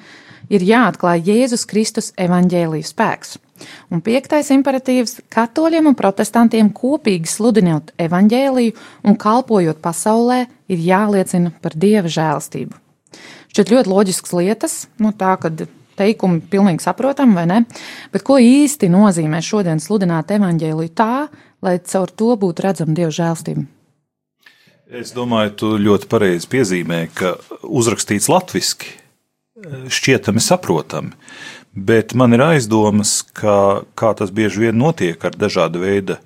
ir 0.50 0.66
jāatklāj 0.66 1.22
Jēzus 1.30 1.68
Kristus 1.70 2.12
evaņģēlijas 2.20 2.94
spēks. 2.96 3.38
Un 3.92 4.02
piektais 4.02 4.50
imperatīvs- 4.54 5.20
katoļiem 5.36 5.86
un 5.86 5.94
protestantiem 5.94 6.72
kopīgi 6.72 7.30
sludinot 7.30 7.92
evaņģēliju 7.98 8.74
un 9.04 9.16
kalpojot 9.16 9.80
pasaulē, 9.80 10.46
ir 10.68 10.78
jāliecina 10.78 11.52
par 11.62 11.72
dieva 11.76 12.08
žēlastību. 12.08 12.74
Šķiet 13.54 13.70
ļoti 13.70 13.92
loģisks 13.92 14.32
lietas, 14.32 14.86
nu 14.98 15.12
tā, 15.12 15.38
kad 15.38 15.68
teikumi 15.96 16.40
pilnīgi 16.50 16.82
saprotam, 16.82 17.34
vai 17.34 17.46
ne? 17.46 17.60
Bet 18.12 18.24
ko 18.26 18.40
īsti 18.42 18.90
nozīmē 18.90 19.38
šodien 19.44 19.78
sludināt 19.82 20.32
evaņģēliju 20.34 20.94
tā, 20.98 21.28
lai 21.62 21.78
caur 21.78 22.10
to 22.10 22.34
būtu 22.40 22.66
redzama 22.66 22.94
dieva 22.96 23.14
žēlastība? 23.14 23.66
Es 24.94 25.14
domāju, 25.16 25.54
tu 25.56 25.70
ļoti 25.80 26.08
pareizi 26.10 26.50
piezīmē, 26.50 27.06
ka 27.16 27.34
uzrakstīts 27.62 28.28
latviešu 28.28 28.92
šķietami 29.88 30.42
saprotami. 30.42 31.14
Bet 31.74 32.14
man 32.14 32.32
ir 32.36 32.42
aizdomas, 32.44 33.18
ka 33.34 33.82
kā 33.98 34.14
tas 34.14 34.30
bieži 34.30 34.68
vien 34.68 34.78
notiek 34.78 35.18
ar 35.26 35.34
dažādu 35.34 35.82
veidu 35.82 36.18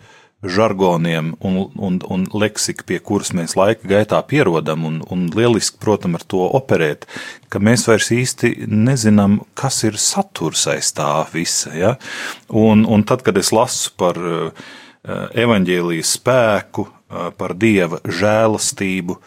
žargoniem 0.44 1.32
un, 1.40 1.56
un, 1.74 1.96
un 2.04 2.26
leksiku, 2.30 2.84
pie 2.86 2.98
kuras 3.02 3.32
mēs 3.34 3.56
laika 3.58 3.88
gaitā 3.90 4.20
pierodam, 4.28 4.84
un, 4.86 5.00
un 5.10 5.24
lieliski, 5.34 5.80
protams, 5.82 6.20
ar 6.20 6.26
to 6.30 6.44
operēt, 6.60 7.08
ka 7.50 7.58
mēs 7.64 7.88
vairs 7.88 8.12
īsti 8.14 8.52
nezinām, 8.68 9.40
kas 9.58 9.80
ir 9.88 9.98
saturs 9.98 10.66
aiz 10.70 10.92
tā 10.94 11.10
visa. 11.32 11.72
Ja? 11.74 11.94
Un, 12.52 12.84
un 12.86 13.02
tad, 13.08 13.24
kad 13.26 13.40
es 13.40 13.50
lasu 13.56 13.90
par 13.98 14.20
uh, 14.20 14.68
evaņģēlijas 15.32 16.12
spēku, 16.20 16.86
uh, 16.86 17.30
par 17.34 17.56
dieva 17.58 17.98
žēlastību, 18.04 19.18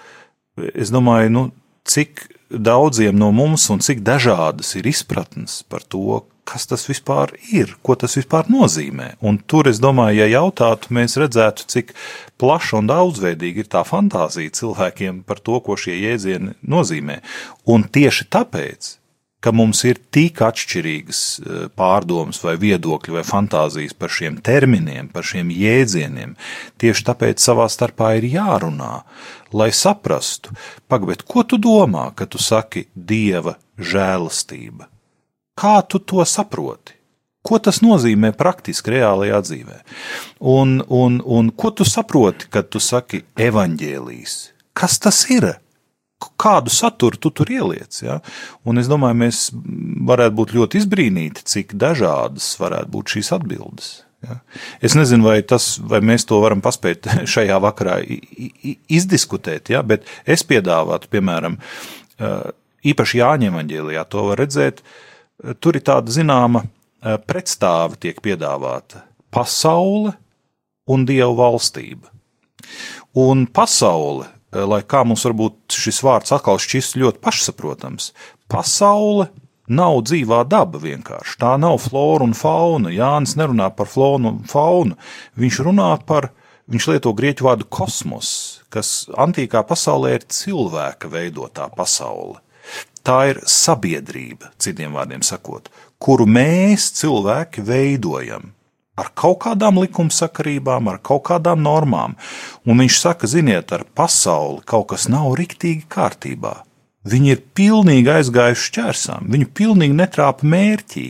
es 0.72 0.94
domāju, 0.94 1.34
nu, 1.34 1.46
cik 1.84 2.30
daudziem 2.52 3.16
no 3.18 3.32
mums 3.36 3.70
un 3.74 3.82
cik 3.84 4.04
dažādas 4.06 4.76
ir 4.80 4.90
izpratnes 4.92 5.62
par 5.70 5.84
to, 5.88 6.22
kas 6.48 6.68
tas 6.68 6.84
vispār 6.90 7.32
ir, 7.54 7.76
ko 7.86 7.96
tas 7.96 8.18
vispār 8.18 8.50
nozīmē. 8.52 9.14
Un 9.24 9.38
tur, 9.40 9.70
es 9.72 9.80
domāju, 9.80 10.20
ja 10.24 10.30
jautātu, 10.34 10.92
mēs 10.98 11.16
redzētu, 11.22 11.68
cik 11.72 11.94
plaša 12.42 12.82
un 12.82 12.90
daudzveidīga 12.92 13.64
ir 13.64 13.70
tā 13.72 13.86
fantāzija 13.88 14.54
cilvēkiem 14.60 15.22
par 15.28 15.40
to, 15.40 15.62
ko 15.64 15.78
šie 15.80 15.96
jēdzieni 16.02 16.58
nozīmē. 16.68 17.22
Un 17.72 17.88
tieši 17.88 18.28
tāpēc 18.34 18.98
ka 19.42 19.50
mums 19.56 19.82
ir 19.90 19.98
tik 20.14 20.42
atšķirīgas 20.46 21.22
eh, 21.42 21.62
pārdomas, 21.78 22.42
vai 22.46 22.56
viedokļi, 22.62 23.16
vai 23.18 23.26
fantāzijas 23.26 23.96
par 23.98 24.14
šiem 24.14 24.38
terminiem, 24.46 25.10
par 25.14 25.26
šiem 25.28 25.50
jēdzieniem. 25.56 26.36
Tieši 26.82 27.08
tāpēc 27.10 27.42
savā 27.42 27.66
starpā 27.72 28.14
ir 28.20 28.30
jārunā, 28.36 29.02
lai 29.58 29.72
saprastu, 29.76 30.54
pagaidi, 30.92 31.26
ko 31.28 31.44
tu 31.44 31.60
domā, 31.62 32.10
kad 32.16 32.32
tu 32.34 32.42
saki 32.42 32.88
dieva 32.96 33.58
žēlastība. 33.78 34.88
Kā 35.58 35.80
tu 35.88 36.00
to 36.00 36.26
saproti? 36.26 36.98
Ko 37.42 37.58
tas 37.58 37.82
nozīmē 37.82 38.36
praktiski, 38.38 38.94
reālajā 38.94 39.42
dzīvē? 39.48 39.80
Un, 40.46 40.78
un, 40.94 41.18
un 41.26 41.50
ko 41.58 41.72
tu 41.74 41.88
saproti, 41.88 42.52
kad 42.54 42.70
tu 42.70 42.80
saki 42.80 43.24
evaņģēlijas? 43.50 44.38
Kas 44.78 45.02
tas 45.02 45.26
ir? 45.34 45.50
kādu 46.38 46.70
saturu 46.70 47.18
tu 47.18 47.32
tur 47.34 47.50
ieliec. 47.50 48.02
Ja? 48.04 48.20
Un 48.68 48.82
es 48.82 48.90
domāju, 48.92 49.18
mēs 49.24 49.42
varētu 50.08 50.38
būt 50.38 50.56
ļoti 50.58 50.82
izbrīnīti, 50.82 51.46
cik 51.48 51.76
dažādas 51.82 52.54
varētu 52.62 52.92
būt 52.94 53.16
šīs 53.16 53.32
atbildes. 53.38 53.92
Ja? 54.22 54.38
Es 54.84 54.96
nezinu, 54.98 55.26
vai, 55.30 55.40
tas, 55.48 55.76
vai 55.82 56.02
mēs 56.06 56.28
to 56.30 56.40
varam 56.44 56.62
paspēt 56.64 57.10
šajā 57.34 57.60
vakarā 57.64 58.00
izdiskutēt, 58.92 59.74
ja? 59.74 59.84
bet 59.86 60.08
es 60.26 60.46
piedāvātu, 60.48 61.10
piemēram, 61.12 61.58
īpaši 62.86 63.22
Jāņa 63.22 63.50
evanģēlijā 63.52 64.06
to 64.12 64.28
var 64.30 64.42
redzēt, 64.44 64.84
tur 65.60 65.78
ir 65.78 65.86
tāda 65.86 66.14
zināma 66.14 66.66
pretstāve 67.02 67.98
tiek 68.02 68.20
piedāvāta- 68.22 69.06
pasaule 69.36 70.14
un 70.92 71.06
dievu 71.06 71.34
valstība. 71.40 72.12
Un 73.18 73.48
pasaule 73.48 74.30
lai 74.52 74.82
kā 74.88 75.04
mums 75.08 75.24
varbūt 75.28 75.78
šis 75.80 76.02
vārds 76.04 76.34
atkal 76.36 76.60
šķist 76.62 76.98
ļoti 77.00 77.22
pašsaprotams, 77.24 78.12
pasaule 78.52 79.30
nav 79.72 80.02
dzīvā 80.08 80.44
daba 80.52 80.82
vienkārši. 80.82 81.38
Tā 81.42 81.56
nav 81.62 81.80
flora 81.84 82.28
un 82.28 82.36
fauna. 82.38 82.92
Jānis 82.94 83.38
nerunā 83.40 83.72
par 83.76 83.90
floru 83.92 84.34
un 84.34 84.40
faunu. 84.48 84.98
Viņš 85.40 85.60
runā 85.68 85.90
par, 86.08 86.30
viņš 86.72 86.88
lieto 86.92 87.16
grieķu 87.18 87.48
vārdu 87.48 87.68
kosmos, 87.72 88.32
kas 88.74 89.10
antīkā 89.16 89.64
pasaulē 89.68 90.16
ir 90.20 90.30
cilvēka 90.30 91.12
veidotā 91.12 91.70
pasaule. 91.76 92.40
Tā 93.02 93.20
ir 93.32 93.42
sabiedrība, 93.50 94.52
citiem 94.62 94.94
vārdiem 94.94 95.24
sakot, 95.26 95.72
kuru 95.98 96.28
mēs 96.30 96.92
cilvēki 97.00 97.64
veidojam 97.66 98.52
ar 99.02 99.10
kaut 99.18 99.40
kādām 99.46 99.80
likumsakarībām, 99.82 100.90
ar 100.92 101.00
kaut 101.02 101.24
kādām 101.32 101.64
normām. 101.64 102.18
Un 102.68 102.84
viņš 102.84 103.00
saka, 103.02 103.30
ziniet, 103.30 103.72
ar 103.74 103.86
pasauli 103.98 104.62
kaut 104.68 104.92
kas 104.94 105.08
nav 105.12 105.34
riktīgi 105.40 105.88
kārtībā. 105.90 106.60
Viņi 107.08 107.34
ir 107.34 107.42
pilnīgi 107.58 108.12
aizgājuši 108.14 108.68
šķērsām, 108.68 109.32
viņi 109.34 109.50
pilnīgi 109.58 109.98
netrāpa 109.98 110.46
mērķī, 110.46 111.08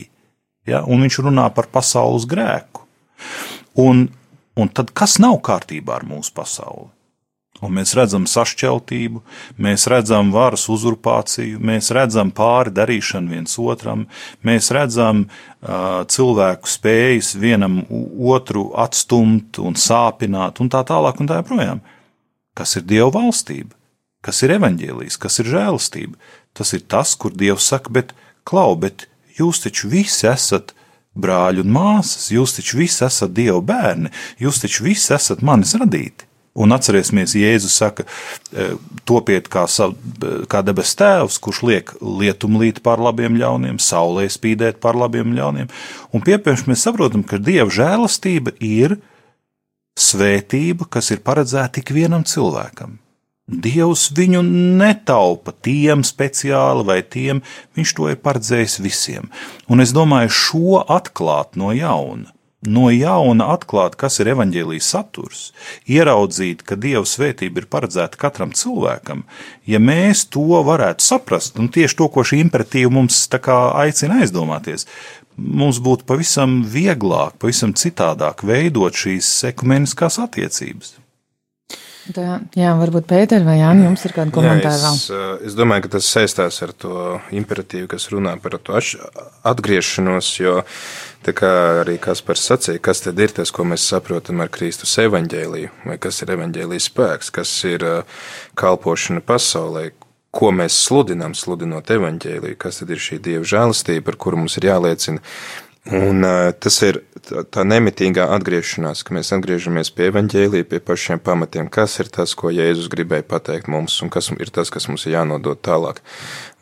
ja? 0.70 0.80
un 0.88 1.04
viņš 1.04 1.20
runā 1.26 1.50
par 1.52 1.68
pasaules 1.72 2.24
grēku. 2.28 2.86
Un, 3.82 4.06
un 4.56 4.72
tad 4.72 4.94
kas 4.96 5.18
nav 5.20 5.36
kārtībā 5.44 5.98
ar 6.00 6.08
mūsu 6.08 6.32
pasauli? 6.36 6.88
Un 7.62 7.76
mēs 7.76 7.92
redzam 7.94 8.24
sašķeltību, 8.26 9.20
mēs 9.62 9.84
redzam 9.92 10.32
varas 10.34 10.64
uzurpāciju, 10.72 11.60
mēs 11.62 11.92
redzam 11.94 12.32
pāri 12.34 12.72
darīšanu 12.74 13.36
viens 13.36 13.54
otram, 13.60 14.06
mēs 14.42 14.72
redzam 14.74 15.26
uh, 15.28 16.02
cilvēku 16.10 16.72
spējas 16.72 17.36
vienam 17.38 17.82
otru 18.32 18.70
atstumt 18.82 19.60
un 19.62 19.78
sāpināt 19.78 20.58
un 20.64 20.72
tā 20.72 20.82
tālāk 20.88 21.22
un 21.22 21.30
tā 21.30 21.38
joprojām. 21.38 21.84
Kas 22.58 22.74
ir 22.80 22.88
Dieva 22.88 23.12
valstība? 23.14 23.76
Kas 24.22 24.42
ir 24.46 24.54
evaņģēlijs, 24.56 25.18
kas 25.18 25.40
ir 25.42 25.50
žēlastība? 25.50 26.18
Tas 26.54 26.72
ir 26.76 26.84
tas, 26.86 27.16
kur 27.18 27.34
Dievs 27.34 27.66
saka, 27.72 27.90
bet 27.90 28.12
klau, 28.48 28.76
bet 28.78 29.08
jūs 29.38 29.64
taču 29.64 29.90
visi 29.90 30.28
esat 30.30 30.74
brāļi 31.18 31.64
un 31.64 31.72
māsas, 31.72 32.30
jūs 32.32 32.56
taču 32.56 32.78
visi 32.80 33.04
esat 33.04 33.34
Dieva 33.36 33.60
bērni, 33.64 34.12
jūs 34.40 34.62
taču 34.62 34.86
visi 34.86 35.12
esat 35.16 35.42
manis 35.44 35.74
radīti. 35.80 36.28
Un 36.52 36.74
atcerēsimies, 36.76 37.32
Jēzus 37.40 37.78
saka, 37.80 38.04
e, 38.52 38.74
topiet 39.08 39.46
kā, 39.52 39.64
sav, 39.72 39.94
kā 40.52 40.60
debes 40.60 40.92
tēvs, 41.00 41.38
kurš 41.40 41.62
liek 41.64 41.94
lietumlīt 42.04 42.82
par 42.84 43.00
labiem 43.00 43.38
ļauniem, 43.40 43.78
saulē 43.80 44.26
spīdēt 44.28 44.76
par 44.84 44.98
labiem 45.00 45.32
ļauniem. 45.32 45.72
Un 46.12 46.24
piepieši 46.24 46.68
mēs 46.68 46.84
saprotam, 46.84 47.24
ka 47.24 47.40
Dieva 47.40 47.72
žēlastība 47.72 48.52
ir 48.60 48.98
svētība, 49.96 50.90
kas 50.92 51.08
ir 51.16 51.24
paredzēta 51.24 51.80
tik 51.80 51.94
vienam 51.96 52.28
cilvēkam. 52.28 52.98
Dievs 53.50 54.06
viņu 54.14 54.40
netaupa 54.78 55.52
tiem 55.66 56.04
speciāli 56.06 56.86
vai 56.86 57.00
tiem, 57.02 57.42
viņš 57.76 57.94
to 57.98 58.12
ir 58.12 58.20
paredzējis 58.22 58.78
visiem. 58.84 59.26
Un 59.68 59.82
es 59.82 59.90
domāju, 59.96 60.30
šo 60.30 60.84
atklāt 60.86 61.58
no 61.58 61.74
jauna 61.74 62.30
no 62.62 62.90
jauna 62.90 63.48
atklāt, 63.56 63.96
kas 63.98 64.20
ir 64.22 64.30
evaņģēlijas 64.32 64.90
saturs, 64.94 65.40
ieraudzīt, 65.90 66.62
ka 66.66 66.78
Dieva 66.78 67.02
svētība 67.08 67.62
ir 67.62 67.68
paredzēta 67.70 68.20
katram 68.20 68.52
cilvēkam, 68.54 69.24
ja 69.66 69.82
mēs 69.82 70.28
to 70.30 70.62
varētu 70.66 71.02
saprast, 71.02 71.58
un 71.58 71.72
tieši 71.74 71.98
to, 71.98 72.08
ko 72.08 72.22
šī 72.26 72.38
imperatīva 72.44 72.92
mums 72.94 73.24
aicina 73.26 74.22
aizdomāties, 74.22 74.86
mums 75.36 75.82
būtu 75.82 76.06
pavisam 76.06 76.60
vieglāk, 76.62 77.34
pavisam 77.42 77.74
citādāk 77.74 78.46
veidot 78.46 78.94
šīs 78.94 79.40
ekumeniskās 79.50 80.20
attiecības. 80.22 81.01
Tā, 82.10 82.40
jā, 82.58 82.72
varbūt 82.74 83.06
Pēter 83.06 83.44
vai 83.46 83.60
Jānis, 83.60 83.86
jums 83.86 84.02
ir 84.08 84.14
kāda 84.16 84.34
komentāra 84.34 84.74
vēl? 84.80 84.96
Es, 84.98 85.04
eh, 85.14 85.46
es 85.46 85.54
domāju, 85.54 85.84
ka 85.84 85.92
tas 85.94 86.08
saistās 86.10 86.58
ar 86.66 86.72
to 86.74 87.20
imperatīvu, 87.30 87.86
kas 87.92 88.08
runā 88.10 88.34
par 88.42 88.58
to 88.58 88.74
atgriešanos, 89.46 90.32
jo 90.40 90.64
tā 91.22 91.32
kā 91.32 91.52
arī 91.84 92.00
Kaspars 92.02 92.42
sacīja, 92.50 92.82
kas 92.82 93.04
tad 93.06 93.22
ir 93.22 93.30
tas, 93.30 93.54
ko 93.54 93.62
mēs 93.62 93.86
saprotam 93.86 94.42
ar 94.42 94.50
Kristus 94.50 94.98
evaņģēliju, 94.98 95.70
vai 95.86 95.98
kas 96.02 96.22
ir 96.22 96.34
evaņģēlijas 96.34 96.90
spēks, 96.90 97.30
kas 97.30 97.64
ir 97.70 97.84
eh, 97.86 98.02
kalpošana 98.58 99.22
pasaulē, 99.22 99.92
ko 100.32 100.50
mēs 100.50 100.74
sludinām, 100.88 101.36
sludinot 101.38 101.86
evaņģēliju, 101.86 102.58
kas 102.58 102.82
tad 102.82 102.90
ir 102.90 102.98
šī 102.98 103.20
Dieva 103.22 103.44
žēlastība, 103.44 104.08
par 104.10 104.16
kuru 104.16 104.42
mums 104.42 104.56
ir 104.58 104.72
jāliecina 104.72 105.22
Un 105.90 106.22
tas 106.62 106.76
ir 106.86 107.00
tā, 107.26 107.64
nemitīgā 107.66 108.28
atgriešanās, 108.36 109.00
ka 109.02 109.16
mēs 109.16 109.32
atgriežamies 109.34 109.88
pie 109.90 110.12
evaņģēlīja, 110.12 110.66
pie 110.70 110.78
pašiem 110.78 111.18
pamatiem, 111.18 111.66
kas 111.74 111.96
ir 111.98 112.10
tas, 112.14 112.36
ko 112.38 112.52
Jēzus 112.54 112.86
gribēja 112.92 113.26
pateikt 113.26 113.66
mums, 113.72 113.96
un 114.04 114.12
kas 114.14 114.30
ir 114.30 114.52
tas, 114.54 114.70
kas 114.70 114.86
mums 114.86 115.08
ir 115.08 115.16
jānodod 115.16 115.58
tālāk. 115.66 115.98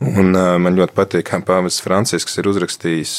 Un 0.01 0.33
man 0.33 0.79
ļoti 0.79 0.97
patīk, 0.97 1.27
kā 1.29 1.43
Pāvests 1.45 1.85
Francisks 1.85 2.41
ir 2.41 2.49
uzrakstījis 2.49 3.13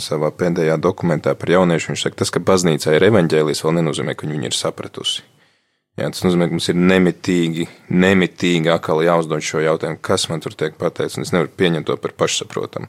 savā 0.00 0.30
pēdējā 0.32 0.78
dokumentā 0.80 1.34
par 1.36 1.52
jauniešu. 1.52 1.92
Viņš 1.92 2.04
saka, 2.06 2.22
tas, 2.22 2.32
ka 2.32 2.40
baznīcā 2.40 2.94
ir 2.96 3.04
evaņģēlijs, 3.10 3.60
vēl 3.66 3.76
nenozīmē, 3.82 4.14
ka 4.16 4.30
viņi 4.30 4.48
ir 4.48 4.56
sapratusi. 4.56 5.26
Jā, 5.96 6.08
tas 6.12 6.24
nozīmē, 6.24 6.48
ka 6.48 6.56
mums 6.56 6.70
ir 6.72 6.76
nemitīgi, 6.76 7.66
nemitīgi 7.92 8.72
atkal 8.72 9.04
jāuzdod 9.04 9.44
šo 9.44 9.60
jautājumu, 9.64 10.00
kas 10.04 10.26
man 10.32 10.40
tur 10.44 10.56
tiek 10.56 10.76
pateikts, 10.80 11.16
un 11.16 11.24
es 11.24 11.32
nevaru 11.32 11.52
pieņemt 11.56 11.88
to 11.88 11.96
par 12.00 12.12
pašsaprotamu. 12.20 12.88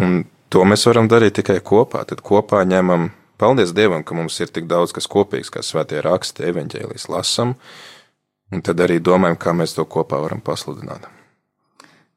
Un 0.00 0.22
To 0.50 0.64
mēs 0.66 0.82
varam 0.88 1.06
darīt 1.10 1.36
tikai 1.38 1.60
kopā. 1.62 2.02
Tad 2.10 2.24
kopā 2.26 2.64
ņemam, 2.66 3.10
paldies 3.38 3.74
Dievam, 3.76 4.02
ka 4.02 4.16
mums 4.18 4.38
ir 4.42 4.50
tik 4.50 4.66
daudz 4.70 4.94
kas 4.96 5.06
kopīgs, 5.10 5.52
kā 5.54 5.62
svētie 5.62 6.02
raksti, 6.02 6.48
evaņģēlijas 6.50 7.06
lasam, 7.12 7.54
un 8.50 8.64
tad 8.66 8.82
arī 8.82 8.98
domājam, 8.98 9.38
kā 9.38 9.54
mēs 9.54 9.76
to 9.78 9.86
kopā 9.86 10.18
varam 10.24 10.42
pasludināt. 10.42 11.06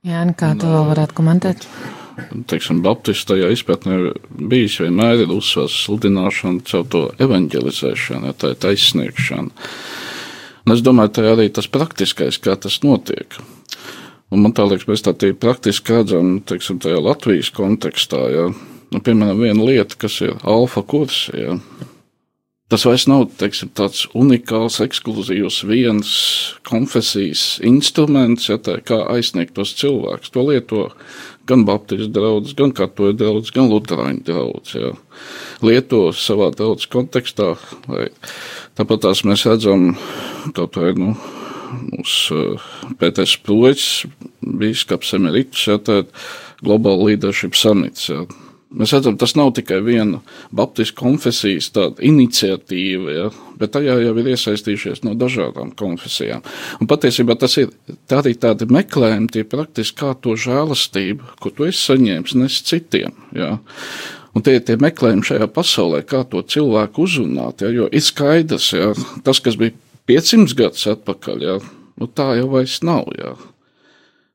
Jā, 0.04 0.26
kā 0.36 0.52
to 0.60 0.68
vēl 0.68 0.90
varētu 0.90 1.16
komentēt? 1.16 1.68
Teiksim, 2.50 2.82
Baptistu 2.86 3.34
tajā 3.34 3.48
izpratnē 3.54 4.00
bijis 4.52 4.76
vienmēr 4.82 5.24
ir 5.24 5.32
uzsvars 5.34 5.78
sludināšana 5.86 6.66
caur 6.70 6.86
to 6.90 7.04
evaņģelizēšanu, 7.24 8.34
tā 8.38 8.54
ir 8.54 8.60
taisniegšana. 8.66 9.70
Un 10.64 10.76
es 10.76 10.84
domāju, 10.86 11.14
tā 11.18 11.26
arī 11.32 11.48
tas 11.54 11.70
praktiskais, 11.72 12.38
kā 12.44 12.56
tas 12.60 12.82
notiek. 12.86 13.38
Un 14.34 14.42
man 14.42 14.54
tā 14.58 14.66
liekas, 14.66 14.88
mēs 14.90 15.04
tā 15.06 15.14
praktiski 15.38 15.94
redzam, 15.94 16.40
teiksim, 16.50 16.80
tajā 16.82 17.02
Latvijas 17.04 17.52
kontekstā, 17.54 18.22
ja, 18.34 18.46
nu, 18.50 19.02
piemēram, 19.04 19.42
viena 19.44 19.68
lieta, 19.68 19.98
kas 20.02 20.22
ir 20.26 20.40
alfa 20.42 20.82
kurs, 20.82 21.28
ja, 21.38 21.60
tas 22.74 22.88
vairs 22.90 23.06
nav, 23.06 23.28
teiksim, 23.38 23.70
tāds 23.78 24.08
unikāls, 24.18 24.80
ekskluzīvs 24.82 25.60
viens 25.70 26.14
konfesijas 26.66 27.60
instruments, 27.62 28.50
ja 28.50 28.58
tā 28.58 28.80
kā 28.82 29.04
aizsniegt 29.14 29.54
tos 29.60 29.76
cilvēkus. 29.78 30.34
To 30.34 30.48
lieto 30.48 30.88
gan 31.50 31.68
Baptistu 31.68 32.10
draugs, 32.16 32.56
gan 32.58 32.74
Katoļu 32.74 33.18
draugs, 33.20 33.54
gan 33.54 33.70
Lutāņu 33.70 34.26
draugs. 34.26 34.74
Ja. 34.80 34.96
Lieto 35.62 36.08
savā 36.18 36.50
draudzes 36.56 36.90
kontekstā. 36.90 37.54
Vai, 37.86 38.08
tāpat 38.80 39.06
tās 39.06 39.22
mēs 39.28 39.46
redzam 39.50 39.92
kaut 40.58 40.82
vai, 40.82 40.96
nu, 40.98 41.14
mūsu 41.74 42.40
eh, 42.54 42.72
Pēters 43.02 43.36
Proļs, 43.44 43.90
bīskaps 44.44 45.14
emerits, 45.18 45.68
ja, 45.68 45.80
Global 46.64 47.04
Leadership 47.04 47.58
Summits. 47.60 48.10
Ja. 48.10 48.24
Mēs 48.74 48.90
redzam, 48.96 49.20
tas 49.22 49.36
nav 49.38 49.52
tikai 49.54 49.78
viena 49.86 50.20
Baptistu 50.56 50.98
konfesijas 51.04 51.70
iniciatīva, 52.02 53.14
ja, 53.14 53.28
bet 53.60 53.76
tajā 53.76 54.00
jau 54.02 54.16
ir 54.18 54.32
iesaistījušies 54.34 55.04
no 55.06 55.14
dažādām 55.20 55.76
konfesijām. 55.78 56.42
Un 56.82 56.90
patiesībā 56.90 57.38
tas 57.40 57.60
ir 57.62 57.70
tā 58.10 58.24
arī 58.24 58.34
tādi 58.34 58.66
meklējumi, 58.74 59.30
tie 59.36 59.46
praktiski 59.46 60.00
kā 60.02 60.16
to 60.18 60.34
žēlastību, 60.40 61.36
ko 61.44 61.54
tu 61.54 61.70
esi 61.70 61.86
saņēmis, 61.92 62.36
nes 62.42 62.60
citiem. 62.66 63.14
Ja. 63.38 63.60
Un 64.34 64.42
tie 64.42 64.58
ir 64.58 64.66
tie 64.66 64.80
meklējumi 64.82 65.28
šajā 65.30 65.48
pasaulē, 65.54 66.02
kā 66.10 66.24
to 66.26 66.42
cilvēku 66.42 67.06
uzrunāt. 67.06 67.62
Ja, 67.62 67.70
jo 67.70 67.86
ir 67.94 68.02
skaidrs, 68.02 68.72
ja, 68.74 68.90
tas, 69.26 69.44
kas 69.44 69.60
bija 69.62 69.78
500 70.10 70.58
gadus 70.60 70.86
atpakaļ, 70.92 71.48
jā, 71.48 71.58
nu 72.00 72.10
tā 72.12 72.34
jau 72.40 72.50
vairs 72.56 72.82
nav. 72.84 73.10
Jā. 73.18 73.36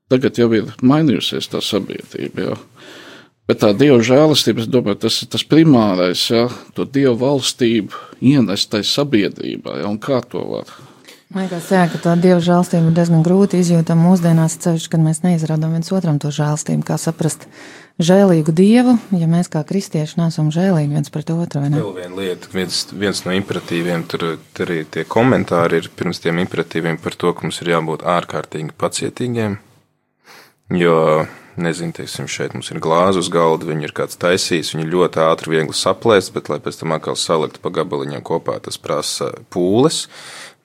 Tagad 0.09 0.39
jau 0.41 0.49
ir 0.57 0.71
mainījusies 0.81 1.51
tā 1.51 1.61
sabiedrība. 1.61 2.47
Jā. 2.47 2.57
Bet 3.49 3.63
tā 3.63 3.71
dieva 3.73 3.97
žēlastība, 4.05 4.61
es 4.61 4.69
domāju, 4.69 4.99
tas 5.05 5.23
ir 5.23 5.29
tas 5.33 5.45
primārais, 5.49 6.21
jā, 6.29 6.45
to 6.77 6.85
dievu 6.85 7.15
valstību 7.21 8.21
ienestai 8.21 8.83
sabiedrībā, 8.85 9.79
jā, 9.81 9.89
un 9.89 9.97
kā 10.01 10.19
to 10.29 10.43
var. 10.51 10.69
Man 11.33 11.45
liekas, 11.45 11.69
jā, 11.73 11.83
ka 11.89 12.01
tā 12.01 12.13
dieva 12.17 12.39
žēlastība 12.41 12.89
ir 12.89 12.97
diezgan 12.97 13.25
grūti 13.25 13.61
izjūtama 13.61 14.05
mūsdienās, 14.07 14.57
ceļš, 14.61 14.87
kad 14.89 15.01
mēs 15.01 15.21
neizrādām 15.25 15.73
viens 15.77 15.89
otram 15.93 16.17
to 16.21 16.29
žēlastību, 16.33 16.85
kā 16.85 16.97
saprast 17.01 17.45
žēlīgu 17.99 18.53
dievu, 18.55 18.95
ja 19.19 19.27
mēs 19.29 19.51
kā 19.51 19.61
kristieši 19.67 20.21
nesam 20.21 20.49
žēlīgi 20.55 20.95
viens 20.95 21.11
pret 21.13 21.31
otru. 21.33 21.63
Vēl 21.65 21.91
viena 21.97 22.15
lieta, 22.15 22.51
viens, 22.53 22.85
viens 22.95 23.23
no 23.25 23.35
imperatīviem, 23.35 24.05
tur, 24.09 24.37
tur 24.55 24.71
arī 24.71 24.85
tie 24.87 25.03
komentāri 25.07 25.83
ir 25.83 25.91
pirms 25.99 26.23
tiem 26.23 26.39
imperatīviem 26.45 27.01
par 27.03 27.17
to, 27.19 27.33
ka 27.35 27.45
mums 27.45 27.59
ir 27.63 27.73
jābūt 27.75 28.07
ārkārtīgi 28.07 28.75
pacietīgiem, 28.79 29.59
jo, 30.79 30.97
nezinu, 31.59 31.95
teiksim, 31.99 32.29
šeit 32.31 32.55
mums 32.55 32.71
ir 32.71 32.79
glāze 32.83 33.19
uz 33.19 33.29
galda, 33.33 33.67
viņi 33.69 33.89
ir 33.89 33.95
kāds 33.97 34.19
taisījis, 34.21 34.73
viņi 34.75 34.87
ļoti 34.93 35.23
ātri 35.25 35.57
viegli 35.57 35.75
saplēst, 35.75 36.31
bet, 36.35 36.51
lai 36.51 36.61
pēc 36.63 36.79
tam 36.79 36.95
atkal 36.95 37.19
salikt 37.19 37.59
pa 37.63 37.73
gabaliņiem 37.81 38.23
kopā, 38.25 38.61
tas 38.63 38.79
prasa 38.79 39.33
pūles. 39.51 40.05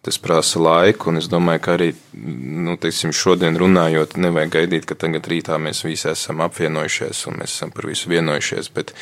Tas 0.05 0.19
prasa 0.21 0.61
laiku, 0.61 1.09
un 1.09 1.17
es 1.17 1.31
domāju, 1.33 1.61
ka 1.65 1.75
arī 1.79 1.87
nu, 2.13 2.75
teiksim, 2.81 3.15
šodien 3.17 3.57
runājot, 3.57 4.19
nevajag 4.21 4.51
gaidīt, 4.53 4.85
ka 4.85 4.99
tagad 5.01 5.25
rītā 5.31 5.57
mēs 5.57 5.81
visi 5.87 6.11
esam 6.11 6.43
apvienojušies 6.45 7.23
un 7.31 7.39
mēs 7.41 7.55
esam 7.57 7.73
par 7.73 7.89
visu 7.89 8.13
vienojušies. 8.13 8.69
Bet 8.77 8.93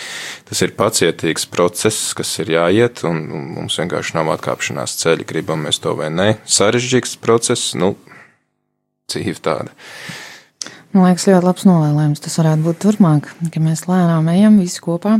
tas 0.46 0.62
ir 0.62 0.76
pacietīgs 0.78 1.48
process, 1.50 2.12
kas 2.14 2.30
ir 2.44 2.54
jāiet, 2.54 3.02
un 3.08 3.24
mums 3.56 3.80
vienkārši 3.82 4.14
nav 4.20 4.30
atkāpšanās 4.36 4.94
ceļa, 5.02 5.26
gribam 5.26 5.66
mēs 5.66 5.82
to 5.82 5.96
vai 5.98 6.12
nē. 6.14 6.28
Sarežģīts 6.46 7.18
process, 7.24 7.74
nu, 7.74 7.96
dzīve 9.10 9.42
tāda. 9.42 9.74
Man 10.92 11.08
liekas, 11.08 11.26
ļoti 11.26 11.48
labs 11.48 11.66
novēlējums. 11.66 12.22
Tas 12.22 12.38
varētu 12.38 12.68
būt 12.68 12.82
turpmāk, 12.84 13.30
ka 13.50 13.64
mēs 13.64 13.88
lēnām 13.90 14.28
ejam 14.36 14.62
visi 14.62 14.78
kopā 14.84 15.18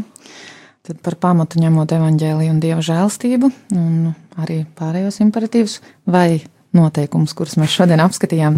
Tad 0.83 0.99
par 0.99 1.15
pamatu 1.15 1.61
ņemot 1.63 1.93
evaņģēliju 1.95 2.51
un 2.51 2.57
dieva 2.59 2.83
žēlstību, 2.83 3.53
un 3.79 4.09
arī 4.43 4.65
pārējos 4.79 5.21
imperatīvus 5.23 5.77
vai 6.11 6.41
noteikumus, 6.75 7.35
kurus 7.39 7.55
mēs 7.61 7.71
šodien 7.71 8.03
apskatījām. 8.03 8.57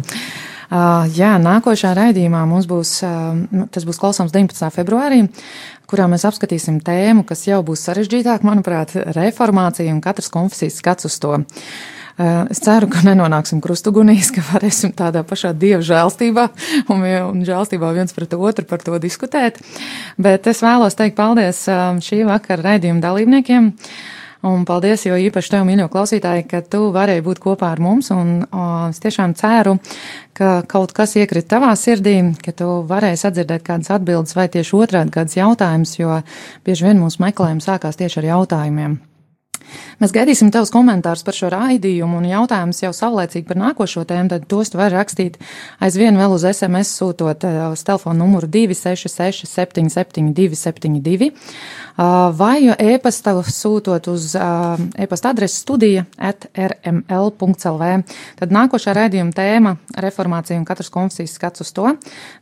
Uh, 0.65 1.05
jā, 1.13 1.35
nākošā 1.43 1.91
raidījumā 1.99 2.41
mums 2.49 2.65
būs, 2.71 2.95
uh, 3.05 3.67
tas 3.75 3.85
būs 3.85 4.01
klausāms 4.01 4.33
19. 4.33 4.71
februārī, 4.73 5.27
kurā 5.91 6.07
mēs 6.09 6.25
apskatīsim 6.25 6.79
tēmu, 6.87 7.27
kas 7.29 7.45
jau 7.45 7.61
būs 7.67 7.85
sarežģītāk, 7.91 8.47
manuprāt, 8.49 8.97
reformācija 9.13 9.93
un 9.93 10.01
katras 10.01 10.33
konfesijas 10.33 10.81
skats 10.81 11.11
uz 11.11 11.21
to. 11.21 11.37
Eh, 11.37 11.94
es 12.19 12.63
ceru, 12.63 12.89
ka 12.93 13.03
nenonāksim 13.07 13.61
krustugunīs, 13.65 14.31
ka 14.35 14.45
varēsim 14.53 14.95
tādā 14.95 15.25
pašā 15.27 15.51
dieva 15.59 15.83
žēlstībā 15.85 16.49
un, 16.93 17.03
un 17.03 17.45
žēlstībā 17.47 17.93
viens 17.97 18.15
pret 18.15 18.37
otru 18.39 18.67
par 18.71 18.83
to 18.85 18.99
diskutēt. 19.03 19.59
Bet 20.21 20.47
es 20.51 20.63
vēlos 20.63 20.99
teikt 20.99 21.19
paldies 21.19 21.65
eh, 21.69 21.87
šī 22.05 22.25
vakara 22.29 22.71
raidījuma 22.71 23.03
dalībniekiem. 23.03 23.73
Un 24.45 24.67
paldies, 24.69 25.07
jo 25.07 25.17
īpaši 25.17 25.55
tev, 25.55 25.63
mīļo 25.65 25.87
klausītāji, 25.89 26.43
ka 26.51 26.59
tu 26.69 26.91
varēji 26.93 27.23
būt 27.25 27.39
kopā 27.41 27.71
ar 27.73 27.81
mums. 27.81 28.11
Un, 28.13 28.43
o, 28.45 28.67
es 28.91 29.01
tiešām 29.01 29.33
ceru, 29.41 29.79
ka 30.37 30.59
kaut 30.69 30.93
kas 30.93 31.17
iekrita 31.17 31.55
tavā 31.55 31.71
sirdī, 31.81 32.19
ka 32.45 32.53
tu 32.53 32.69
varēsi 32.91 33.31
atdzirdēt 33.31 33.65
kādas 33.65 33.95
atbildes 33.97 34.37
vai 34.37 34.51
tieši 34.53 34.77
otrādi 34.77 35.17
kādas 35.17 35.41
jautājumus, 35.41 35.97
jo 35.97 36.21
bieži 36.69 36.91
vien 36.91 37.01
mūsu 37.01 37.25
meklējumi 37.25 37.65
sākās 37.65 37.97
tieši 37.97 38.21
ar 38.21 38.31
jautājumiem. 38.35 39.01
Mēs 40.03 40.15
gaidīsim 40.15 40.51
tavus 40.55 40.73
komentārus 40.75 41.25
par 41.27 41.37
šo 41.37 41.51
raidījumu 41.55 42.19
un 42.21 42.29
jautājumus 42.29 42.83
jau 42.83 42.93
saulēcīgi 42.97 43.47
par 43.49 43.61
nākošo 43.61 44.05
tēmu, 44.09 44.33
tad 44.33 44.49
tos 44.51 44.73
tu 44.73 44.81
vari 44.81 44.97
rakstīt 44.97 45.39
aizvien 45.85 46.19
vēl 46.19 46.37
uz 46.37 46.47
SMS 46.51 46.93
sūtot 46.99 47.47
uh, 47.49 47.61
uz 47.73 47.85
telefonu 47.87 48.25
numuru 48.25 48.51
266 48.51 49.47
772 49.51 50.55
72 50.59 51.33
vai 52.35 52.75
e-pasta 52.79 53.35
sūtot 53.39 54.09
uz 54.11 54.33
uh, 54.35 54.81
e-pasta 54.99 55.31
adresi 55.31 55.61
studija 55.61 56.05
at 56.19 56.47
rml.lv. 56.57 57.91
Tad 58.39 58.55
nākošā 58.55 58.95
raidījuma 58.97 59.35
tēma- 59.35 59.77
reformācija 60.07 60.59
un 60.59 60.65
katras 60.65 60.91
konfesijas 60.91 61.37
skats 61.39 61.61
uz 61.61 61.73
to. 61.73 61.95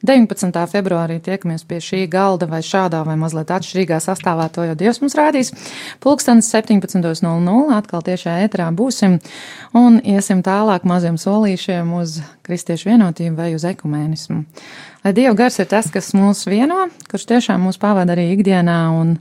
19. 0.03 0.67
februārī 0.67 1.21
tiekamies 1.21 1.65
pie 1.65 1.81
šī 1.81 2.09
galda 2.09 2.47
vai 2.49 2.61
šādā 2.61 3.05
vai 3.05 3.17
mazliet 3.17 3.51
atšķirīgā 3.51 4.01
sastāvā, 4.01 4.49
to 4.53 4.65
jau 4.65 4.75
Dievs 4.75 5.01
mums 5.01 5.15
rādīs. 5.15 5.53
Pulkstens 6.01 6.49
17. 6.49 7.12
18.00 7.13 7.77
atkal 7.77 8.03
tiešā 8.07 8.39
ētrā 8.47 8.69
būsim 8.75 9.19
un 9.79 10.01
iesim 10.01 10.43
tālāk 10.45 10.87
maziem 10.89 11.19
solīšiem 11.21 11.93
uz 11.99 12.21
kristiešu 12.47 12.91
vienotību 12.91 13.37
vai 13.39 13.53
uz 13.57 13.67
ekumēnismu. 13.69 14.43
Lai 15.03 15.13
Dieva 15.17 15.35
gars 15.35 15.59
ir 15.59 15.67
tas, 15.67 15.89
kas 15.91 16.13
mūs 16.15 16.45
vieno, 16.47 16.85
kurš 17.11 17.25
tiešām 17.33 17.65
mūs 17.67 17.81
pavada 17.83 18.15
arī 18.15 18.29
ikdienā, 18.37 18.79
un 18.95 19.17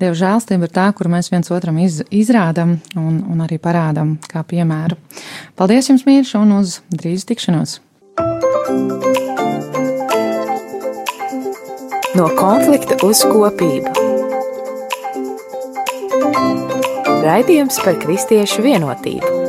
Dieva 0.00 0.16
žēlstība 0.16 0.68
ir 0.68 0.72
tā, 0.72 0.86
kur 0.96 1.10
mēs 1.12 1.28
viens 1.32 1.52
otram 1.52 1.76
iz, 1.84 2.00
izrādam 2.08 2.78
un, 2.96 3.20
un 3.20 3.44
arī 3.44 3.60
parādam 3.60 4.16
kā 4.32 4.44
piemēru. 4.48 4.96
Paldies 5.56 5.92
jums, 5.92 6.06
mīļš, 6.08 6.36
un 6.40 6.56
uz 6.60 6.80
drīz 6.92 7.28
tikšanos! 7.28 7.80
No 12.16 12.30
konflikta 12.32 12.96
uz 13.04 13.20
kopību. 13.28 14.06
Raidījums 17.24 17.78
par 17.84 17.96
kristiešu 18.02 18.64
vienotību. 18.66 19.45